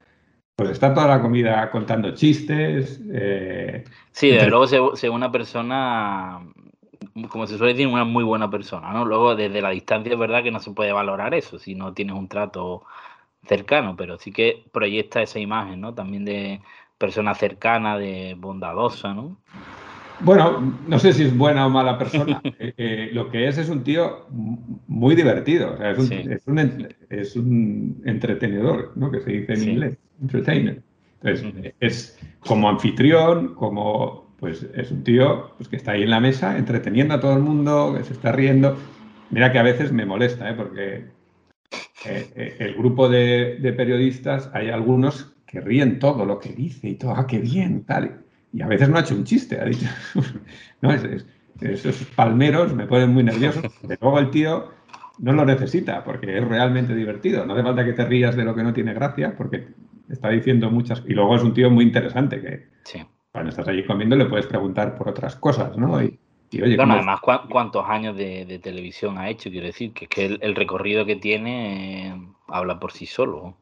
Pues 0.56 0.70
está 0.70 0.94
toda 0.94 1.08
la 1.08 1.20
comida 1.20 1.68
contando 1.70 2.14
chistes. 2.14 3.00
Eh, 3.12 3.84
sí, 4.12 4.30
desde 4.30 4.48
luego, 4.48 4.94
según 4.94 5.16
una 5.16 5.32
persona, 5.32 6.40
como 7.28 7.46
se 7.46 7.58
suele 7.58 7.72
decir, 7.72 7.88
una 7.88 8.04
muy 8.04 8.22
buena 8.22 8.48
persona, 8.50 8.92
¿no? 8.92 9.04
Luego, 9.04 9.34
desde 9.34 9.60
la 9.60 9.70
distancia, 9.70 10.12
es 10.12 10.18
verdad 10.18 10.44
que 10.44 10.52
no 10.52 10.60
se 10.60 10.70
puede 10.70 10.92
valorar 10.92 11.34
eso 11.34 11.58
si 11.58 11.74
no 11.74 11.92
tienes 11.92 12.14
un 12.14 12.28
trato 12.28 12.84
cercano, 13.46 13.96
pero 13.96 14.18
sí 14.18 14.32
que 14.32 14.64
proyecta 14.72 15.22
esa 15.22 15.40
imagen, 15.40 15.80
¿no? 15.80 15.92
También 15.92 16.24
de 16.24 16.60
persona 16.98 17.34
cercana, 17.34 17.98
de 17.98 18.36
bondadosa, 18.38 19.12
¿no? 19.12 19.36
Bueno, 20.20 20.78
no 20.86 20.98
sé 21.00 21.12
si 21.12 21.24
es 21.24 21.36
buena 21.36 21.66
o 21.66 21.70
mala 21.70 21.98
persona. 21.98 22.40
Eh, 22.58 22.72
eh, 22.76 23.10
lo 23.12 23.30
que 23.30 23.48
es 23.48 23.58
es 23.58 23.68
un 23.68 23.82
tío 23.82 24.26
muy 24.86 25.16
divertido. 25.16 25.76
es, 25.82 27.36
un, 27.36 28.00
entretenedor, 28.04 28.92
¿no? 28.94 29.10
Que 29.10 29.20
se 29.20 29.32
dice 29.32 29.54
en 29.54 29.68
inglés, 29.68 29.98
entertainer. 30.20 30.82
Entonces, 31.22 31.74
es 31.80 32.18
como 32.40 32.68
anfitrión, 32.68 33.54
como 33.54 34.24
pues 34.44 34.66
es 34.74 34.90
un 34.90 35.02
tío 35.04 35.52
pues, 35.56 35.68
que 35.70 35.76
está 35.76 35.92
ahí 35.92 36.02
en 36.02 36.10
la 36.10 36.20
mesa 36.20 36.58
entreteniendo 36.58 37.14
a 37.14 37.20
todo 37.20 37.32
el 37.32 37.42
mundo, 37.42 37.94
que 37.96 38.04
se 38.04 38.12
está 38.12 38.30
riendo. 38.32 38.76
Mira 39.30 39.50
que 39.50 39.58
a 39.58 39.62
veces 39.62 39.90
me 39.90 40.04
molesta, 40.04 40.50
¿eh? 40.50 40.54
porque 40.54 40.94
eh, 42.04 42.32
eh, 42.36 42.56
el 42.58 42.74
grupo 42.74 43.08
de, 43.08 43.74
periodistas, 43.74 44.50
hay 44.52 44.68
algunos 44.68 45.32
que 45.46 45.60
ríen 45.60 45.98
todo 45.98 46.26
lo 46.26 46.38
que 46.38 46.50
dice 46.50 46.90
y 46.90 46.94
todo, 46.96 47.12
ah, 47.12 47.26
qué 47.26 47.38
bien, 47.38 47.84
tal. 47.84 48.20
Y 48.52 48.60
a 48.60 48.66
veces 48.66 48.90
no 48.90 48.98
ha 48.98 49.00
hecho 49.00 49.14
un 49.14 49.24
chiste, 49.24 49.58
ha 49.58 49.64
dicho, 49.64 49.86
no, 50.82 50.92
esos 51.60 52.04
palmeros 52.14 52.74
me 52.74 52.86
ponen 52.86 53.10
muy 53.10 53.22
nervioso. 53.22 53.62
pero 53.80 53.98
luego 54.02 54.18
el 54.18 54.30
tío 54.30 54.68
no 55.18 55.32
lo 55.32 55.44
necesita 55.44 56.04
porque 56.04 56.36
es 56.36 56.46
realmente 56.46 56.94
divertido. 56.94 57.46
No 57.46 57.54
hace 57.54 57.62
falta 57.62 57.84
que 57.84 57.94
te 57.94 58.04
rías 58.04 58.36
de 58.36 58.44
lo 58.44 58.54
que 58.54 58.62
no 58.62 58.74
tiene 58.74 58.92
gracia 58.92 59.34
porque 59.36 59.68
está 60.08 60.30
diciendo 60.30 60.70
muchas. 60.70 61.02
Y 61.06 61.14
luego 61.14 61.36
es 61.36 61.42
un 61.42 61.54
tío 61.54 61.70
muy 61.70 61.84
interesante 61.84 62.40
que 62.40 62.66
cuando 63.32 63.50
estás 63.50 63.68
allí 63.68 63.84
comiendo 63.84 64.16
le 64.16 64.26
puedes 64.26 64.46
preguntar 64.46 64.96
por 64.96 65.08
otras 65.08 65.36
cosas, 65.36 65.76
¿no? 65.76 66.02
Y, 66.02 66.18
bueno, 66.76 66.94
además, 66.94 67.20
¿cuántos 67.20 67.84
años 67.88 68.16
de, 68.16 68.60
televisión 68.62 69.18
ha 69.18 69.28
hecho? 69.28 69.50
Quiero 69.50 69.66
decir, 69.66 69.92
que 69.92 70.04
es 70.04 70.08
que 70.08 70.38
el, 70.40 70.54
recorrido 70.54 71.04
que 71.04 71.16
tiene 71.16 72.08
eh, 72.08 72.14
habla 72.46 72.78
por 72.78 72.92
sí 72.92 73.06
solo. 73.06 73.56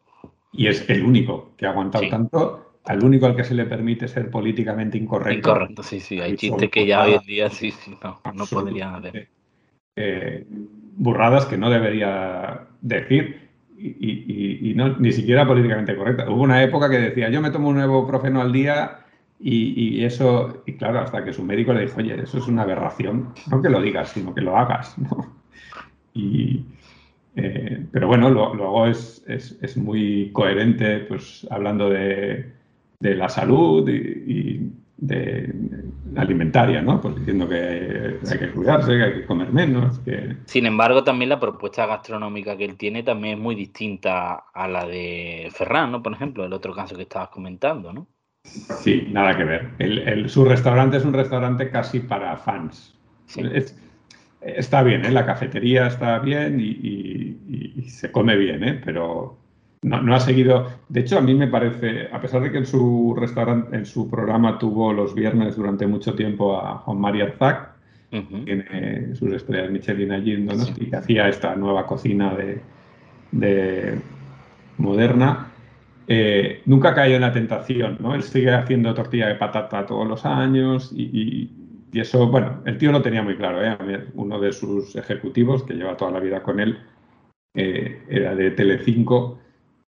Y 0.52 0.66
es 0.66 0.88
el 0.90 1.02
único 1.02 1.52
que 1.56 1.64
ha 1.64 1.70
aguantado 1.70 2.06
tanto, 2.10 2.72
al 2.84 3.02
único 3.02 3.24
al 3.24 3.34
que 3.34 3.44
se 3.44 3.54
le 3.54 3.64
permite 3.64 4.08
ser 4.08 4.30
políticamente 4.30 4.98
incorrecto. 4.98 5.48
Incorrecto, 5.50 5.82
sí, 5.82 6.00
sí. 6.00 6.20
Hay 6.20 6.36
chistes 6.36 6.70
que 6.70 6.86
ya 6.86 7.04
hoy 7.04 7.14
en 7.14 7.22
día 7.22 7.48
sí, 7.48 7.70
sí, 7.70 7.96
no, 8.02 8.20
no 8.34 8.44
podrían 8.44 8.96
hacer. 8.96 9.28
Eh, 9.96 10.44
burradas 10.96 11.46
que 11.46 11.56
no 11.56 11.70
debería 11.70 12.66
decir 12.82 13.41
y, 13.82 14.72
no, 14.74 14.96
ni 14.98 15.12
siquiera 15.12 15.46
políticamente 15.46 15.96
correcta. 15.96 16.30
Hubo 16.30 16.42
una 16.42 16.62
época 16.62 16.88
que 16.88 16.98
decía, 16.98 17.30
yo 17.30 17.40
me 17.40 17.50
tomo 17.50 17.68
un 17.68 17.76
nuevo 17.76 18.06
profeno 18.06 18.40
al 18.40 18.52
día 18.52 18.98
y, 19.40 20.04
eso, 20.04 20.62
y 20.66 20.74
claro, 20.74 21.00
hasta 21.00 21.24
que 21.24 21.32
su 21.32 21.42
médico 21.42 21.72
le 21.72 21.82
dijo, 21.82 21.98
oye, 21.98 22.14
eso 22.22 22.38
es 22.38 22.46
una 22.46 22.62
aberración, 22.62 23.34
no 23.50 23.60
que 23.60 23.70
lo 23.70 23.82
digas, 23.82 24.10
sino 24.10 24.34
que 24.34 24.40
lo 24.40 24.56
hagas. 24.56 24.96
Y, 26.14 26.66
eh, 27.36 27.86
pero 27.90 28.06
bueno, 28.06 28.28
luego 28.28 28.86
es, 28.86 29.24
es, 29.26 29.76
muy 29.78 30.30
coherente, 30.34 30.98
pues 30.98 31.46
hablando 31.50 31.88
de, 31.88 32.52
de 33.00 33.14
la 33.14 33.30
salud 33.30 33.88
y, 33.88 34.70
de 35.02 35.52
alimentaria, 36.14 36.80
¿no? 36.80 37.00
Pues 37.00 37.16
diciendo 37.16 37.48
que 37.48 38.20
hay 38.30 38.38
que 38.38 38.50
cuidarse, 38.52 38.96
que 38.96 39.02
hay 39.02 39.12
que 39.14 39.26
comer 39.26 39.52
menos. 39.52 39.98
Que... 39.98 40.36
Sin 40.44 40.64
embargo, 40.64 41.02
también 41.02 41.28
la 41.28 41.40
propuesta 41.40 41.86
gastronómica 41.86 42.56
que 42.56 42.64
él 42.64 42.76
tiene 42.76 43.02
también 43.02 43.34
es 43.34 43.40
muy 43.40 43.56
distinta 43.56 44.44
a 44.54 44.68
la 44.68 44.86
de 44.86 45.48
Ferran, 45.52 45.90
¿no? 45.90 46.02
Por 46.04 46.12
ejemplo, 46.12 46.44
el 46.44 46.52
otro 46.52 46.72
caso 46.72 46.94
que 46.94 47.02
estabas 47.02 47.30
comentando, 47.30 47.92
¿no? 47.92 48.06
Sí, 48.44 49.08
nada 49.10 49.36
que 49.36 49.44
ver. 49.44 49.70
El, 49.80 50.28
su 50.30 50.44
restaurante 50.44 50.98
es 50.98 51.04
un 51.04 51.14
restaurante 51.14 51.68
casi 51.68 51.98
para 51.98 52.36
fans. 52.36 52.94
está 54.40 54.82
bien, 54.84 55.04
¿eh? 55.04 55.10
la 55.10 55.26
cafetería 55.26 55.88
está 55.88 56.20
bien 56.20 56.60
y, 56.60 57.88
se 57.88 58.12
come 58.12 58.36
bien, 58.36 58.62
¿eh? 58.62 58.80
pero 58.84 59.41
no, 59.82 60.14
ha 60.14 60.20
seguido. 60.20 60.68
De 60.88 61.00
hecho, 61.00 61.18
a 61.18 61.20
mí 61.20 61.34
me 61.34 61.48
parece, 61.48 62.08
a 62.12 62.20
pesar 62.20 62.42
de 62.42 62.52
que 62.52 62.58
en 62.58 62.66
su 62.66 63.16
restaurante, 63.18 63.76
en 63.76 63.84
su 63.84 64.08
programa 64.08 64.58
tuvo 64.58 64.92
los 64.92 65.14
viernes 65.14 65.56
durante 65.56 65.86
mucho 65.88 66.14
tiempo 66.14 66.56
a 66.56 66.78
Juan 66.78 67.00
María 67.00 67.24
Arzac, 67.24 67.72
tiene 68.10 69.14
sus 69.14 69.32
estrellas 69.32 69.70
Michelin 69.70 70.12
allí, 70.12 70.36
¿no? 70.36 70.52
y 70.76 70.90
que 70.90 70.96
hacía 70.96 71.28
esta 71.28 71.56
nueva 71.56 71.86
cocina 71.86 72.36
de, 73.32 73.98
moderna. 74.76 75.48
Eh, 76.06 76.60
nunca 76.66 76.94
cayó 76.94 77.16
en 77.16 77.22
la 77.22 77.32
tentación, 77.32 77.96
¿no? 78.00 78.14
Él 78.14 78.22
sigue 78.22 78.52
haciendo 78.52 78.92
tortilla 78.92 79.28
de 79.28 79.36
patata 79.36 79.86
todos 79.86 80.06
los 80.06 80.26
años 80.26 80.92
y, 80.94 81.50
eso, 81.94 82.26
bueno, 82.28 82.62
el 82.64 82.78
tío 82.78 82.90
lo 82.90 83.02
tenía 83.02 83.22
muy 83.22 83.36
claro, 83.36 83.64
¿eh? 83.64 84.06
Uno 84.14 84.38
de 84.40 84.52
sus 84.52 84.96
ejecutivos, 84.96 85.62
que 85.62 85.74
lleva 85.74 85.96
toda 85.96 86.10
la 86.10 86.20
vida 86.20 86.42
con 86.42 86.60
él, 86.60 86.78
eh, 87.54 88.02
era 88.08 88.34
de 88.34 88.50
Telecinco 88.50 89.38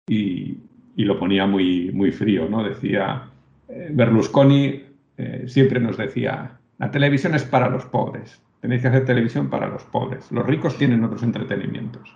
y, 0.07 0.57
lo 0.95 1.19
ponía 1.19 1.45
muy, 1.45 1.91
muy 1.91 2.11
frío, 2.11 2.47
¿no? 2.47 2.63
Decía, 2.63 3.29
eh, 3.67 3.89
Berlusconi 3.91 4.83
eh, 5.17 5.43
siempre 5.47 5.79
nos 5.79 5.97
decía, 5.97 6.59
la 6.77 6.91
televisión 6.91 7.35
es 7.35 7.43
para 7.43 7.69
los 7.69 7.85
pobres, 7.85 8.41
tenéis 8.61 8.81
que 8.81 8.87
hacer 8.89 9.05
televisión 9.05 9.49
para 9.49 9.67
los 9.67 9.83
pobres, 9.85 10.31
los 10.31 10.45
ricos 10.45 10.77
tienen 10.77 11.03
otros 11.03 11.23
entretenimientos, 11.23 12.15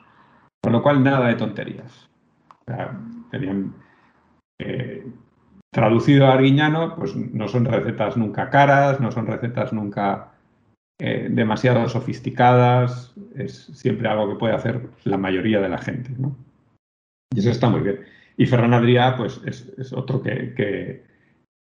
con 0.61 0.73
lo 0.73 0.81
cual 0.81 1.03
nada 1.03 1.27
de 1.27 1.35
tonterías. 1.35 2.09
tenían, 3.31 3.73
eh, 4.59 5.05
traducido 5.71 6.27
a 6.27 6.33
arguiñano, 6.33 6.95
pues 6.95 7.15
no 7.15 7.47
son 7.47 7.65
recetas 7.65 8.17
nunca 8.17 8.49
caras, 8.49 8.99
no 8.99 9.11
son 9.11 9.27
recetas 9.27 9.73
nunca 9.73 10.33
demasiado 10.99 11.87
sofisticadas, 11.87 13.13
es 13.35 13.65
siempre 13.65 14.07
algo 14.07 14.29
que 14.29 14.39
puede 14.39 14.55
hacer 14.55 14.89
la 15.03 15.17
mayoría 15.19 15.61
de 15.61 15.69
la 15.69 15.77
gente, 15.77 16.11
¿no? 16.17 16.35
Y 17.33 17.39
eso 17.39 17.51
está 17.51 17.69
muy 17.69 17.81
bien. 17.81 17.99
Y 18.37 18.45
Ferran 18.45 18.73
Adrià, 18.73 19.15
pues 19.17 19.41
es, 19.45 19.93
otro 19.93 20.21
que, 20.21 21.03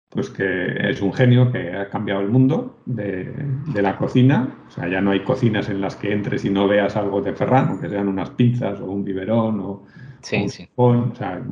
pues 0.09 0.29
que 0.31 0.91
es 0.91 1.01
un 1.01 1.13
genio 1.13 1.53
que 1.53 1.73
ha 1.73 1.89
cambiado 1.89 2.21
el 2.21 2.29
mundo 2.29 2.81
de, 2.85 3.33
la 3.75 3.97
cocina. 3.97 4.57
O 4.67 4.71
sea, 4.71 4.89
ya 4.89 5.01
no 5.01 5.13
hay 5.13 5.21
cocinas 5.23 5.69
en 5.69 5.81
las 5.81 5.97
que 5.97 6.13
entres 6.13 6.45
y 6.45 6.51
no 6.51 6.67
veas 6.67 6.97
algo 6.97 7.21
de 7.23 7.33
Ferran, 7.33 7.69
aunque 7.69 7.89
sean 7.89 8.09
unas 8.09 8.31
pinzas 8.31 8.81
o 8.81 8.87
un 8.87 9.05
biberón 9.05 9.61
o, 9.61 9.87
sí, 10.23 10.49
sí. 10.49 10.69
O 10.75 11.15
sea, 11.15 11.35
ha 11.35 11.43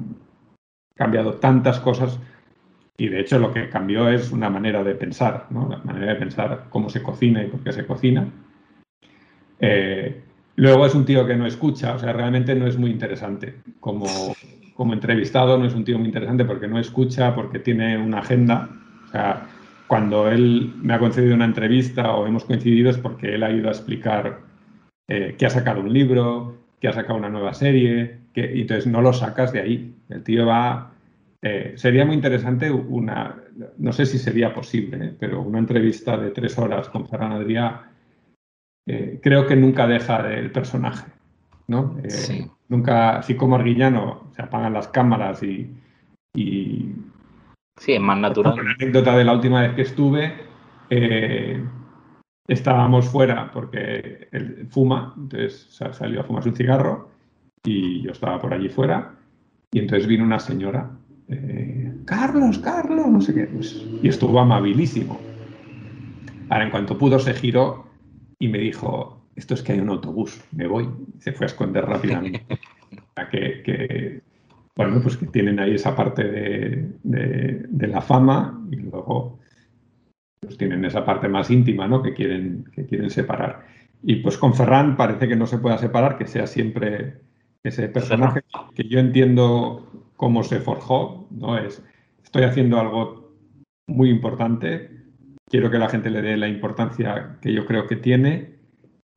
cambiado 0.95 1.35
tantas 1.35 1.79
cosas 1.81 2.19
y 2.99 3.09
de 3.09 3.21
hecho 3.21 3.39
lo 3.39 3.53
que 3.53 3.69
cambió 3.69 4.09
es 4.09 4.33
una 4.33 4.49
manera 4.49 4.83
de 4.83 4.95
pensar, 4.95 5.47
¿no? 5.51 5.69
La 5.69 5.79
manera 5.79 6.15
de 6.15 6.19
pensar 6.19 6.67
cómo 6.71 6.89
se 6.89 7.03
cocina 7.03 7.43
y 7.43 7.49
por 7.49 7.61
qué 7.63 7.73
se 7.73 7.87
cocina. 7.87 8.29
Eh, 9.61 10.23
Luego 10.57 10.87
es 10.87 10.95
un 10.95 11.05
tío 11.05 11.27
que 11.27 11.37
no 11.37 11.47
escucha, 11.47 11.95
o 11.95 11.99
sea, 11.99 12.13
realmente 12.13 12.55
no 12.55 12.67
es 12.67 12.79
muy 12.79 12.91
interesante. 12.91 13.57
Como, 13.79 14.07
como 14.75 14.95
entrevistado 14.95 15.59
no 15.59 15.67
es 15.67 15.75
un 15.75 15.85
tío 15.85 15.99
muy 15.99 16.09
interesante 16.09 16.47
porque 16.47 16.67
no 16.67 16.79
escucha, 16.79 17.35
porque 17.35 17.59
tiene 17.59 17.99
una 17.99 18.21
agenda. 18.21 18.71
O 19.07 19.09
sea, 19.09 19.47
cuando 19.87 20.29
él 20.29 20.73
me 20.83 20.95
ha 20.95 20.99
concedido 20.99 21.35
una 21.35 21.45
entrevista 21.45 22.15
o 22.15 22.27
hemos 22.27 22.45
coincidido 22.45 22.91
es 22.91 22.97
porque 22.97 23.35
él 23.35 23.43
ha 23.43 23.51
ido 23.51 23.69
a 23.69 23.73
explicar 23.73 24.41
eh, 25.09 25.37
que 25.39 25.47
ha 25.47 25.51
sacado 25.51 25.81
un 25.81 25.93
libro, 25.93 26.57
que 26.81 26.89
ha 26.89 26.93
sacado 26.93 27.19
una 27.19 27.29
nueva 27.29 27.53
serie, 27.53 28.19
que, 28.33 28.51
y 28.57 28.63
entonces 28.63 28.87
no 28.87 29.03
lo 29.03 29.13
sacas 29.13 29.53
de 29.53 29.61
ahí. 29.61 29.95
El 30.09 30.23
tío 30.23 30.47
va... 30.47 30.93
Eh, 31.43 31.75
sería 31.77 32.07
muy 32.07 32.15
interesante 32.15 32.71
una, 32.71 33.37
no 33.77 33.93
sé 33.93 34.07
si 34.07 34.19
sería 34.19 34.55
posible, 34.55 35.05
¿eh? 35.05 35.15
pero 35.19 35.43
una 35.43 35.59
entrevista 35.59 36.17
de 36.17 36.31
tres 36.31 36.59
horas 36.59 36.89
con 36.89 37.07
Ferran 37.07 37.33
Adrià 37.33 37.83
eh, 38.87 39.21
creo 39.23 39.47
que 39.47 39.57
nunca 39.57 39.87
deja 39.87 40.33
el 40.33 40.51
personaje. 40.53 41.11
¿no? 41.69 41.97
Eh, 42.03 42.47
nunca, 42.69 43.19
así 43.19 43.35
como 43.35 43.57
Arguillano, 43.57 44.31
se 44.35 44.43
apagan 44.43 44.73
las 44.73 44.89
cámaras 44.89 45.43
y, 45.43 45.75
Sí, 47.79 47.93
es 47.93 48.01
más 48.01 48.19
natural. 48.19 48.57
La 48.57 48.71
anécdota 48.73 49.17
de 49.17 49.25
la 49.25 49.35
última 49.35 49.63
vez 49.63 49.75
que 49.75 49.83
estuve, 49.83 50.33
eh, 50.89 51.63
estábamos 52.47 53.09
fuera 53.09 53.51
porque 53.53 54.29
él 54.33 54.67
fuma, 54.71 55.15
entonces 55.17 55.67
salió 55.93 56.21
a 56.21 56.25
fumarse 56.25 56.49
un 56.49 56.57
cigarro 56.57 57.11
y 57.65 58.03
yo 58.03 58.13
estaba 58.13 58.41
por 58.41 58.55
allí 58.55 58.69
fuera 58.69 59.15
y 59.73 59.79
entonces 59.79 60.07
vino 60.07 60.25
una 60.25 60.39
señora, 60.39 60.91
Carlos, 62.07 62.59
Carlos, 62.61 63.09
no 63.09 63.21
sé 63.21 63.35
qué, 63.35 63.45
pues, 63.45 63.85
y 64.01 64.09
estuvo 64.09 64.39
amabilísimo. 64.39 65.19
Ahora, 66.49 66.65
en 66.65 66.71
cuanto 66.71 66.97
pudo, 66.97 67.19
se 67.19 67.35
giró 67.35 67.86
y 68.39 68.49
me 68.49 68.59
dijo, 68.59 69.27
esto 69.35 69.55
es 69.55 69.63
que 69.63 69.73
hay 69.73 69.81
un 69.81 69.91
autobús, 69.91 70.43
me 70.53 70.67
voy. 70.67 70.89
Se 71.19 71.33
fue 71.33 71.47
a 71.47 71.49
esconder 71.49 71.85
rápidamente. 71.85 72.45
que, 73.31 73.63
que, 73.63 74.23
bueno, 74.77 75.01
pues 75.03 75.17
que 75.17 75.27
tienen 75.27 75.59
ahí 75.59 75.75
esa 75.75 75.97
parte 75.97 76.23
de, 76.23 77.89
la 77.89 78.01
fama 78.03 78.63
y 78.71 78.77
luego 78.77 79.39
pues 80.41 80.59
tienen 80.59 80.85
esa 80.85 81.05
parte 81.05 81.29
más 81.29 81.51
íntima, 81.51 81.89
¿no? 81.89 82.03
Que 82.03 82.13
quieren, 82.13 82.65
que 82.73 82.85
quieren 82.85 83.11
separar. 83.11 83.67
Y 84.03 84.17
pues 84.17 84.37
con 84.37 84.55
Ferran 84.55 84.97
parece 84.97 85.29
que 85.29 85.37
no 85.37 85.47
se 85.47 85.59
pueda 85.59 85.79
separar, 85.79 86.19
que 86.19 86.27
sea 86.27 86.47
siempre 86.47 87.21
ese 87.63 87.89
personaje 87.89 88.43
que 88.75 88.85
yo 88.85 88.99
entiendo 89.01 90.11
cómo 90.17 90.43
se 90.43 90.61
forjó, 90.61 91.27
¿no? 91.31 91.59
Es, 91.59 91.83
estoy 92.23 92.45
haciendo 92.45 92.79
algo 92.79 93.35
muy 93.87 94.11
importante, 94.11 94.96
quiero 95.49 95.71
que 95.71 95.79
la 95.79 95.89
gente 95.89 96.11
le 96.11 96.23
dé 96.23 96.37
la 96.37 96.49
importancia 96.49 97.39
que 97.41 97.53
yo 97.53 97.67
creo 97.67 97.87
que 97.87 97.97
tiene. 97.97 98.57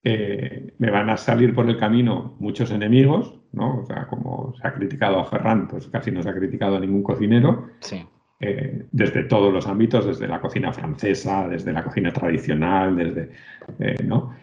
me 0.03 0.91
van 0.91 1.09
a 1.09 1.17
salir 1.17 1.53
por 1.53 1.69
el 1.69 1.77
camino 1.77 2.36
muchos 2.39 2.71
enemigos, 2.71 3.39
¿no? 3.51 3.82
O 3.82 3.86
sea, 3.86 4.07
como 4.07 4.53
se 4.55 4.67
ha 4.67 4.73
criticado 4.73 5.19
a 5.19 5.25
Ferran, 5.25 5.67
pues 5.67 5.88
casi 5.88 6.11
no 6.11 6.23
se 6.23 6.30
ha 6.30 6.36
criticado 6.36 6.77
a 6.77 6.80
ningún 6.80 7.03
cocinero. 7.03 7.69
Sí. 7.82 8.05
Eh, 8.41 8.86
desde 8.93 9.23
todos 9.23 9.51
los 9.51 9.67
ámbitos, 9.67 10.05
desde 10.05 10.25
la 10.25 10.39
cocina 10.39 10.71
francesa, 10.71 11.45
desde 11.49 11.73
la 11.73 11.84
cocina 11.84 12.13
tradicional, 12.13 12.95
desde, 12.95 13.32
eh, 13.80 14.01
¿no? 14.05 14.34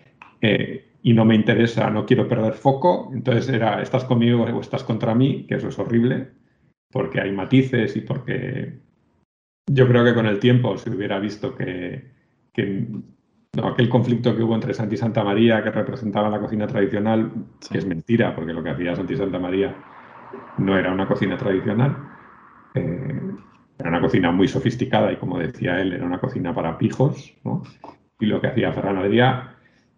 Eh, 0.42 0.92
y 1.02 1.14
no 1.14 1.24
me 1.24 1.34
interesa, 1.34 1.88
no 1.88 2.04
quiero 2.04 2.28
perder 2.28 2.52
foco, 2.52 3.10
entonces 3.14 3.48
era, 3.48 3.80
estás 3.80 4.04
conmigo 4.04 4.42
o 4.42 4.60
estás 4.60 4.84
contra 4.84 5.14
mí, 5.14 5.46
que 5.46 5.54
eso 5.54 5.68
es 5.68 5.78
horrible, 5.78 6.28
porque 6.90 7.22
hay 7.22 7.32
matices 7.32 7.96
y 7.96 8.02
porque 8.02 8.80
yo 9.66 9.88
creo 9.88 10.04
que 10.04 10.14
con 10.14 10.26
el 10.26 10.38
tiempo 10.38 10.76
se 10.78 10.90
hubiera 10.90 11.18
visto 11.18 11.54
que, 11.54 12.12
aquel 13.62 13.88
conflicto 13.88 14.34
que 14.36 14.42
hubo 14.42 14.54
entre 14.54 14.74
Santi 14.74 14.94
y 14.94 14.98
Santa 14.98 15.24
María, 15.24 15.62
que 15.62 15.70
representaba 15.70 16.30
la 16.30 16.40
cocina 16.40 16.66
tradicional, 16.66 17.32
que 17.70 17.78
es 17.78 17.86
mentira, 17.86 18.34
porque 18.34 18.52
lo 18.52 18.62
que 18.62 18.70
hacía 18.70 18.94
Santi 18.94 19.14
y 19.14 19.16
Santa 19.16 19.38
María 19.38 19.76
no 20.58 20.78
era 20.78 20.92
una 20.92 21.06
cocina 21.06 21.36
tradicional. 21.36 21.96
Eh, 22.74 23.20
era 23.78 23.90
una 23.90 24.00
cocina 24.00 24.30
muy 24.30 24.48
sofisticada 24.48 25.12
y, 25.12 25.16
como 25.16 25.38
decía 25.38 25.80
él, 25.80 25.92
era 25.92 26.06
una 26.06 26.20
cocina 26.20 26.54
para 26.54 26.78
pijos. 26.78 27.34
Y 28.18 28.26
lo 28.26 28.40
que 28.40 28.46
hacía 28.46 28.72
Ferran 28.72 28.96
Adrià, 28.96 29.56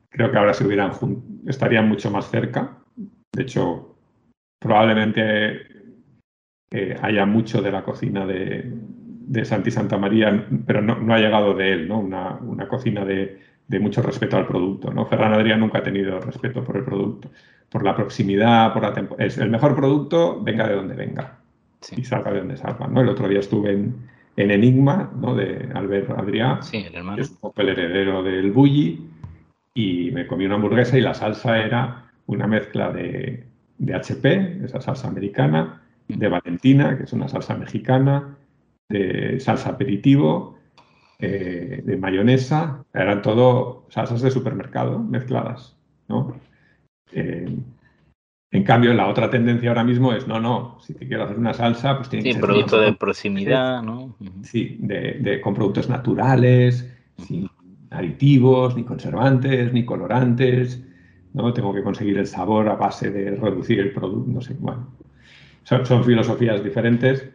creo 0.08 0.30
que 0.30 0.38
ahora 0.38 0.54
se 0.54 0.66
hubieran 0.66 0.92
estarían 1.46 1.88
mucho 1.88 2.10
más 2.10 2.30
cerca. 2.30 2.78
De 3.32 3.42
hecho, 3.42 3.96
probablemente 4.58 5.62
eh, 6.70 6.96
haya 7.00 7.24
mucho 7.26 7.62
de 7.62 7.70
la 7.70 7.84
cocina 7.84 8.26
de, 8.26 8.72
de 9.28 9.44
Santi 9.44 9.70
Santa 9.70 9.98
María, 9.98 10.46
pero 10.66 10.80
no, 10.80 11.14
ha 11.14 11.18
llegado 11.18 11.52
de 11.54 11.72
él, 11.72 11.88
¿no? 11.88 11.98
Una, 11.98 12.66
cocina 12.66 13.04
de, 13.04 13.38
mucho 13.78 14.00
respeto 14.00 14.38
al 14.38 14.46
producto, 14.46 14.90
¿no? 14.90 15.04
Ferran 15.04 15.34
Adrià 15.34 15.58
nunca 15.58 15.78
ha 15.78 15.82
tenido 15.82 16.18
respeto 16.18 16.64
por 16.64 16.78
el 16.78 16.84
producto, 16.84 17.30
por 17.68 17.84
la 17.84 17.94
proximidad, 17.94 18.72
por 18.72 18.82
la 18.82 18.94
es 19.18 19.36
el 19.36 19.50
mejor 19.50 19.76
producto, 19.76 20.42
venga 20.42 20.66
de 20.66 20.74
donde 20.74 20.94
venga 20.94 21.38
y 21.94 22.04
salga 22.04 22.32
de 22.32 22.38
donde 22.38 22.56
salga, 22.56 22.86
¿no? 22.86 23.02
El 23.02 23.08
otro 23.10 23.28
día 23.28 23.40
estuve 23.40 23.72
en, 23.72 24.18
Enigma, 24.36 25.10
¿no? 25.20 25.34
De 25.34 25.68
Albert 25.74 26.10
Adrià, 26.10 26.62
sí, 26.62 26.86
el 26.86 26.94
hermano. 26.94 27.16
que 27.16 27.22
es 27.22 27.38
el 27.56 27.68
heredero 27.68 28.22
del 28.22 28.50
Bulli, 28.52 29.10
y 29.74 30.10
me 30.12 30.26
comí 30.26 30.46
una 30.46 30.54
hamburguesa 30.54 30.96
y 30.96 31.02
la 31.02 31.12
salsa 31.12 31.58
era 31.58 32.04
una 32.26 32.46
mezcla 32.46 32.90
de, 32.92 33.44
de 33.76 33.94
HP, 33.94 34.64
esa 34.64 34.80
salsa 34.80 35.08
americana, 35.08 35.82
de 36.08 36.28
Valentina, 36.28 36.96
que 36.96 37.02
es 37.02 37.12
una 37.12 37.28
salsa 37.28 37.56
mexicana, 37.56 38.37
de 38.88 39.38
salsa 39.40 39.70
aperitivo, 39.70 40.58
eh, 41.18 41.82
de 41.84 41.96
mayonesa, 41.96 42.84
eran 42.94 43.22
todo 43.22 43.86
salsas 43.88 44.22
de 44.22 44.30
supermercado 44.30 44.98
mezcladas, 44.98 45.76
¿no? 46.08 46.36
Eh, 47.12 47.56
en 48.50 48.62
cambio, 48.64 48.94
la 48.94 49.08
otra 49.08 49.28
tendencia 49.28 49.68
ahora 49.68 49.84
mismo 49.84 50.12
es, 50.12 50.26
no, 50.26 50.40
no, 50.40 50.78
si 50.80 50.94
te 50.94 51.06
quiero 51.06 51.24
hacer 51.24 51.36
una 51.38 51.52
salsa, 51.52 51.96
pues 51.96 52.08
tiene 52.08 52.24
que 52.24 52.32
ser... 52.32 52.40
producto 52.40 52.80
de 52.80 52.94
proximidad, 52.94 53.82
¿no? 53.82 54.16
Sí, 54.42 54.78
de, 54.80 55.40
con 55.42 55.54
productos 55.54 55.90
naturales, 55.90 56.90
sin 57.18 57.50
aditivos, 57.90 58.74
ni 58.74 58.84
conservantes, 58.84 59.72
ni 59.74 59.84
colorantes, 59.84 60.82
¿no? 61.34 61.52
Tengo 61.52 61.74
que 61.74 61.82
conseguir 61.82 62.16
el 62.16 62.26
sabor 62.26 62.70
a 62.70 62.76
base 62.76 63.10
de 63.10 63.32
reducir 63.36 63.80
el 63.80 63.92
producto, 63.92 64.30
no 64.30 64.40
sé, 64.40 64.54
bueno. 64.58 64.94
son 65.64 66.04
filosofías 66.04 66.64
diferentes 66.64 67.28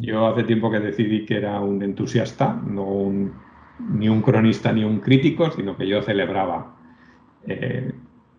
yo 0.00 0.26
hace 0.26 0.44
tiempo 0.44 0.70
que 0.70 0.80
decidí 0.80 1.24
que 1.24 1.36
era 1.36 1.60
un 1.60 1.82
entusiasta, 1.82 2.60
no 2.66 3.30
ni 3.78 4.08
un 4.08 4.22
cronista 4.22 4.72
ni 4.72 4.84
un 4.84 5.00
crítico, 5.00 5.50
sino 5.50 5.76
que 5.76 5.86
yo 5.86 6.02
celebraba 6.02 6.76
eh, 7.46 7.92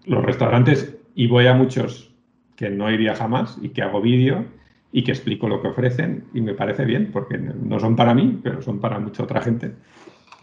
los 0.06 0.24
restaurantes 0.24 0.98
y 1.16 1.28
voy 1.28 1.48
a 1.48 1.54
muchos 1.54 2.14
que 2.56 2.70
no 2.70 2.92
iría 2.92 3.16
jamás 3.16 3.58
y 3.62 3.70
que 3.70 3.82
hago 3.82 4.02
vídeo 4.02 4.46
y 4.92 5.04
que 5.04 5.12
explico 5.12 5.48
lo 5.48 5.62
que 5.62 5.70
ofrecen 5.70 6.26
y 6.34 6.42
me 6.42 6.54
parece 6.54 6.86
bien 6.86 7.12
porque 7.12 7.38
no 7.38 7.80
son 7.80 7.96
para 7.96 8.14
mí, 8.14 8.40
pero 8.44 8.62
son 8.62 8.80
para 8.80 9.00
mucha 9.00 9.24
otra 9.24 9.42
gente. 9.42 9.74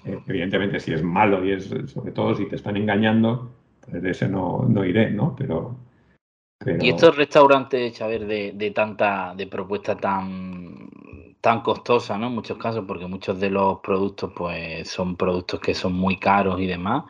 Eh, 0.04 0.18
evidentemente, 0.26 0.80
si 0.80 0.92
es 0.92 1.02
malo 1.02 1.44
y 1.44 1.52
es 1.52 1.72
sobre 1.86 2.12
todo 2.12 2.34
si 2.34 2.46
te 2.46 2.56
están 2.56 2.76
engañando, 2.76 3.50
pues 3.80 4.02
de 4.02 4.10
ese 4.10 4.28
no, 4.28 4.66
no 4.68 4.84
iré, 4.84 5.10
¿no? 5.10 5.36
Pero, 5.36 5.76
Y 6.80 6.88
estos 6.90 7.16
restaurantes, 7.16 7.96
Xavier, 7.96 8.26
de, 8.26 8.52
de 8.54 8.70
tanta, 8.70 9.34
de 9.36 9.46
propuesta 9.46 9.96
tan 9.96 10.88
tan 11.40 11.62
costosa, 11.62 12.18
¿no? 12.18 12.26
En 12.28 12.34
muchos 12.34 12.58
casos, 12.58 12.84
porque 12.86 13.06
muchos 13.06 13.38
de 13.40 13.50
los 13.50 13.80
productos, 13.80 14.32
pues, 14.34 14.88
son 14.90 15.16
productos 15.16 15.60
que 15.60 15.74
son 15.74 15.94
muy 15.94 16.18
caros 16.18 16.60
y 16.60 16.66
demás. 16.66 17.04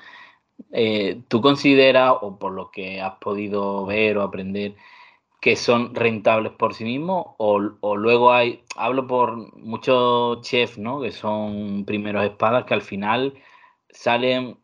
Eh, 0.73 1.23
¿Tú 1.29 1.41
consideras, 1.41 2.15
o 2.21 2.39
por 2.39 2.53
lo 2.53 2.71
que 2.71 3.01
has 3.01 3.17
podido 3.17 3.87
ver 3.87 4.19
o 4.19 4.23
aprender, 4.23 4.77
que 5.41 5.57
son 5.57 5.95
rentables 5.95 6.53
por 6.53 6.75
sí 6.75 6.85
mismos? 6.85 7.27
O, 7.39 7.59
luego 7.97 8.33
hay, 8.33 8.63
hablo 8.77 9.07
por 9.07 9.37
muchos 9.57 10.43
chefs, 10.43 10.79
¿no? 10.79 11.01
Que 11.01 11.13
son 11.13 11.85
primeros 11.87 12.25
espadas 12.25 12.65
que 12.65 12.75
al 12.75 12.83
final 12.83 13.35
salen, 13.91 14.59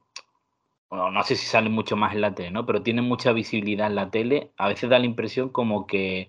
bueno, 0.91 1.11
no 1.11 1.23
sé 1.25 1.37
si 1.37 1.47
salen 1.47 1.73
mucho 1.73 1.97
más 1.97 2.15
en 2.15 2.21
la 2.23 2.35
tele, 2.35 2.51
¿no? 2.51 2.67
Pero 2.67 2.83
tienen 2.83 3.05
mucha 3.05 3.33
visibilidad 3.33 3.89
en 3.89 3.97
la 3.97 4.11
tele. 4.11 4.53
A 4.59 4.69
veces 4.69 4.91
da 4.91 4.99
la 4.99 5.07
impresión 5.07 5.49
como 5.51 5.87
que 5.87 6.29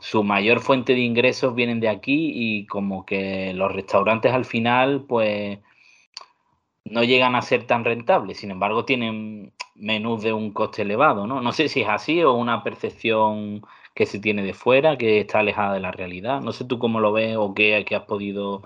su 0.00 0.24
mayor 0.24 0.60
fuente 0.60 0.94
de 0.94 1.00
ingresos 1.00 1.54
vienen 1.54 1.80
de 1.80 1.88
aquí 1.88 2.32
y 2.34 2.66
como 2.66 3.06
que 3.06 3.52
los 3.54 3.72
restaurantes 3.72 4.32
al 4.32 4.44
final 4.44 5.04
pues 5.08 5.58
no 6.84 7.02
llegan 7.02 7.34
a 7.34 7.42
ser 7.42 7.66
tan 7.66 7.84
rentables, 7.84 8.38
sin 8.38 8.50
embargo 8.50 8.84
tienen 8.84 9.52
menús 9.74 10.22
de 10.22 10.32
un 10.32 10.52
coste 10.52 10.82
elevado, 10.82 11.26
¿no? 11.26 11.40
No 11.40 11.52
sé 11.52 11.68
si 11.68 11.80
es 11.80 11.88
así 11.88 12.22
o 12.22 12.34
una 12.34 12.62
percepción 12.62 13.62
que 13.94 14.06
se 14.06 14.18
tiene 14.18 14.42
de 14.42 14.54
fuera, 14.54 14.98
que 14.98 15.20
está 15.20 15.38
alejada 15.38 15.74
de 15.74 15.80
la 15.80 15.92
realidad. 15.92 16.40
No 16.40 16.52
sé 16.52 16.64
tú 16.64 16.78
cómo 16.78 17.00
lo 17.00 17.12
ves 17.12 17.36
o 17.36 17.54
qué, 17.54 17.76
has 17.76 18.02
podido... 18.02 18.62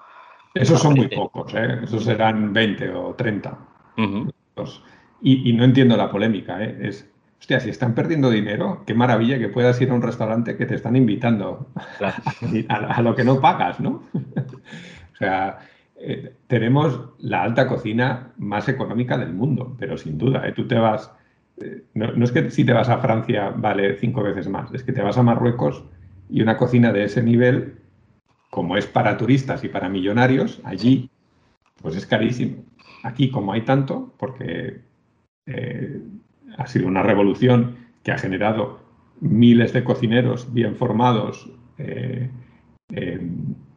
Esos 0.55 0.81
son 0.81 0.95
muy 0.95 1.09
pocos, 1.09 1.55
¿eh? 1.55 1.81
esos 1.85 2.05
serán 2.05 2.53
20 2.53 2.91
o 2.91 3.15
30. 3.15 3.59
y, 5.21 5.51
y, 5.51 5.53
no 5.53 5.65
entiendo 5.65 5.97
la 5.97 6.11
polémica, 6.11 6.63
¿eh? 6.65 6.79
es 6.81 7.09
Hostia, 7.41 7.61
si 7.61 7.71
están 7.71 7.95
perdiendo 7.95 8.31
dinero, 8.31 8.83
qué 8.87 8.95
maravilla 8.95 9.39
que 9.39 9.49
puedas 9.49 9.81
ir 9.81 9.91
a 9.91 9.95
un 9.95 10.03
restaurante 10.03 10.57
que 10.57 10.67
te 10.67 10.75
están 10.75 10.97
invitando 10.97 11.69
a, 12.69 13.03
lo 13.03 13.15
que 13.15 13.25
no 13.25 13.41
pagas, 13.41 13.81
¿no? 13.81 14.03
o 14.13 15.17
sea, 15.17 15.59
eh, 15.97 16.35
tenemos 16.47 17.01
la 17.19 17.43
alta 17.43 17.69
cocina 17.69 18.33
más 18.39 18.69
económica 18.69 19.17
del 19.17 19.33
mundo, 19.33 19.77
pero 19.79 19.97
sin 19.97 20.19
duda, 20.19 20.47
¿eh? 20.47 20.53
tú 20.53 20.67
te 20.67 20.75
vas, 20.77 21.13
eh, 21.59 21.85
no, 21.95 22.25
es 22.25 22.33
que 22.33 22.51
si 22.51 22.65
te 22.65 22.73
vas 22.73 22.89
a 22.89 22.99
Francia 22.99 23.51
vale 23.51 23.97
cinco 23.97 24.23
veces 24.23 24.49
más, 24.49 24.73
es 24.75 24.83
que 24.83 24.93
te 24.93 25.03
vas 25.03 25.17
a 25.17 25.23
Marruecos 25.23 25.85
y 26.29 26.43
una 26.43 26.57
cocina 26.57 26.93
de 26.93 27.05
ese 27.05 27.23
nivel, 27.23 27.77
como 28.51 28.77
es 28.77 28.87
para 28.87 29.17
turistas 29.17 29.63
y 29.63 29.69
para 29.69 29.89
millonarios, 29.89 30.61
allí, 30.65 31.11
pues 31.81 31.97
es 31.97 32.05
carísimo. 32.05 32.65
Aquí, 33.05 33.31
como 33.31 33.53
hay 33.53 33.63
tanto, 33.63 34.13
porque 34.19 34.81
ha 36.59 36.67
sido 36.67 36.87
una 36.87 37.03
revolución 37.03 37.77
que 38.03 38.13
ha 38.13 38.19
generado 38.19 38.81
miles 39.21 39.73
de 39.73 39.85
cocineros 39.85 40.53
bien 40.53 40.77
formados. 40.77 41.51
Eh, 41.79 42.29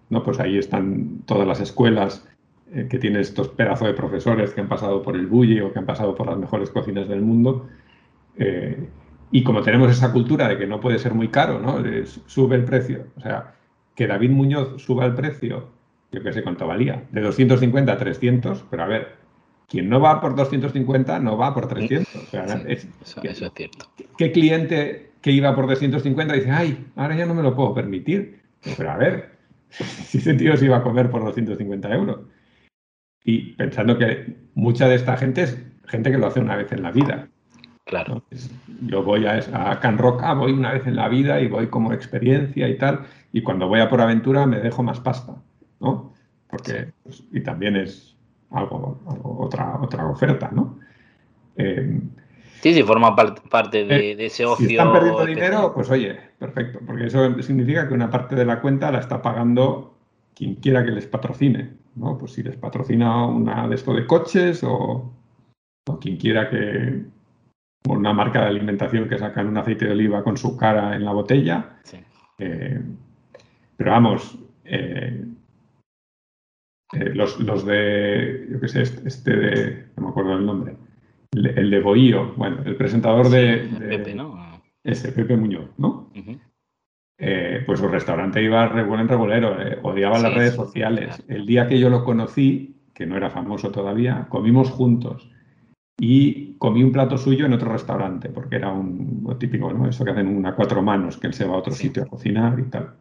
no, 0.09 0.23
pues 0.23 0.39
ahí 0.39 0.57
están 0.57 1.21
todas 1.25 1.47
las 1.47 1.61
escuelas 1.61 2.27
eh, 2.73 2.88
que 2.89 2.99
tienen 2.99 3.21
estos 3.21 3.49
pedazos 3.49 3.88
de 3.88 3.93
profesores 3.93 4.53
que 4.53 4.61
han 4.61 4.67
pasado 4.67 5.01
por 5.01 5.15
el 5.15 5.27
Bulli 5.27 5.61
o 5.61 5.71
que 5.71 5.79
han 5.79 5.86
pasado 5.86 6.15
por 6.15 6.27
las 6.27 6.38
mejores 6.38 6.69
cocinas 6.69 7.07
del 7.07 7.21
mundo. 7.21 7.67
Eh, 8.38 8.88
y 9.32 9.43
como 9.43 9.61
tenemos 9.61 9.89
esa 9.91 10.11
cultura 10.11 10.49
de 10.49 10.57
que 10.57 10.67
no 10.67 10.82
puede 10.82 10.99
ser 10.99 11.13
muy 11.13 11.29
caro, 11.29 11.59
¿no? 11.59 11.82
sube 12.25 12.55
el 12.55 12.65
precio. 12.65 13.05
O 13.15 13.21
sea, 13.21 13.53
que 13.95 14.07
David 14.07 14.32
Muñoz 14.32 14.82
suba 14.82 15.05
el 15.05 15.13
precio, 15.13 15.69
yo 16.11 16.23
qué 16.23 16.34
sé 16.34 16.43
cuánto 16.43 16.67
valía, 16.67 17.03
de 17.11 17.21
250 17.21 17.91
a 17.91 17.97
300, 17.97 18.65
pero 18.69 18.84
a 18.84 18.88
ver, 18.88 19.20
quien 19.72 19.88
no 19.88 20.01
va 20.01 20.19
por 20.19 20.36
250 20.36 21.19
no 21.19 21.38
va 21.38 21.53
por 21.53 21.69
300. 21.69 22.34
eso, 22.67 22.88
es 23.24 23.51
cierto. 23.55 23.86
¿Qué 24.17 24.32
cliente 24.34 25.11
que 25.22 25.32
iba 25.32 25.55
por 25.55 25.65
250 25.65 26.34
dice, 26.34 26.51
ay, 26.51 26.88
ahora 26.97 27.15
ya 27.15 27.26
no 27.26 27.34
me 27.34 27.41
lo 27.41 27.55
puedo 27.55 27.74
permitir? 27.74 28.41
Pero 28.78 28.91
a 28.91 28.97
ver, 28.97 29.38
si 29.69 30.17
ese 30.17 30.34
tío 30.34 30.57
se 30.57 30.65
iba 30.65 30.78
a 30.78 30.84
comer 30.84 31.09
por 31.09 31.24
250 31.24 31.89
euros. 31.93 32.19
Y 33.24 33.53
pensando 33.53 33.97
que 33.97 34.36
mucha 34.55 34.89
de 34.89 34.95
esta 34.95 35.15
gente 35.15 35.43
es 35.43 35.57
gente 35.88 36.11
que 36.11 36.17
lo 36.17 36.28
hace 36.28 36.41
una 36.41 36.57
vez 36.57 36.69
en 36.74 36.84
la 36.84 36.91
vida. 36.91 37.30
Claro. 37.86 38.24
Yo 38.88 39.03
voy 39.03 39.26
a, 39.26 39.39
a 39.53 39.80
Can 39.80 39.97
Roca, 39.97 40.34
voy 40.34 40.51
una 40.51 40.74
vez 40.74 40.86
en 40.86 40.97
la 40.97 41.07
vida 41.07 41.39
y 41.39 41.47
voy 41.47 41.67
como 41.67 41.93
experiencia 41.93 42.67
y 42.67 42.78
tal. 42.78 43.05
Y 43.32 43.41
cuando 43.41 43.69
voy 43.69 43.80
a 43.80 43.88
por 43.88 44.01
aventura 44.01 44.45
me 44.45 44.59
dejo 44.59 44.84
más 44.84 44.99
pasta, 44.99 45.41
¿no? 45.80 46.13
Porque, 46.49 46.91
pues, 47.03 47.24
y 47.32 47.41
también 47.41 47.78
es, 47.78 48.11
algo, 48.52 48.99
otra, 49.39 49.80
otra 49.82 50.08
oferta, 50.08 50.49
¿no? 50.52 50.80
Eh, 51.56 51.99
sí, 52.62 52.74
sí, 52.74 52.84
forma 52.84 53.16
parte 53.16 53.86
de, 53.86 54.12
eh, 54.12 54.26
ese 54.26 54.45
ocio. 54.45 54.68
Si 54.68 54.76
están 54.76 54.91
perdiendo 54.91 55.26
dinero, 55.26 55.74
pues 55.74 55.89
oye, 55.89 56.18
perfecto, 56.38 56.80
porque 56.86 57.08
eso 57.08 57.41
significa 57.41 57.88
que 57.88 57.93
una 57.93 58.10
parte 58.10 58.36
de 58.36 58.45
la 58.45 58.62
cuenta 58.62 58.91
la 58.91 58.99
está 58.99 59.22
pagando 59.22 59.95
quien 60.36 60.56
quiera 60.56 60.84
que 60.84 60.91
les 60.91 61.06
patrocine, 61.06 61.74
¿no? 61.95 62.18
Pues 62.18 62.34
si 62.34 62.43
les 62.43 62.58
patrocina 62.58 63.26
una 63.26 63.68
de 63.68 63.76
esto 63.76 63.93
de 63.93 64.08
coches 64.08 64.64
o, 64.64 65.14
quien 65.99 66.18
quiera 66.18 66.49
que 66.49 67.04
una 67.89 68.14
marca 68.14 68.41
de 68.41 68.47
alimentación 68.47 69.10
que 69.10 69.18
sacan 69.18 69.47
un 69.47 69.58
aceite 69.58 69.86
de 69.86 69.91
oliva 69.91 70.24
con 70.24 70.38
su 70.38 70.56
cara 70.56 70.95
en 70.95 71.04
la 71.04 71.12
botella. 71.12 71.78
Eh, 72.38 72.82
pero 73.76 73.91
vamos, 73.91 74.38
eh, 74.64 75.26
los, 76.91 77.39
los, 77.39 77.65
de, 77.65 78.47
yo 78.51 78.59
qué 78.59 78.67
sé, 78.67 78.81
este, 78.81 79.07
este, 79.07 79.35
de, 79.35 79.85
no 79.95 80.03
me 80.03 80.09
acuerdo 80.09 80.33
el 80.37 80.45
nombre, 80.45 80.75
el, 81.31 81.69
de 81.69 81.79
Boío, 81.79 82.33
bueno, 82.35 82.61
el 82.65 82.75
presentador 82.75 83.29
de, 83.29 83.69
Pepe, 83.79 84.13
¿no? 84.13 84.61
Ese, 84.83 85.11
Pepe 85.11 85.37
Muñoz, 85.37 85.69
¿no? 85.77 86.11
Eh, 87.23 87.61
pues 87.65 87.79
su 87.79 87.87
restaurante 87.87 88.41
iba 88.41 88.65
en 88.65 89.07
regulero, 89.07 89.61
eh, 89.61 89.77
odiaba 89.83 90.19
las 90.19 90.33
redes 90.33 90.55
sociales. 90.55 91.23
El 91.27 91.45
día 91.45 91.67
que 91.67 91.79
yo 91.79 91.89
lo 91.89 92.03
conocí, 92.03 92.81
que 92.93 93.05
no 93.05 93.15
era 93.15 93.29
famoso 93.29 93.71
todavía, 93.71 94.25
comimos 94.27 94.71
juntos 94.71 95.29
y 95.99 96.55
comí 96.57 96.83
un 96.83 96.91
plato 96.91 97.19
suyo 97.19 97.45
en 97.45 97.53
otro 97.53 97.71
restaurante, 97.71 98.29
porque 98.29 98.55
era 98.55 98.71
un 98.71 99.23
lo 99.23 99.37
típico, 99.37 99.71
¿no? 99.71 99.87
Eso 99.87 100.03
que 100.03 100.11
hacen 100.11 100.35
una 100.35 100.55
cuatro 100.55 100.81
manos, 100.81 101.17
que 101.17 101.27
él 101.27 101.33
se 101.33 101.45
va 101.45 101.53
a 101.53 101.59
otro 101.59 101.73
sitio 101.73 102.03
a 102.03 102.07
cocinar 102.07 102.59
y 102.59 102.63
tal. 102.63 102.95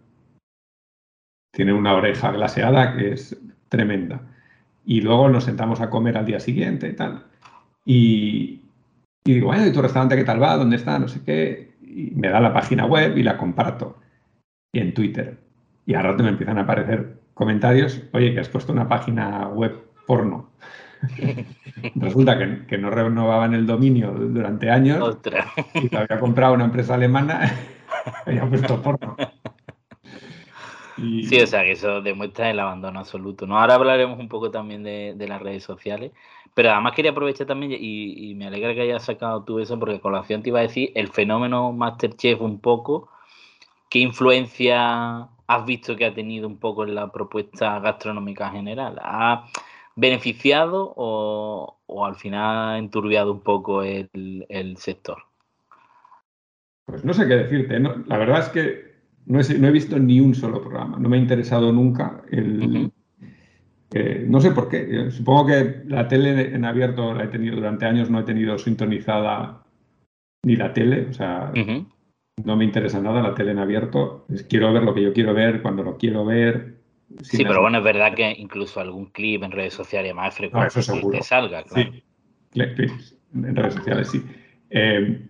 Tiene 1.50 1.72
una 1.72 1.94
oreja 1.94 2.30
glaseada 2.30 2.94
que 2.94 3.12
es 3.12 3.40
tremenda. 3.70 4.20
Y 4.84 5.00
luego 5.00 5.30
nos 5.30 5.44
sentamos 5.44 5.80
a 5.80 5.88
comer 5.88 6.18
al 6.18 6.26
día 6.26 6.40
siguiente 6.40 6.88
y 6.88 6.92
tal. 6.92 7.24
Y, 7.86 8.60
y 9.24 9.34
digo, 9.34 9.46
bueno, 9.46 9.66
¿y 9.66 9.72
tu 9.72 9.80
restaurante 9.80 10.16
qué 10.16 10.24
tal 10.24 10.42
va? 10.42 10.56
¿Dónde 10.56 10.76
está? 10.76 10.98
No 10.98 11.08
sé 11.08 11.22
qué. 11.24 11.74
Y 11.82 12.12
me 12.14 12.28
da 12.28 12.40
la 12.40 12.52
página 12.52 12.84
web 12.84 13.16
y 13.16 13.22
la 13.22 13.38
comparto. 13.38 13.98
Y 14.72 14.80
en 14.80 14.92
Twitter. 14.92 15.38
Y 15.86 15.94
al 15.94 16.04
rato 16.04 16.22
me 16.22 16.30
empiezan 16.30 16.58
a 16.58 16.62
aparecer 16.62 17.20
comentarios, 17.34 18.02
oye, 18.12 18.34
que 18.34 18.40
has 18.40 18.48
puesto 18.48 18.72
una 18.72 18.88
página 18.88 19.48
web 19.48 19.74
porno. 20.06 20.50
Resulta 21.94 22.38
que, 22.38 22.66
que, 22.66 22.76
no 22.76 22.90
renovaban 22.90 23.54
el 23.54 23.66
dominio 23.66 24.10
durante 24.10 24.70
años 24.70 25.18
y 25.74 25.88
te 25.88 25.96
había 25.96 26.20
comprado 26.20 26.52
una 26.52 26.66
empresa 26.66 26.94
alemana 26.94 27.50
y 28.26 28.30
había 28.30 28.46
puesto 28.46 28.82
porno. 28.82 29.16
Sí, 31.00 31.40
o 31.40 31.46
sea, 31.46 31.62
que 31.64 31.72
eso 31.72 32.02
demuestra 32.02 32.50
el 32.50 32.60
abandono 32.60 33.00
absoluto. 33.00 33.46
¿no? 33.46 33.58
Ahora 33.58 33.74
hablaremos 33.74 34.18
un 34.18 34.28
poco 34.28 34.50
también 34.50 34.82
de, 34.82 35.26
las 35.28 35.40
redes 35.40 35.64
sociales, 35.64 36.12
pero 36.54 36.70
además 36.70 36.94
quería 36.94 37.12
aprovechar 37.12 37.46
también, 37.46 37.72
y, 37.78 38.34
me 38.34 38.46
alegra 38.46 38.74
que 38.74 38.82
hayas 38.82 39.04
sacado 39.04 39.42
tú 39.44 39.60
eso, 39.60 39.78
porque 39.78 40.00
con 40.00 40.12
la 40.12 40.18
acción 40.18 40.42
te 40.42 40.50
iba 40.50 40.58
a 40.58 40.62
decir 40.62 40.92
el 40.94 41.08
fenómeno 41.08 41.72
Masterchef 41.72 42.40
un 42.40 42.60
poco, 42.60 43.08
¿qué 43.88 44.00
influencia 44.00 45.28
has 45.46 45.64
visto 45.64 45.96
que 45.96 46.04
ha 46.04 46.14
tenido 46.14 46.46
un 46.46 46.58
poco 46.58 46.84
en 46.84 46.94
la 46.94 47.10
propuesta 47.10 47.78
gastronómica 47.80 48.50
general? 48.50 49.00
¿Ha 49.02 49.46
beneficiado 49.96 50.92
o, 50.96 51.76
al 52.04 52.16
final 52.16 52.74
ha 52.74 52.78
enturbiado 52.78 53.32
un 53.32 53.40
poco 53.40 53.82
el, 53.82 54.74
sector? 54.76 55.22
Pues 56.84 57.04
no 57.04 57.14
sé 57.14 57.26
qué 57.26 57.36
decirte. 57.36 57.78
La 57.78 58.18
verdad 58.18 58.40
es 58.40 58.48
que 58.48 58.89
no 59.30 59.40
he, 59.40 59.70
visto 59.70 59.98
ni 59.98 60.18
un 60.18 60.34
solo 60.34 60.60
programa, 60.60 60.98
no 60.98 61.08
me 61.08 61.16
ha 61.16 61.20
interesado 61.20 61.72
nunca 61.72 62.22
el... 62.30 62.90
Eh, 63.92 64.24
no 64.28 64.40
sé 64.40 64.52
por 64.52 64.68
qué, 64.68 64.86
eh, 64.88 65.10
supongo 65.10 65.46
que 65.46 65.82
la 65.86 66.06
tele 66.06 66.54
en 66.54 66.64
abierto 66.64 67.12
la 67.12 67.24
he 67.24 67.28
tenido 67.28 67.56
durante 67.56 67.86
años, 67.86 68.08
no 68.08 68.20
he 68.20 68.22
tenido 68.24 68.56
sintonizada 68.58 69.64
ni 70.44 70.56
la 70.56 70.72
tele, 70.72 71.06
o 71.10 71.12
sea, 71.12 71.52
no 72.44 72.56
me 72.56 72.64
interesa 72.64 73.00
nada 73.00 73.22
la 73.22 73.34
tele 73.34 73.50
en 73.50 73.58
abierto, 73.58 74.26
quiero 74.48 74.72
ver 74.72 74.84
lo 74.84 74.94
que 74.94 75.02
yo 75.02 75.12
quiero 75.12 75.34
ver, 75.34 75.60
cuando 75.60 75.82
lo 75.82 75.96
quiero 75.96 76.24
ver. 76.24 76.76
Sí, 77.22 77.44
pero 77.44 77.62
bueno, 77.62 77.78
es 77.78 77.84
verdad 77.84 78.14
que 78.14 78.30
incluso 78.30 78.80
algún 78.80 79.06
clip 79.06 79.42
en 79.42 79.50
redes 79.50 79.74
sociales 79.74 80.14
más 80.14 80.34
frecuente 80.34 80.80
que 81.10 81.22
salga, 81.22 81.64
claro. 81.64 81.92
Sí, 81.92 82.02
en 83.34 83.56
redes 83.56 83.74
sociales, 83.74 84.08
sí. 84.08 84.22
Eh, 84.70 85.20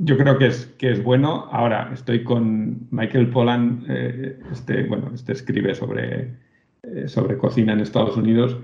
yo 0.00 0.16
creo 0.16 0.38
que 0.38 0.46
es, 0.46 0.66
que 0.78 0.90
es 0.90 1.02
bueno. 1.02 1.48
Ahora 1.52 1.90
estoy 1.92 2.24
con 2.24 2.88
Michael 2.90 3.28
Pollan, 3.28 3.84
eh, 3.88 4.38
este, 4.50 4.84
bueno, 4.84 5.10
este 5.14 5.32
escribe 5.32 5.74
sobre, 5.74 6.34
eh, 6.82 7.06
sobre 7.06 7.36
cocina 7.36 7.72
en 7.72 7.80
Estados 7.80 8.16
Unidos. 8.16 8.56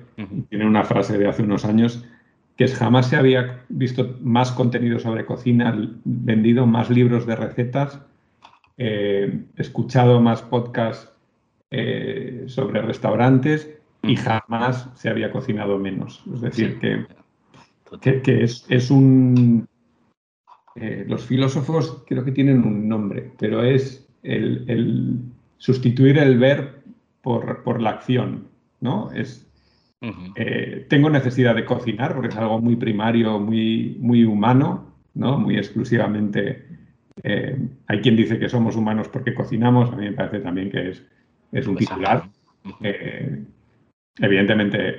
Tiene 0.48 0.66
una 0.66 0.84
frase 0.84 1.18
de 1.18 1.28
hace 1.28 1.42
unos 1.42 1.64
años 1.64 2.04
que 2.56 2.64
es 2.64 2.74
jamás 2.74 3.10
se 3.10 3.16
había 3.16 3.64
visto 3.68 4.16
más 4.22 4.50
contenido 4.50 4.98
sobre 4.98 5.26
cocina, 5.26 5.76
vendido 6.04 6.66
más 6.66 6.88
libros 6.88 7.26
de 7.26 7.36
recetas, 7.36 8.00
eh, 8.78 9.42
escuchado 9.56 10.20
más 10.20 10.42
podcasts 10.42 11.12
sobre 12.46 12.80
restaurantes 12.80 13.76
y 14.02 14.16
jamás 14.16 14.88
se 14.94 15.10
había 15.10 15.30
cocinado 15.30 15.78
menos. 15.78 16.24
Es 16.32 16.40
decir, 16.40 16.78
que, 16.78 18.22
que, 18.22 18.42
es, 18.42 18.64
es 18.70 18.90
un 18.90 19.68
eh, 20.76 21.04
los 21.08 21.24
filósofos 21.24 22.04
creo 22.06 22.24
que 22.24 22.32
tienen 22.32 22.64
un 22.64 22.88
nombre, 22.88 23.30
pero 23.38 23.62
es 23.62 24.06
el, 24.22 25.20
sustituir 25.58 26.18
el 26.18 26.38
ver 26.38 26.82
por, 27.22 27.80
la 27.80 27.90
acción, 27.90 28.48
¿no? 28.80 29.10
Es, 29.12 29.46
eh, 30.36 30.86
tengo 30.88 31.10
necesidad 31.10 31.54
de 31.54 31.64
cocinar 31.64 32.14
porque 32.14 32.28
es 32.28 32.36
algo 32.36 32.60
muy 32.60 32.76
primario, 32.76 33.40
muy, 33.40 33.96
muy 34.00 34.24
humano, 34.24 34.92
¿no? 35.14 35.38
Muy 35.38 35.56
exclusivamente. 35.56 36.66
Eh, 37.22 37.58
hay 37.86 38.00
quien 38.00 38.16
dice 38.16 38.38
que 38.38 38.48
somos 38.48 38.76
humanos 38.76 39.08
porque 39.08 39.34
cocinamos, 39.34 39.90
a 39.92 39.96
mí 39.96 40.04
me 40.04 40.12
parece 40.12 40.40
también 40.40 40.70
que 40.70 40.90
es, 40.90 41.02
es 41.52 41.66
un 41.66 41.76
titular. 41.76 42.28
Evidentemente, 44.18 44.96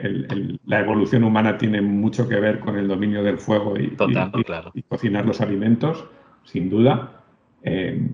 la 0.65 0.79
evolución 0.79 1.23
humana 1.23 1.57
tiene 1.57 1.81
mucho 1.81 2.27
que 2.27 2.39
ver 2.39 2.59
con 2.59 2.77
el 2.77 2.87
dominio 2.87 3.23
del 3.23 3.39
fuego 3.39 3.75
y, 3.79 3.95
cocinar 4.87 5.25
los 5.25 5.41
alimentos, 5.41 6.05
sin 6.43 6.69
duda. 6.69 7.23
Eh, 7.63 8.09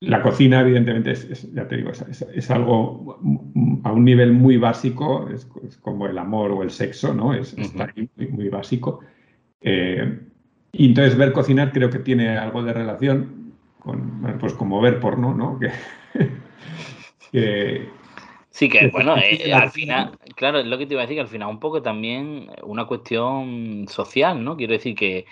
la 0.00 0.20
cocina, 0.20 0.60
evidentemente, 0.60 1.12
es, 1.12 1.50
ya 1.54 1.66
te 1.66 1.76
digo, 1.76 1.90
es, 1.90 2.50
algo 2.50 3.18
a 3.82 3.92
un 3.92 4.04
nivel 4.04 4.32
muy 4.32 4.58
básico, 4.58 5.28
es, 5.30 5.46
como 5.80 6.06
el 6.06 6.18
amor 6.18 6.50
o 6.50 6.62
el 6.62 6.70
sexo, 6.70 7.14
¿no? 7.14 7.32
Es, 7.32 7.56
Está 7.56 7.94
muy, 8.30 8.48
básico. 8.50 9.00
Eh, 9.62 10.20
y 10.72 10.86
entonces 10.86 11.16
ver 11.16 11.32
cocinar 11.32 11.72
creo 11.72 11.88
que 11.88 12.00
tiene 12.00 12.36
algo 12.36 12.62
de 12.62 12.74
relación 12.74 13.54
con, 13.78 14.20
pues 14.38 14.52
como 14.52 14.82
ver 14.82 15.00
porno, 15.00 15.32
¿no? 15.32 15.58
que, 17.32 17.88
Sí, 18.56 18.70
que 18.70 18.88
bueno, 18.88 19.18
eh, 19.18 19.52
al 19.52 19.70
final, 19.70 20.18
claro, 20.34 20.60
es 20.60 20.64
lo 20.64 20.78
que 20.78 20.86
te 20.86 20.94
iba 20.94 21.02
a 21.02 21.04
decir, 21.04 21.18
que 21.18 21.20
al 21.20 21.28
final 21.28 21.48
un 21.48 21.60
poco 21.60 21.82
también 21.82 22.48
una 22.62 22.86
cuestión 22.86 23.86
social, 23.86 24.42
¿no? 24.42 24.56
Quiero 24.56 24.72
decir 24.72 24.94
que 24.94 25.26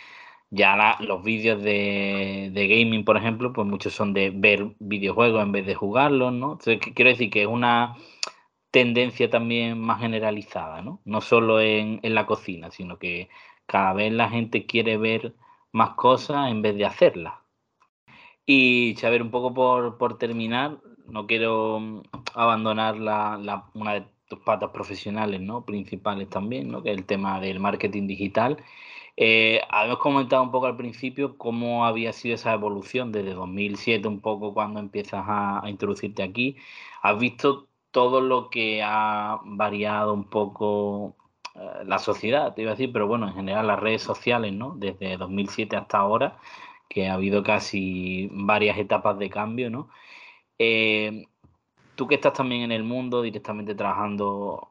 ya 0.51 0.99
los 1.01 1.25
vídeos 1.25 1.62
de, 1.62 2.53
gaming, 2.55 3.03
por 3.03 3.16
ejemplo, 3.16 3.51
pues 3.55 3.66
muchos 3.66 3.95
son 3.95 4.12
de 4.12 4.29
ver 4.29 4.75
videojuegos 4.79 5.43
en 5.43 5.53
vez 5.53 5.64
de 5.64 5.75
jugarlos, 5.75 6.35
¿no? 6.35 6.53
Entonces, 6.53 6.81
quiero 6.95 7.11
decir 7.12 7.31
que 7.31 7.43
es 7.43 7.49
una 7.49 7.97
tendencia 8.70 9.31
también 9.31 9.81
más 9.81 10.01
generalizada, 10.01 10.83
¿no? 10.83 11.01
No 11.07 11.22
solo 11.22 11.62
en, 11.62 12.01
en 12.03 12.14
la 12.14 12.27
cocina, 12.27 12.70
sino 12.70 12.99
que 12.99 13.31
cada 13.64 13.95
vez 13.95 14.12
la 14.12 14.29
gente 14.29 14.66
quiere 14.66 14.99
ver 14.99 15.33
más 15.72 15.95
cosas 15.95 16.51
en 16.51 16.61
vez 16.61 16.77
de 16.77 16.85
hacerlas. 16.85 17.35
Y, 18.45 18.97
saber 18.99 19.22
un 19.22 19.31
poco 19.31 19.55
por, 19.55 19.97
por 19.97 20.18
terminar, 20.18 20.79
no 21.07 21.26
quiero 21.26 21.80
mm, 21.80 22.02
abandonar 22.34 22.96
la, 22.98 23.66
una 23.74 23.94
de 23.94 24.07
tus 24.28 24.38
patas 24.40 24.70
profesionales 24.70 25.40
¿no? 25.40 25.64
principales 25.64 26.28
también, 26.28 26.68
¿no? 26.70 26.82
que 26.82 26.90
es 26.92 26.98
el 26.98 27.05
tema 27.05 27.40
del 27.40 27.61
marketing 27.61 28.07
digital. 28.07 28.59
Eh, 29.16 29.61
habíamos 29.70 30.00
comentado 30.00 30.42
un 30.42 30.50
poco 30.50 30.66
al 30.66 30.76
principio 30.76 31.38
cómo 31.38 31.86
había 31.86 32.12
sido 32.12 32.34
esa 32.34 32.52
evolución 32.52 33.12
desde 33.12 33.34
2007, 33.34 34.09
un 34.09 34.20
poco 34.20 34.52
cuando 34.55 34.80
empiezas 34.80 35.24
a, 35.26 35.62
introducirte 35.68 36.22
aquí. 36.22 36.57
Has 37.02 37.18
visto 37.18 37.68
todo 37.90 38.20
lo 38.20 38.50
que 38.50 38.82
ha 38.82 39.38
variado 39.44 40.12
un 40.12 40.24
poco 40.24 41.16
eh, 41.55 41.84
la 41.86 41.98
sociedad, 41.98 42.55
te 42.55 42.62
iba 42.62 42.72
a 42.72 42.74
decir, 42.74 42.92
pero 42.92 43.07
bueno, 43.07 43.28
en 43.28 43.34
general 43.34 43.68
las 43.68 43.78
redes 43.80 44.02
sociales, 44.02 44.52
¿no? 44.52 44.74
Desde 44.76 45.16
2007 45.16 45.76
hasta 45.76 45.98
ahora, 45.98 46.38
que 46.88 47.09
ha 47.09 47.14
habido 47.14 47.42
casi 47.44 48.28
varias 48.32 48.78
etapas 48.78 49.18
de 49.18 49.30
cambio, 49.30 49.70
¿no? 49.70 49.88
Eh, 50.59 51.26
tú 51.94 52.07
que 52.07 52.16
estás 52.16 52.32
también 52.34 52.62
en 52.62 52.72
el 52.72 52.84
mundo, 52.84 53.22
directamente 53.22 53.74
trabajando 53.74 54.70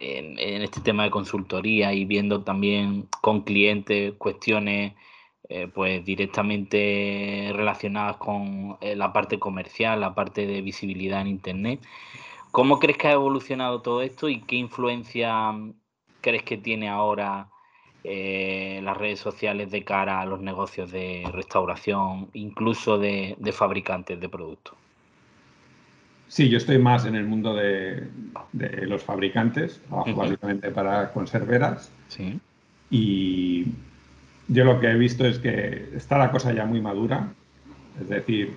en, 0.00 0.38
este 0.38 0.80
tema 0.80 1.04
de 1.04 1.10
consultoría 1.10 1.92
y 1.92 2.04
viendo 2.04 2.42
también 2.42 3.08
con 3.20 3.42
clientes 3.42 4.14
cuestiones 4.18 4.94
eh, 5.48 5.68
pues 5.72 6.04
directamente 6.04 7.50
relacionadas 7.54 8.16
con 8.16 8.78
eh, 8.80 8.96
la 8.96 9.12
parte 9.12 9.38
comercial, 9.38 10.00
la 10.00 10.14
parte 10.14 10.46
de 10.46 10.62
visibilidad 10.62 11.20
en 11.20 11.28
Internet. 11.28 11.80
¿Cómo 12.50 12.78
crees 12.78 12.98
que 12.98 13.08
ha 13.08 13.12
evolucionado 13.12 13.82
todo 13.82 14.02
esto 14.02 14.28
y 14.28 14.40
qué 14.42 14.56
influencia 14.56 15.52
crees 16.20 16.44
que 16.44 16.56
tiene 16.56 16.88
ahora 16.88 17.50
las 18.04 18.96
redes 18.98 19.18
sociales 19.18 19.70
de 19.70 19.82
cara 19.82 20.20
a 20.20 20.26
los 20.26 20.40
negocios 20.40 20.90
de 20.92 21.26
restauración, 21.32 22.28
incluso 22.34 22.98
de 22.98 23.52
fabricantes 23.52 24.20
de 24.20 24.28
productos? 24.28 24.83
Sí, 26.34 26.48
yo 26.48 26.58
estoy 26.58 26.78
más 26.78 27.04
en 27.04 27.14
el 27.14 27.26
mundo 27.26 27.54
de, 27.54 28.08
los 28.88 29.04
fabricantes, 29.04 29.80
trabajo 29.86 30.16
básicamente 30.16 30.68
para 30.72 31.12
conserveras. 31.12 31.92
Sí. 32.08 32.40
Y 32.90 33.66
yo 34.48 34.64
lo 34.64 34.80
que 34.80 34.88
he 34.88 34.94
visto 34.96 35.24
es 35.24 35.38
que 35.38 35.90
está 35.94 36.18
la 36.18 36.32
cosa 36.32 36.52
ya 36.52 36.66
muy 36.66 36.80
madura. 36.80 37.28
Es 38.00 38.08
decir, 38.08 38.52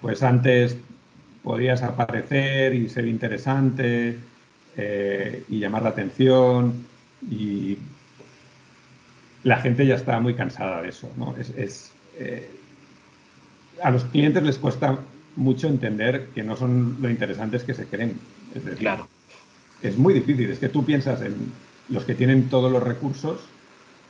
pues 0.00 0.24
antes 0.24 0.76
podías 1.44 1.84
aparecer 1.84 2.74
y 2.74 2.88
ser 2.88 3.06
interesante 3.06 4.18
eh, 4.76 5.44
y 5.48 5.60
llamar 5.60 5.84
la 5.84 5.90
atención 5.90 6.84
y 7.30 7.78
la 9.44 9.58
gente 9.58 9.86
ya 9.86 9.94
está 9.94 10.18
muy 10.18 10.34
cansada 10.34 10.82
de 10.82 10.88
eso. 10.88 11.08
¿no? 11.16 11.36
Es, 11.36 11.92
eh, 12.18 12.50
a 13.80 13.92
los 13.92 14.02
clientes 14.06 14.42
les 14.42 14.58
cuesta 14.58 14.98
mucho 15.36 15.68
entender 15.68 16.28
que 16.34 16.42
no 16.42 16.56
son 16.56 16.98
lo 17.00 17.08
interesantes 17.08 17.64
que 17.64 17.74
se 17.74 17.86
creen. 17.86 18.18
Es 18.54 18.64
decir, 18.64 18.80
claro. 18.80 19.08
es 19.82 19.96
muy 19.96 20.14
difícil. 20.14 20.50
Es 20.50 20.58
que 20.58 20.68
tú 20.68 20.84
piensas 20.84 21.22
en 21.22 21.52
los 21.88 22.04
que 22.04 22.14
tienen 22.14 22.48
todos 22.48 22.70
los 22.70 22.82
recursos 22.82 23.48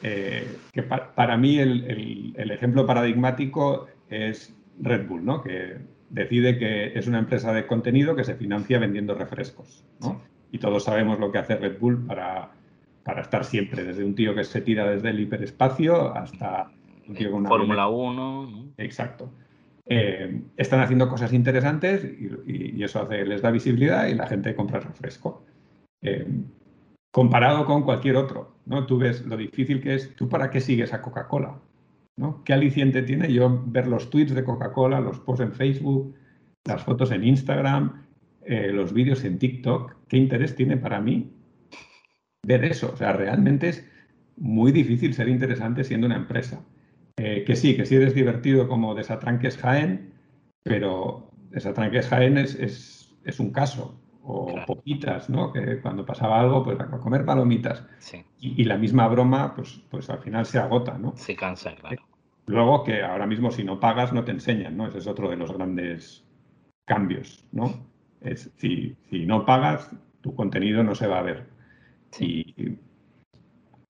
eh, 0.02 0.58
que 0.72 0.82
para 0.82 1.36
mí 1.36 1.58
el, 1.58 2.50
ejemplo 2.50 2.86
paradigmático 2.86 3.86
es 4.10 4.54
Red 4.80 5.06
Bull, 5.06 5.24
¿no? 5.24 5.42
que 5.42 5.76
decide 6.10 6.58
que 6.58 6.98
es 6.98 7.06
una 7.06 7.20
empresa 7.20 7.52
de 7.52 7.66
contenido 7.66 8.16
que 8.16 8.24
se 8.24 8.34
financia 8.34 8.78
vendiendo 8.78 9.14
refrescos. 9.14 9.84
Y 10.50 10.58
todos 10.58 10.84
sabemos 10.84 11.20
lo 11.20 11.30
que 11.30 11.38
hace 11.38 11.56
Red 11.56 11.78
Bull 11.78 12.04
para, 12.04 12.50
para 13.04 13.22
estar 13.22 13.44
siempre, 13.44 13.84
desde 13.84 14.04
un 14.04 14.14
tío 14.14 14.34
que 14.34 14.44
se 14.44 14.60
tira 14.60 14.90
desde 14.90 15.10
el 15.10 15.20
hiperespacio 15.20 16.14
hasta 16.14 16.70
un 17.06 17.14
tío 17.14 17.30
con 17.30 17.40
una... 17.40 17.48
Fórmula 17.48 17.88
1. 17.88 18.72
Exacto. 18.78 19.30
Eh, 19.94 20.40
están 20.56 20.80
haciendo 20.80 21.06
cosas 21.06 21.34
interesantes 21.34 22.02
y, 22.02 22.82
eso 22.82 23.06
les 23.10 23.42
da 23.42 23.50
visibilidad 23.50 24.06
y 24.06 24.14
la 24.14 24.26
gente 24.26 24.54
compra 24.54 24.80
refresco. 24.80 25.44
Eh, 26.00 26.26
comparado 27.10 27.66
con 27.66 27.82
cualquier 27.82 28.16
otro, 28.16 28.56
¿no? 28.64 28.86
Tú 28.86 28.96
ves 28.96 29.26
lo 29.26 29.36
difícil 29.36 29.82
que 29.82 29.94
es, 29.94 30.16
¿tú 30.16 30.30
para 30.30 30.48
qué 30.48 30.62
sigues 30.62 30.94
a 30.94 31.02
Coca-Cola? 31.02 31.60
¿no? 32.16 32.42
¿Qué 32.42 32.54
aliciente 32.54 33.02
tiene 33.02 33.30
yo 33.30 33.64
ver 33.66 33.86
los 33.86 34.08
tweets 34.08 34.34
de 34.34 34.44
Coca-Cola, 34.44 34.98
los 34.98 35.20
posts 35.20 35.44
en 35.44 35.52
Facebook, 35.52 36.14
las 36.64 36.82
fotos 36.82 37.10
en 37.10 37.24
Instagram, 37.24 38.06
eh, 38.46 38.72
los 38.72 38.94
vídeos 38.94 39.22
en 39.24 39.38
TikTok? 39.38 39.96
¿Qué 40.08 40.16
interés 40.16 40.56
tiene 40.56 40.78
para 40.78 41.02
mí 41.02 41.34
ver 42.46 42.64
eso? 42.64 42.92
O 42.94 42.96
sea, 42.96 43.12
realmente 43.12 43.68
es 43.68 43.86
muy 44.38 44.72
difícil 44.72 45.12
ser 45.12 45.28
interesante 45.28 45.84
siendo 45.84 46.06
una 46.06 46.16
empresa. 46.16 46.64
Eh, 47.24 47.44
que 47.44 47.54
sí, 47.54 47.76
que 47.76 47.86
sí 47.86 47.94
eres 47.94 48.16
divertido 48.16 48.66
como 48.66 48.96
Desatranques 48.96 49.56
Jaén, 49.56 50.12
pero 50.64 51.30
Desatranques 51.50 52.08
Jaén 52.08 52.36
es, 52.36 52.56
es, 53.24 53.38
un 53.38 53.52
caso. 53.52 53.96
O 54.24 54.52
poquitas, 54.66 55.30
¿no? 55.30 55.52
Que 55.52 55.80
cuando 55.80 56.04
pasaba 56.04 56.40
algo, 56.40 56.64
pues 56.64 56.80
a 56.80 56.88
comer 56.98 57.24
palomitas. 57.24 57.84
Y, 58.40 58.64
la 58.64 58.76
misma 58.76 59.06
broma, 59.06 59.54
pues, 59.54 59.82
pues 59.88 60.10
al 60.10 60.18
final 60.18 60.46
se 60.46 60.58
agota, 60.58 60.98
¿no? 60.98 61.16
Se 61.16 61.36
cansa, 61.36 61.76
claro. 61.76 62.02
Luego 62.46 62.82
que 62.82 63.02
ahora 63.02 63.28
mismo 63.28 63.52
si 63.52 63.62
no 63.62 63.78
pagas 63.78 64.12
no 64.12 64.24
te 64.24 64.32
enseñan, 64.32 64.76
¿no? 64.76 64.88
Ese 64.88 64.98
es 64.98 65.06
otro 65.06 65.30
de 65.30 65.36
los 65.36 65.52
grandes 65.52 66.24
cambios, 66.86 67.46
¿no? 67.52 67.86
Es, 68.20 68.50
si, 68.56 68.96
si 69.10 69.26
no 69.26 69.46
pagas, 69.46 69.94
tu 70.22 70.34
contenido 70.34 70.82
no 70.82 70.96
se 70.96 71.06
va 71.06 71.20
a 71.20 71.22
ver. 71.22 71.46
Sí 72.10 72.78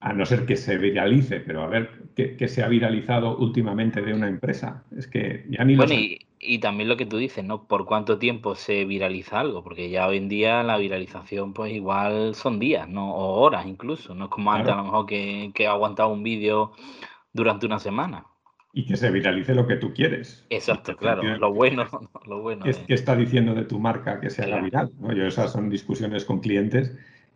a 0.03 0.13
no 0.13 0.27
ser 0.27 0.47
que 0.47 0.57
se 0.57 0.79
viralice, 0.79 1.39
pero 1.39 1.63
a 1.63 1.69
ver 1.69 1.91
qué, 2.17 2.49
se 2.49 2.65
ha 2.65 2.69
viralizado 2.69 3.39
últimamente 3.39 4.03
de 4.03 4.13
una 4.13 4.27
empresa. 4.27 4.83
Es 4.97 5.07
que 5.07 5.47
ya 5.49 5.65
ni 5.65 5.77
bueno, 5.77 5.95
y, 5.95 6.59
también 6.59 6.89
lo 6.89 6.97
que 6.97 7.07
tú 7.07 7.19
dices, 7.19 7.45
¿no? 7.45 7.69
¿Por 7.69 7.87
cuánto 7.87 8.19
tiempo 8.19 8.57
se 8.57 8.85
viraliza 8.85 9.39
algo? 9.39 9.63
Porque 9.63 9.91
ya 9.91 10.09
hoy 10.09 10.17
en 10.17 10.29
día 10.29 10.65
la 10.65 10.77
viralización, 10.77 11.53
pues 11.53 11.73
igual 11.73 12.35
son 12.35 12.59
días, 12.59 12.89
¿no? 12.89 13.15
O 13.15 13.41
horas 13.41 13.65
incluso. 13.65 14.13
No 14.17 14.25
es 14.25 14.31
como 14.33 14.53
antes 14.53 14.73
a 14.73 14.77
lo 14.77 14.85
mejor 14.85 15.07
que, 15.07 15.53
que 15.55 15.69
ha 15.69 15.71
aguantado 15.71 16.09
un 16.09 16.25
vídeo 16.25 16.73
durante 17.33 17.67
una 17.67 17.79
semana. 17.79 18.27
Y 18.73 18.87
que 18.87 18.97
se 18.97 19.09
viralice 19.13 19.55
lo 19.55 19.69
que 19.69 19.77
tú 19.77 19.93
quieres. 19.95 20.45
Exacto, 20.51 20.97
claro. 20.97 21.23
Lo 21.37 21.55
bueno, 21.55 21.87
lo 22.27 22.43
bueno. 22.43 22.65
Es 22.65 22.79
que 22.79 22.95
está 22.95 23.15
diciendo 23.15 23.55
de 23.55 23.67
tu 23.67 23.79
marca 23.79 24.19
que 24.19 24.31
se 24.31 24.43
haga 24.43 24.61
viral. 24.61 24.91
¿no? 24.99 25.13
Yo 25.13 25.27
esas 25.27 25.53
son 25.53 25.71
discusiones 25.71 26.25
con 26.25 26.41
clientes 26.41 26.93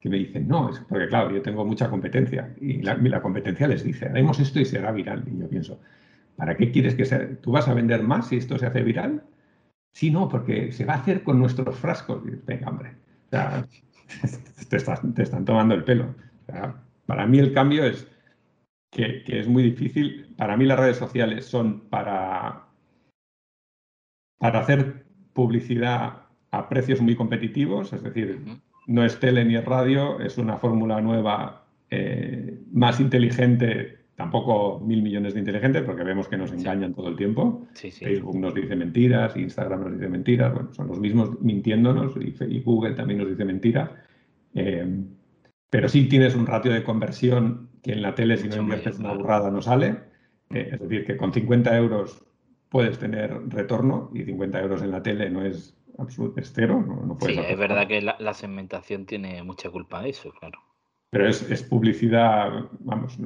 que 0.07 0.11
me 0.11 0.19
dicen, 0.19 0.47
no, 0.47 0.71
es 0.71 0.79
porque 0.89 1.09
claro, 1.09 1.33
yo 1.33 1.43
tengo 1.43 1.65
mucha 1.65 1.91
competencia 1.91 2.55
y 2.61 2.81
la, 2.81 3.21
competencia 3.21 3.67
les 3.67 3.83
dice, 3.83 4.07
haremos 4.07 4.39
esto 4.39 4.61
y 4.61 4.65
será 4.65 4.93
viral. 4.93 5.25
Y 5.27 5.41
yo 5.41 5.49
pienso, 5.49 5.81
¿para 6.37 6.57
qué 6.57 6.71
quieres 6.71 6.95
que 6.95 7.05
sea? 7.05 7.29
¿Tú 7.41 7.51
vas 7.51 7.67
a 7.67 7.75
vender 7.75 8.05
más 8.05 8.29
si 8.29 8.37
esto 8.37 8.57
se 8.57 8.67
hace 8.67 8.83
viral? 8.83 9.25
Sí, 9.93 10.13
no, 10.13 10.29
porque 10.29 10.71
se 10.71 10.85
va 10.85 10.95
a 10.95 10.99
hacer 10.99 11.25
con 11.25 11.41
nuestros 11.41 11.77
frascos. 11.77 12.23
venga, 12.45 12.69
hombre, 12.69 12.93
te, 14.69 14.77
están 14.77 15.45
tomando 15.45 15.75
el 15.75 15.83
pelo. 15.83 16.15
para 17.07 17.27
mí 17.27 17.41
el 17.41 17.53
cambio 17.53 17.85
es 17.85 18.07
que, 18.93 19.25
es 19.27 19.49
muy 19.49 19.65
difícil. 19.65 20.37
Para 20.37 20.57
mí 20.57 20.67
las 20.67 20.79
redes 20.79 20.99
sociales 20.99 21.47
son 21.47 21.81
para, 21.89 22.69
para 24.39 24.61
hacer 24.61 25.05
publicidad 25.33 26.27
a 26.53 26.69
precios 26.69 27.01
muy 27.01 27.17
competitivos, 27.17 27.93
es 27.93 28.05
decir, 28.05 28.41
no 28.87 29.05
es 29.05 29.19
tele 29.19 29.45
ni 29.45 29.57
es 29.57 29.65
radio, 29.65 30.21
es 30.21 30.39
una 30.39 30.59
fórmula 30.59 31.01
nueva 31.01 31.65
eh, 31.91 32.59
más 32.73 33.01
inteligente, 33.01 33.99
tampoco 34.15 34.81
mil 34.81 35.03
millones 35.03 35.35
de 35.35 35.41
inteligentes, 35.41 35.83
porque 35.83 36.05
vemos 36.05 36.29
que 36.29 36.37
nos 36.37 36.53
engañan 36.53 36.95
todo 36.95 37.09
el 37.09 37.17
tiempo. 37.17 37.67
Facebook 37.75 38.39
nos 38.39 38.55
dice 38.55 38.77
mentiras, 38.77 39.37
Instagram 39.37 39.81
nos 39.83 39.93
dice 39.93 40.09
mentiras, 40.09 40.53
bueno, 40.53 40.73
son 40.73 40.89
los 40.89 40.99
mismos 40.99 41.41
mintiéndonos 41.41 42.15
y, 42.17 42.61
Google 42.61 42.95
también 42.95 43.19
nos 43.21 43.29
dice 43.29 43.45
mentiras. 43.45 43.91
Eh, 44.55 45.05
pero 45.69 45.89
sí 45.89 46.09
tienes 46.09 46.35
un 46.35 46.47
ratio 46.47 46.73
de 46.73 46.83
conversión 46.83 47.69
que 47.83 47.93
en 47.93 48.03
la 48.03 48.15
tele, 48.15 48.37
si 48.37 48.49
no 48.49 48.57
inviertes 48.57 48.99
una 48.99 49.13
burrada, 49.13 49.51
no 49.51 49.61
sale. 49.61 49.97
Eh, 50.51 50.71
es 50.73 50.81
decir, 50.81 51.05
que 51.05 51.17
con 51.17 51.33
50 51.33 51.77
euros 51.77 52.25
puedes 52.69 52.99
tener 52.99 53.33
retorno 53.49 54.11
y 54.15 54.23
50 54.23 54.61
euros 54.61 54.83
en 54.83 54.91
la 54.91 55.03
tele 55.03 55.31
no 55.31 55.45
es 55.45 55.77
absoluto, 55.99 56.41
es 56.41 56.53
cero. 56.55 56.85
No, 56.87 57.17
sí, 57.21 57.39
es 57.39 57.59
verdad 57.59 57.87
que 57.87 58.01
la, 58.03 58.35
segmentación 58.35 59.07
tiene 59.07 59.43
mucha 59.43 59.71
culpa 59.71 60.03
de 60.03 60.11
eso, 60.11 60.33
claro. 60.33 60.61
Pero 61.11 61.29
es, 61.29 61.63
publicidad, 61.63 62.51
vamos, 62.81 63.19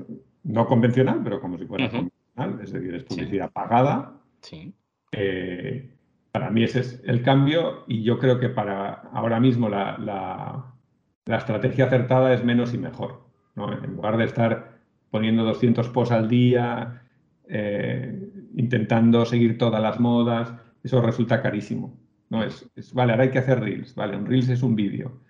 no 0.45 0.67
convencional, 0.67 1.21
pero 1.25 1.41
como 1.41 1.59
si 1.59 1.67
fuera 1.67 1.89
convencional, 1.89 2.61
es 2.63 2.73
decir, 2.73 2.95
es 2.95 3.05
publicidad 3.05 3.51
pagada. 3.51 4.21
Sí. 4.41 4.73
Eh, 5.13 5.91
para 6.33 6.51
mí 6.51 6.63
ese 6.63 6.81
es 6.81 7.03
el 7.05 7.23
cambio 7.23 7.85
y 7.89 8.03
yo 8.03 8.19
creo 8.19 8.39
que 8.39 8.49
para 8.49 9.03
ahora 9.13 9.41
mismo 9.41 9.69
la, 9.69 9.99
la, 9.99 11.37
estrategia 11.37 11.87
acertada 11.87 12.33
es 12.35 12.45
menos 12.45 12.75
y 12.75 12.79
mejor. 12.79 13.23
En 13.57 13.95
lugar 13.95 14.17
de 14.17 14.25
estar 14.25 14.79
poniendo 15.11 15.45
200 15.45 15.89
posts 15.89 16.13
al 16.13 16.29
día, 16.29 17.03
eh, 17.49 18.31
intentando 18.57 19.25
seguir 19.25 19.59
todas 19.59 19.83
las 19.83 20.01
modas, 20.01 20.53
eso 20.83 21.01
resulta 21.03 21.43
carísimo. 21.43 21.97
No 22.31 22.45
es, 22.45 22.71
vale, 22.95 23.13
ahora 23.13 23.25
hay 23.25 23.31
que 23.31 23.41
hacer 23.41 23.61
reels, 23.61 23.95
vale, 23.97 24.17
un 24.17 24.25
reels 24.25 24.49
es 24.49 24.63
un 24.63 24.77
vídeo. 24.77 25.21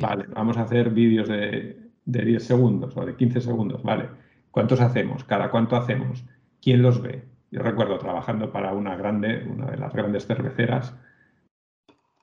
Vale, 0.00 0.26
vamos 0.34 0.56
a 0.58 0.62
hacer 0.62 0.90
vídeos 0.90 1.28
de, 1.28 1.78
10 2.04 2.42
segundos 2.42 2.96
o 2.96 3.06
de 3.06 3.14
15 3.14 3.40
segundos, 3.40 3.82
vale. 3.82 4.08
¿Cuántos 4.50 4.80
hacemos? 4.80 5.24
¿Cada 5.24 5.50
cuánto 5.50 5.76
hacemos? 5.76 6.24
¿Quién 6.60 6.82
los 6.82 7.00
ve? 7.00 7.24
Yo 7.50 7.62
recuerdo 7.62 7.96
trabajando 7.98 8.52
para 8.52 8.74
una 8.74 8.96
grande, 8.96 9.46
una 9.48 9.70
de 9.70 9.78
las 9.78 9.92
grandes 9.94 10.26
cerveceras, 10.26 10.94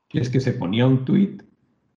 que 0.10 0.20
es 0.20 0.30
que 0.30 0.42
se 0.42 0.52
ponía 0.52 0.86
un 0.86 1.06
tweet 1.06 1.38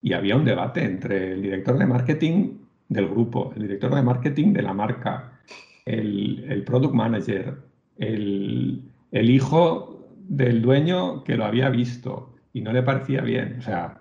y 0.02 0.12
había 0.12 0.36
un 0.36 0.44
debate 0.44 0.84
entre 0.84 1.32
el 1.32 1.42
director 1.42 1.78
de 1.78 1.86
marketing 1.86 2.58
del 2.88 3.08
grupo, 3.08 3.52
el 3.56 3.62
director 3.62 3.94
de 3.94 4.02
marketing 4.02 4.52
de 4.52 4.62
la 4.62 4.74
marca, 4.74 5.40
el, 5.86 6.62
product 6.66 6.94
manager, 6.94 7.56
el, 7.96 8.82
el 9.10 9.30
hijo 9.30 9.95
del 10.28 10.62
dueño 10.62 11.22
que 11.24 11.36
lo 11.36 11.44
había 11.44 11.70
visto 11.70 12.34
y 12.52 12.60
no 12.60 12.72
le 12.72 12.82
parecía 12.82 13.20
bien. 13.20 13.56
O 13.58 13.62
sea, 13.62 14.00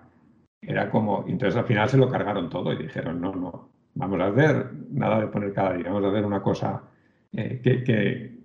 era 0.60 0.90
como, 0.90 1.24
entonces 1.28 1.56
al 1.56 1.66
final 1.66 1.88
se 1.88 1.98
lo 1.98 2.08
cargaron 2.08 2.50
todo 2.50 2.72
y 2.72 2.82
dijeron, 2.82 3.20
no, 3.20 3.34
no, 3.34 3.70
vamos 3.94 4.20
a 4.20 4.26
hacer 4.26 4.72
nada 4.90 5.20
de 5.20 5.28
poner 5.28 5.52
cada 5.52 5.74
día, 5.74 5.86
vamos 5.86 6.04
a 6.04 6.08
hacer 6.08 6.24
una 6.24 6.42
cosa 6.42 6.82
eh, 7.32 7.60
que, 7.62 8.38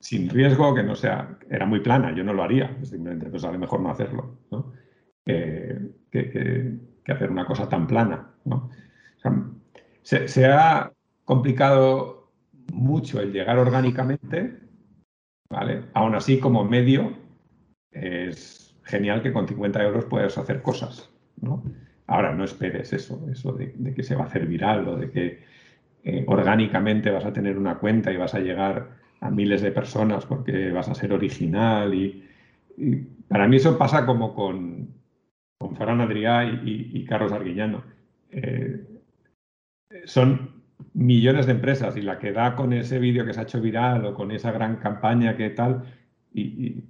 sin 0.00 0.28
riesgo, 0.28 0.74
que 0.74 0.82
no 0.82 0.96
sea, 0.96 1.38
era 1.48 1.66
muy 1.66 1.80
plana, 1.80 2.14
yo 2.14 2.24
no 2.24 2.32
lo 2.32 2.42
haría, 2.42 2.76
simplemente 2.82 3.30
pues 3.30 3.42
sale 3.42 3.58
mejor 3.58 3.80
no 3.80 3.90
hacerlo, 3.90 4.38
¿no? 4.50 4.72
que, 5.24 6.78
hacer 7.06 7.30
una 7.30 7.46
cosa 7.46 7.68
tan 7.68 7.86
plana, 7.86 8.30
¿no? 8.44 8.70
se, 10.02 10.26
se 10.26 10.46
ha 10.46 10.90
complicado 11.24 12.32
mucho 12.72 13.20
el 13.20 13.32
llegar 13.32 13.58
orgánicamente 13.58 14.58
¿vale? 15.52 15.84
Aún 15.92 16.14
así, 16.14 16.40
como 16.40 16.64
medio, 16.64 17.12
es 17.92 18.74
genial 18.84 19.22
que 19.22 19.32
con 19.32 19.46
50 19.46 19.82
euros 19.84 20.06
puedas 20.06 20.38
hacer 20.38 20.62
cosas, 20.62 21.10
¿no? 21.40 21.62
Ahora, 22.06 22.34
no 22.34 22.42
esperes 22.42 22.92
eso, 22.92 23.24
eso 23.30 23.52
de, 23.52 23.94
que 23.94 24.02
se 24.02 24.16
va 24.16 24.24
a 24.24 24.26
hacer 24.26 24.46
viral 24.46 24.88
o 24.88 24.96
de 24.96 25.10
que 25.10 25.42
eh, 26.04 26.24
orgánicamente 26.26 27.10
vas 27.10 27.24
a 27.24 27.32
tener 27.32 27.58
una 27.58 27.78
cuenta 27.78 28.10
y 28.10 28.16
vas 28.16 28.34
a 28.34 28.40
llegar 28.40 28.96
a 29.20 29.30
miles 29.30 29.62
de 29.62 29.70
personas 29.70 30.26
porque 30.26 30.72
vas 30.72 30.88
a 30.88 30.94
ser 30.94 31.12
original 31.12 31.94
y, 31.94 32.28
para 33.28 33.46
mí 33.46 33.56
eso 33.56 33.76
pasa 33.76 34.06
como 34.06 34.34
con, 34.34 34.88
con 35.58 35.76
Ferran 35.76 36.00
Adrià 36.00 36.44
y, 36.64 37.04
Carlos 37.04 37.32
Arguillano. 37.32 37.84
Eh, 38.30 38.82
son 40.06 40.51
millones 40.94 41.46
de 41.46 41.52
empresas 41.52 41.96
y 41.96 42.02
la 42.02 42.18
que 42.18 42.32
da 42.32 42.54
con 42.54 42.72
ese 42.72 42.98
vídeo 42.98 43.24
que 43.24 43.32
se 43.32 43.40
ha 43.40 43.44
hecho 43.44 43.60
viral 43.60 44.04
o 44.04 44.14
con 44.14 44.30
esa 44.30 44.52
gran 44.52 44.76
campaña 44.76 45.36
que 45.36 45.50
tal, 45.50 45.84
y, 46.32 46.84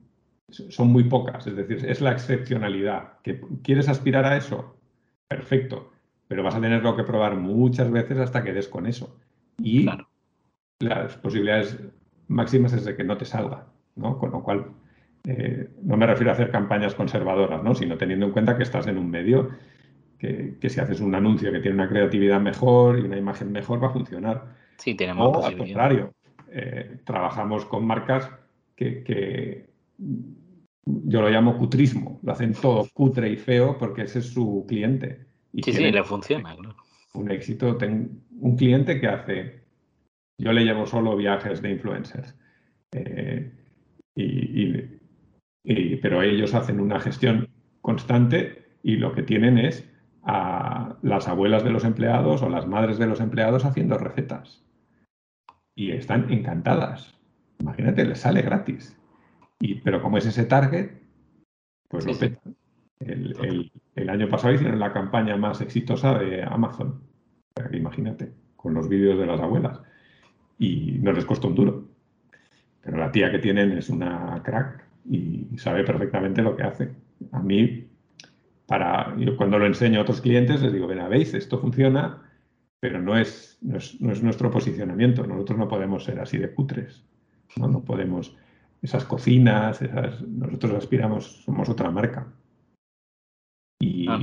son 0.48 0.88
muy 0.88 1.04
pocas. 1.04 1.46
Es 1.46 1.56
decir, 1.56 1.84
es 1.88 2.00
la 2.00 2.12
excepcionalidad. 2.12 3.20
¿Que 3.22 3.40
¿Quieres 3.62 3.88
aspirar 3.88 4.24
a 4.24 4.36
eso? 4.36 4.76
Perfecto. 5.28 5.92
Pero 6.28 6.42
vas 6.42 6.54
a 6.54 6.60
tenerlo 6.60 6.94
que 6.94 7.04
probar 7.04 7.36
muchas 7.36 7.90
veces 7.90 8.18
hasta 8.18 8.42
que 8.42 8.52
des 8.52 8.68
con 8.68 8.86
eso. 8.86 9.18
Y 9.58 9.88
las 10.78 11.16
posibilidades 11.16 11.78
máximas 12.28 12.72
es 12.72 12.84
de 12.84 12.96
que 12.96 13.04
no 13.04 13.16
te 13.16 13.24
salga. 13.24 13.66
¿no? 13.96 14.18
Con 14.18 14.30
lo 14.30 14.42
cual, 14.42 14.66
eh, 15.24 15.70
no 15.82 15.96
me 15.96 16.06
refiero 16.06 16.30
a 16.30 16.34
hacer 16.34 16.50
campañas 16.50 16.94
conservadoras, 16.94 17.62
¿no? 17.62 17.74
sino 17.74 17.96
teniendo 17.96 18.26
en 18.26 18.32
cuenta 18.32 18.56
que 18.56 18.62
estás 18.62 18.86
en 18.86 18.98
un 18.98 19.10
medio 19.10 19.50
que, 20.22 20.70
si 20.70 20.80
haces 20.80 21.00
un 21.00 21.14
anuncio 21.16 21.50
que 21.50 21.58
tiene 21.58 21.74
una 21.74 21.88
creatividad 21.88 22.40
mejor 22.40 22.98
y 22.98 23.02
una 23.02 23.18
imagen 23.18 23.50
mejor 23.50 23.82
va 23.82 23.88
a 23.88 23.92
funcionar. 23.92 24.54
Sí, 24.76 24.94
tenemos 24.94 25.36
o 25.36 25.44
al 25.44 25.56
contrario, 25.56 26.14
eh, 26.52 26.98
trabajamos 27.04 27.64
con 27.64 27.84
marcas 27.84 28.30
que, 28.76 29.66
yo 30.84 31.22
lo 31.22 31.28
llamo 31.28 31.58
cutrismo, 31.58 32.20
lo 32.22 32.32
hacen 32.32 32.54
todo 32.54 32.86
cutre 32.94 33.30
y 33.30 33.36
feo 33.36 33.76
porque 33.78 34.02
ese 34.02 34.20
es 34.20 34.26
su 34.26 34.64
cliente. 34.68 35.26
Y 35.52 35.62
sí, 35.64 35.72
sí, 35.72 35.90
le 35.90 36.04
funciona, 36.04 36.56
Un 37.14 37.30
éxito, 37.30 37.76
tengo 37.76 38.08
un 38.40 38.56
cliente 38.56 39.00
que 39.00 39.08
hace, 39.08 39.64
yo 40.38 40.52
le 40.52 40.64
llevo 40.64 40.86
solo 40.86 41.16
viajes 41.16 41.60
de 41.62 41.70
influencers, 41.72 42.36
eh, 42.92 43.50
pero 46.00 46.22
ellos 46.22 46.54
hacen 46.54 46.80
una 46.80 47.00
gestión 47.00 47.48
constante 47.80 48.76
y 48.82 48.96
lo 48.96 49.12
que 49.12 49.22
tienen 49.22 49.58
es 49.58 49.91
a 50.24 50.96
las 51.02 51.28
abuelas 51.28 51.64
de 51.64 51.70
los 51.70 51.84
empleados 51.84 52.42
o 52.42 52.48
las 52.48 52.66
madres 52.66 52.98
de 52.98 53.06
los 53.06 53.20
empleados 53.20 53.64
haciendo 53.64 53.98
recetas. 53.98 54.64
Y 55.74 55.90
están 55.92 56.30
encantadas. 56.32 57.18
Imagínate, 57.58 58.04
les 58.04 58.20
sale 58.20 58.42
gratis. 58.42 58.96
Y, 59.60 59.76
pero 59.76 60.02
como 60.02 60.18
es 60.18 60.26
ese 60.26 60.44
target, 60.44 60.90
pues 61.88 62.06
lo 62.06 62.18
petan. 62.18 62.56
El, 63.00 64.08
año 64.08 64.28
pasado 64.28 64.54
hicieron 64.54 64.78
la 64.78 64.92
campaña 64.92 65.36
más 65.36 65.60
exitosa 65.60 66.18
de 66.18 66.42
Amazon. 66.42 67.00
imagínate, 67.72 68.32
con 68.56 68.74
los 68.74 68.88
vídeos 68.88 69.18
de 69.18 69.26
las 69.26 69.40
abuelas. 69.40 69.80
Y 70.58 70.98
no 71.00 71.12
les 71.12 71.24
costó 71.24 71.48
un 71.48 71.54
duro. 71.54 71.84
Pero 72.82 72.98
la 72.98 73.10
tía 73.10 73.30
que 73.30 73.38
tienen 73.38 73.72
es 73.72 73.88
una 73.88 74.40
crack 74.42 74.84
y 75.08 75.46
sabe 75.56 75.84
perfectamente 75.84 76.42
lo 76.42 76.56
que 76.56 76.62
hace. 76.62 76.90
A 77.32 77.40
mí 77.40 77.88
para, 78.66 79.14
yo 79.18 79.36
cuando 79.36 79.58
lo 79.58 79.66
enseño 79.66 79.98
a 79.98 80.02
otros 80.02 80.20
clientes 80.20 80.62
les 80.62 80.72
digo, 80.72 80.86
ven, 80.86 81.08
veis, 81.08 81.34
esto 81.34 81.58
funciona, 81.58 82.22
pero 82.80 83.00
no 83.00 83.16
es, 83.16 83.58
no 83.60 83.76
es, 83.76 84.00
nuestro 84.00 84.50
posicionamiento. 84.50 85.26
Nosotros 85.26 85.58
no 85.58 85.68
podemos 85.68 86.04
ser 86.04 86.20
así 86.20 86.38
de 86.38 86.52
cutres. 86.52 87.04
No, 87.56 87.68
no 87.68 87.84
podemos, 87.84 88.36
esas 88.80 89.04
cocinas, 89.04 89.82
esas, 89.82 90.22
nosotros 90.22 90.74
aspiramos, 90.74 91.42
somos 91.44 91.68
otra 91.68 91.90
marca. 91.90 92.26
Y, 93.78 94.06
ah, 94.08 94.18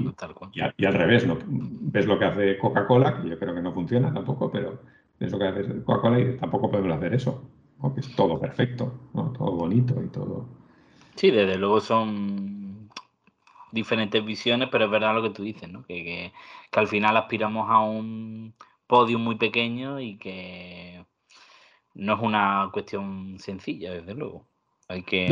y, 0.78 0.86
al 0.86 0.94
revés, 0.94 1.28
¿no? 1.28 1.38
ves 1.46 2.06
lo 2.06 2.18
que 2.18 2.26
hace 2.26 2.58
Coca-Cola, 2.58 3.22
que 3.22 3.30
yo 3.30 3.38
creo 3.38 3.54
que 3.54 3.62
no 3.62 3.74
funciona 3.74 4.14
tampoco, 4.14 4.50
pero 4.50 4.82
ves 5.20 5.32
lo 5.32 5.38
que 5.38 5.48
hace 5.48 5.84
Coca-Cola 5.84 6.20
y 6.20 6.38
tampoco 6.38 6.72
podemos 6.72 6.98
hacer 6.98 7.14
eso, 7.14 7.50
que 7.94 8.00
es 8.00 8.16
todo 8.16 8.40
perfecto, 8.40 9.10
todo 9.14 9.52
bonito 9.52 10.02
y 10.02 10.08
todo. 10.08 10.48
Sí, 11.16 11.32
desde 11.32 11.58
luego 11.58 11.82
son 11.82 12.49
diferentes 13.72 14.24
visiones, 14.24 14.70
pero 14.72 14.86
es 14.86 14.92
verdad 14.92 15.14
lo 15.14 15.22
que 15.22 15.30
tú 15.30 15.44
dices, 15.44 15.70
¿no? 15.70 15.84
Que, 15.86 16.32
al 16.72 16.88
final 16.88 17.18
aspiramos 17.18 17.70
a 17.70 17.80
un 17.80 18.54
podio 18.88 19.20
muy 19.20 19.36
pequeño 19.36 20.00
y 20.00 20.18
que 20.18 21.06
no 21.96 22.14
es 22.16 22.20
una 22.22 22.70
cuestión 22.72 23.38
sencilla, 23.40 23.92
desde 23.94 24.14
luego. 24.14 24.46
Hay 24.88 25.04
que, 25.04 25.28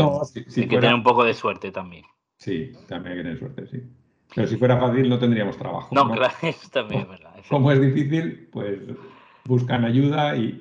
tener 0.54 0.94
un 0.94 1.04
poco 1.04 1.24
de 1.24 1.34
suerte 1.34 1.72
también. 1.72 2.06
Sí, 2.38 2.74
también 2.88 3.14
hay 3.14 3.18
que 3.18 3.24
tener 3.24 3.40
suerte, 3.40 3.68
sí. 3.68 3.84
Pero 4.36 4.48
si 4.48 4.58
fuera 4.58 4.78
fácil 4.80 5.10
no 5.10 5.18
tendríamos 5.18 5.58
trabajo. 5.58 5.94
No, 5.96 6.12
claro, 6.12 6.34
eso 6.42 6.70
también 6.70 7.02
es 7.02 7.10
verdad. 7.10 7.34
Como 7.50 7.72
es 7.72 7.82
difícil, 7.82 8.50
pues 8.52 8.80
buscan 9.46 9.86
ayuda 9.86 10.36
y, 10.36 10.60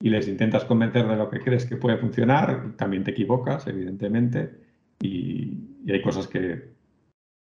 y, 0.00 0.08
les 0.08 0.28
intentas 0.28 0.64
convencer 0.64 1.06
de 1.08 1.16
lo 1.16 1.28
que 1.28 1.40
crees 1.40 1.66
que 1.66 1.76
puede 1.76 1.96
funcionar. 1.98 2.76
También 2.76 3.02
te 3.02 3.10
equivocas, 3.10 3.66
evidentemente. 3.66 4.54
Y, 5.00 5.65
y 5.86 5.92
hay 5.92 6.02
cosas 6.02 6.26
que, 6.26 6.72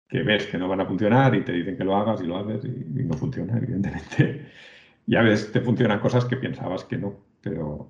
ves 0.09 0.47
que 0.47 0.57
no 0.57 0.69
van 0.69 0.79
a 0.79 0.85
funcionar 0.85 1.35
y 1.35 1.43
te 1.43 1.51
dicen 1.51 1.75
que 1.75 1.83
lo 1.83 1.97
hagas 1.97 2.21
y 2.21 2.25
lo 2.25 2.37
haces 2.37 2.63
y, 2.63 3.03
no 3.03 3.13
funciona, 3.15 3.57
evidentemente. 3.61 4.45
Y 5.05 5.15
a 5.17 5.21
veces 5.21 5.51
te 5.51 5.59
funcionan 5.59 5.99
cosas 5.99 6.23
que 6.23 6.37
pensabas 6.37 6.85
que 6.85 6.97
no, 6.97 7.17
pero, 7.41 7.89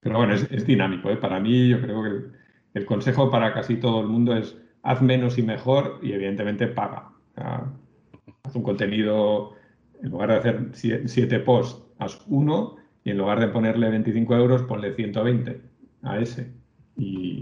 pero 0.00 0.18
bueno, 0.18 0.34
es, 0.34 0.66
dinámico. 0.66 1.08
¿eh? 1.08 1.16
Para 1.16 1.40
mí 1.40 1.66
yo 1.66 1.80
creo 1.80 2.02
que 2.02 2.78
el, 2.78 2.84
consejo 2.84 3.30
para 3.30 3.54
casi 3.54 3.76
todo 3.76 4.02
el 4.02 4.08
mundo 4.08 4.36
es 4.36 4.60
haz 4.82 5.00
menos 5.00 5.38
y 5.38 5.42
mejor 5.42 5.98
y 6.02 6.12
evidentemente 6.12 6.66
paga. 6.66 7.10
haz 7.34 8.54
un 8.54 8.62
contenido, 8.62 9.54
en 10.02 10.10
lugar 10.10 10.28
de 10.28 10.36
hacer 10.36 10.68
siete 10.74 11.40
posts, 11.40 11.82
haz 11.98 12.22
uno 12.26 12.76
y 13.02 13.12
en 13.12 13.18
lugar 13.18 13.40
de 13.40 13.48
ponerle 13.48 13.88
25 13.88 14.36
euros, 14.36 14.62
ponle 14.64 14.94
120 14.94 15.58
a 16.02 16.18
ese. 16.18 16.52
Y, 16.98 17.40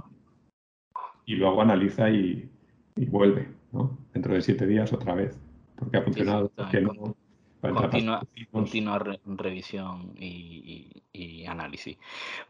y 1.26 1.34
luego 1.34 1.60
analiza 1.60 2.08
y, 2.08 2.48
vuelve, 2.96 3.48
¿no? 3.72 3.98
Dentro 4.14 4.32
de 4.34 4.40
siete 4.40 4.66
días 4.66 4.92
otra 4.92 5.14
vez, 5.14 5.38
porque 5.76 5.98
ha 5.98 6.02
funcionado, 6.02 6.50
continua, 8.50 8.98
revisión 9.26 10.14
y, 10.18 10.92
análisis. 11.46 11.96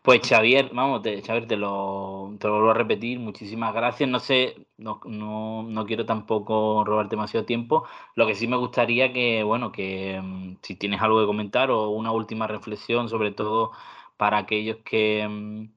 Pues 0.03 0.21
Xavier, 0.27 0.71
vamos, 0.73 1.03
te, 1.03 1.23
Xavier, 1.23 1.47
te 1.47 1.57
lo, 1.57 2.35
te 2.39 2.47
lo 2.47 2.55
vuelvo 2.55 2.71
a 2.71 2.75
repetir, 2.75 3.19
muchísimas 3.19 3.75
gracias. 3.75 4.09
No 4.09 4.19
sé, 4.19 4.67
no, 4.79 5.01
no, 5.05 5.63
no, 5.63 5.87
quiero 5.87 6.07
tampoco 6.07 6.83
robar 6.85 7.09
demasiado 7.09 7.45
tiempo. 7.45 7.87
Lo 8.15 8.27
que 8.27 8.35
sí 8.35 8.49
me 8.49 8.57
gustaría 8.57 9.13
que, 9.13 9.43
bueno, 9.43 9.71
que 9.71 10.21
mm, 10.23 10.57
si 10.63 10.77
tienes 10.77 11.01
algo 11.03 11.21
que 11.21 11.27
comentar 11.27 11.71
o 11.71 11.91
una 11.91 12.11
última 12.11 12.47
reflexión, 12.47 13.09
sobre 13.09 13.33
todo 13.33 13.73
para 14.17 14.39
aquellos 14.39 14.79
que 14.79 15.27
mm, 15.29 15.69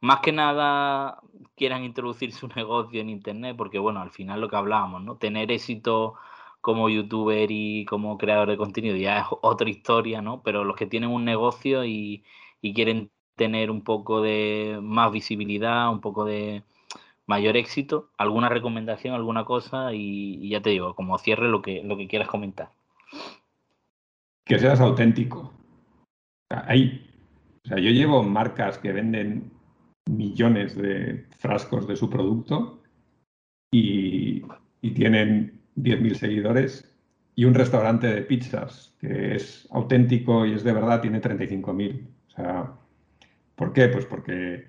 más 0.00 0.20
que 0.20 0.32
nada 0.32 1.20
quieran 1.56 1.84
introducir 1.84 2.32
su 2.32 2.48
negocio 2.56 3.00
en 3.00 3.10
Internet, 3.10 3.56
porque 3.56 3.78
bueno, 3.78 4.00
al 4.00 4.10
final 4.10 4.40
lo 4.40 4.48
que 4.48 4.56
hablábamos, 4.56 5.02
¿no? 5.02 5.16
Tener 5.16 5.50
éxito 5.50 6.14
como 6.60 6.88
youtuber 6.88 7.48
y 7.50 7.84
como 7.84 8.18
creador 8.18 8.48
de 8.50 8.56
contenido 8.56 8.96
ya 8.96 9.20
es 9.20 9.26
otra 9.42 9.70
historia, 9.70 10.20
¿no? 10.20 10.42
Pero 10.42 10.64
los 10.64 10.76
que 10.76 10.86
tienen 10.86 11.10
un 11.10 11.24
negocio 11.24 11.84
y, 11.84 12.24
quieren 12.74 13.10
tener 13.36 13.70
un 13.70 13.82
poco 13.82 14.20
de 14.20 14.80
más 14.82 15.12
visibilidad, 15.12 15.88
un 15.92 16.00
poco 16.00 16.24
de 16.24 16.64
mayor 17.26 17.56
éxito, 17.56 18.10
alguna 18.18 18.48
recomendación, 18.48 19.14
alguna 19.14 19.44
cosa 19.44 19.94
y, 19.94 20.48
ya 20.48 20.60
te 20.60 20.70
digo, 20.70 20.96
como 20.96 21.16
cierre 21.18 21.48
lo 21.48 21.62
que, 21.62 21.84
lo 21.84 21.96
que 21.96 22.08
quieras 22.08 22.26
comentar. 22.26 22.70
Que 24.44 24.58
seas 24.58 24.80
auténtico. 24.80 25.52
Hay, 26.50 27.08
o 27.64 27.68
sea, 27.68 27.78
yo 27.78 27.90
llevo 27.90 28.24
marcas 28.24 28.78
que 28.78 28.92
venden 28.92 29.55
millones 30.10 30.76
de 30.76 31.26
frascos 31.38 31.86
de 31.86 31.96
su 31.96 32.08
producto 32.10 32.82
y, 33.70 34.44
tienen 34.94 35.60
10.000 35.76 36.14
seguidores 36.14 36.94
y 37.34 37.44
un 37.44 37.54
restaurante 37.54 38.06
de 38.06 38.22
pizzas 38.22 38.94
que 39.00 39.34
es 39.34 39.66
auténtico 39.72 40.46
y 40.46 40.52
es 40.52 40.62
de 40.62 40.72
verdad 40.72 41.00
tiene 41.00 41.20
35.000. 41.20 42.06
O 42.06 42.30
sea, 42.30 42.72
¿por 43.56 43.72
qué? 43.72 43.88
Pues 43.88 44.06
porque 44.06 44.64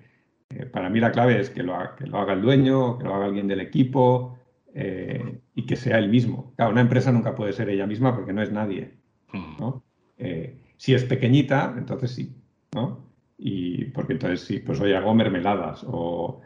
eh, 0.50 0.66
para 0.66 0.90
mí 0.90 0.98
la 0.98 1.12
clave 1.12 1.40
es 1.40 1.50
que 1.50 1.62
lo, 1.62 1.76
haga, 1.76 1.94
que 1.94 2.06
lo, 2.06 2.18
haga 2.18 2.32
el 2.32 2.42
dueño, 2.42 2.98
que 2.98 3.04
lo 3.04 3.14
haga 3.14 3.26
alguien 3.26 3.46
del 3.46 3.60
equipo 3.60 4.36
eh, 4.74 5.40
y 5.54 5.66
que 5.66 5.76
sea 5.76 5.98
el 5.98 6.08
mismo. 6.08 6.52
Claro, 6.56 6.72
una 6.72 6.80
empresa 6.80 7.12
nunca 7.12 7.36
puede 7.36 7.52
ser 7.52 7.68
ella 7.68 7.86
misma 7.86 8.14
porque 8.14 8.32
no 8.32 8.42
es 8.42 8.50
nadie. 8.50 8.94
¿no? 9.32 9.84
Eh, 10.16 10.58
si 10.76 10.94
es 10.94 11.04
pequeñita, 11.04 11.74
entonces 11.78 12.10
sí. 12.10 12.34
¿no? 12.74 13.07
Y 13.38 13.84
porque 13.86 14.14
entonces 14.14 14.40
sí, 14.40 14.58
pues 14.58 14.80
hoy 14.80 14.92
hago 14.92 15.14
mermeladas 15.14 15.84
o 15.86 16.40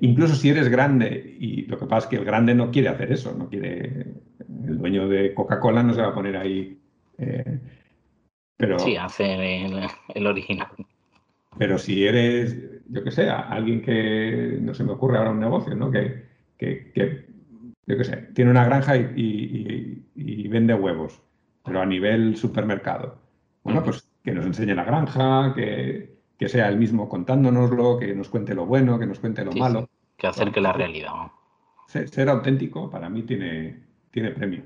incluso 0.00 0.34
si 0.34 0.50
eres 0.50 0.68
grande 0.68 1.36
y 1.38 1.62
lo 1.66 1.78
que 1.78 1.86
pasa 1.86 2.06
es 2.06 2.10
que 2.10 2.16
el 2.16 2.24
grande 2.24 2.54
no 2.54 2.70
quiere 2.70 2.88
hacer 2.88 3.12
eso, 3.12 3.34
no 3.36 3.48
quiere, 3.48 4.14
el 4.66 4.78
dueño 4.78 5.08
de 5.08 5.34
Coca-Cola 5.34 5.82
no 5.82 5.94
se 5.94 6.02
va 6.02 6.08
a 6.08 6.14
poner 6.14 6.36
ahí. 6.36 6.78
Eh, 7.18 7.58
pero, 8.56 8.78
sí, 8.78 8.96
hacer 8.96 9.40
el, 9.40 10.26
original. 10.26 10.68
Pero 11.58 11.78
si 11.78 12.06
eres, 12.06 12.56
yo 12.88 13.04
que 13.04 13.10
sé, 13.10 13.28
alguien 13.28 13.82
que 13.82 14.58
no 14.60 14.72
se 14.74 14.84
me 14.84 14.92
ocurre 14.92 15.18
ahora 15.18 15.30
un 15.30 15.40
negocio, 15.40 15.74
¿no? 15.74 15.90
Que, 15.90 16.24
que, 16.58 17.26
yo 17.86 17.96
que 17.96 18.04
sé, 18.04 18.16
tiene 18.34 18.50
una 18.50 18.64
granja 18.64 18.96
y, 18.96 20.02
y, 20.14 20.48
vende 20.48 20.74
huevos, 20.74 21.20
pero 21.64 21.82
a 21.82 21.86
nivel 21.86 22.36
supermercado. 22.36 23.18
Bueno, 23.62 23.82
pues 23.82 24.08
que 24.24 24.32
nos 24.32 24.46
enseñe 24.46 24.74
la 24.74 24.84
granja, 24.84 25.52
que, 25.54 26.15
que 26.38 26.48
sea 26.48 26.68
el 26.68 26.76
mismo 26.76 27.08
contándonoslo, 27.08 27.98
que 27.98 28.14
nos 28.14 28.28
cuente 28.28 28.54
lo 28.54 28.66
bueno, 28.66 28.98
que 28.98 29.06
nos 29.06 29.18
cuente 29.18 29.44
lo 29.44 29.52
malo. 29.52 29.88
que 30.16 30.26
acerque 30.26 30.60
la 30.60 30.72
realidad. 30.72 31.12
Ser, 31.86 32.28
auténtico 32.28 32.90
para 32.90 33.08
mí 33.08 33.22
tiene, 33.22 33.80
tiene 34.10 34.30
premio. 34.30 34.62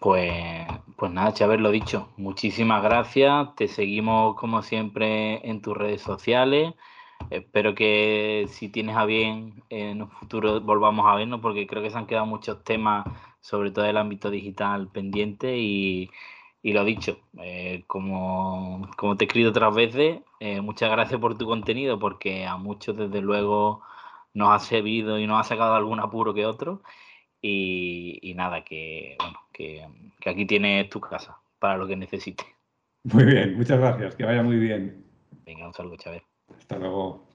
Pues, 0.00 0.66
pues 0.96 1.10
nada, 1.10 1.34
haberlo 1.44 1.70
dicho. 1.70 2.10
Muchísimas 2.16 2.82
gracias. 2.82 3.54
Te 3.56 3.66
seguimos 3.66 4.36
como 4.36 4.62
siempre 4.62 5.48
en 5.48 5.60
tus 5.62 5.76
redes 5.76 6.02
sociales. 6.02 6.74
Espero 7.30 7.74
que 7.74 8.46
si 8.48 8.68
tienes 8.68 8.96
a 8.96 9.04
bien 9.04 9.64
en 9.70 10.02
un 10.02 10.10
futuro 10.10 10.60
volvamos 10.60 11.06
a 11.06 11.16
vernos 11.16 11.40
porque 11.40 11.66
creo 11.66 11.82
que 11.82 11.90
se 11.90 11.98
han 11.98 12.06
quedado 12.06 12.26
muchos 12.26 12.62
temas, 12.62 13.06
sobre 13.40 13.72
todo 13.72 13.84
del 13.84 13.96
ámbito 13.96 14.30
digital, 14.30 14.88
pendientes 14.88 15.56
y, 15.56 16.10
y 16.62 16.72
lo 16.72 16.84
dicho, 16.84 17.18
eh, 17.40 17.84
como, 17.86 18.88
te 19.16 19.24
he 19.24 19.26
escrito 19.26 19.50
otras 19.50 19.74
veces, 19.74 20.20
eh, 20.40 20.60
muchas 20.60 20.90
gracias 20.90 21.20
por 21.20 21.38
tu 21.38 21.46
contenido, 21.46 21.98
porque 21.98 22.46
a 22.46 22.56
muchos 22.56 22.96
desde 22.96 23.20
luego 23.20 23.82
nos 24.34 24.50
ha 24.50 24.58
servido 24.58 25.18
y 25.18 25.26
nos 25.26 25.40
ha 25.40 25.48
sacado 25.48 25.74
algún 25.74 26.00
apuro 26.00 26.34
que 26.34 26.46
otro. 26.46 26.82
Y, 27.40 28.32
nada, 28.34 28.64
que, 28.64 29.16
bueno, 29.20 29.38
que, 29.52 29.86
aquí 30.26 30.44
tienes 30.44 30.90
tu 30.90 31.00
casa. 31.00 31.38
para 31.60 31.76
lo 31.76 31.86
que 31.86 31.96
necesite. 31.96 32.44
Muy 33.04 33.24
bien, 33.24 33.56
muchas 33.56 33.78
gracias, 33.78 34.16
que 34.16 34.24
vaya 34.24 34.42
muy 34.42 34.56
bien. 34.56 35.04
Venga, 35.44 35.66
un 35.66 35.74
saludo, 35.74 35.96
Chávez. 35.96 36.22
Hasta 36.56 36.78
luego. 36.78 37.27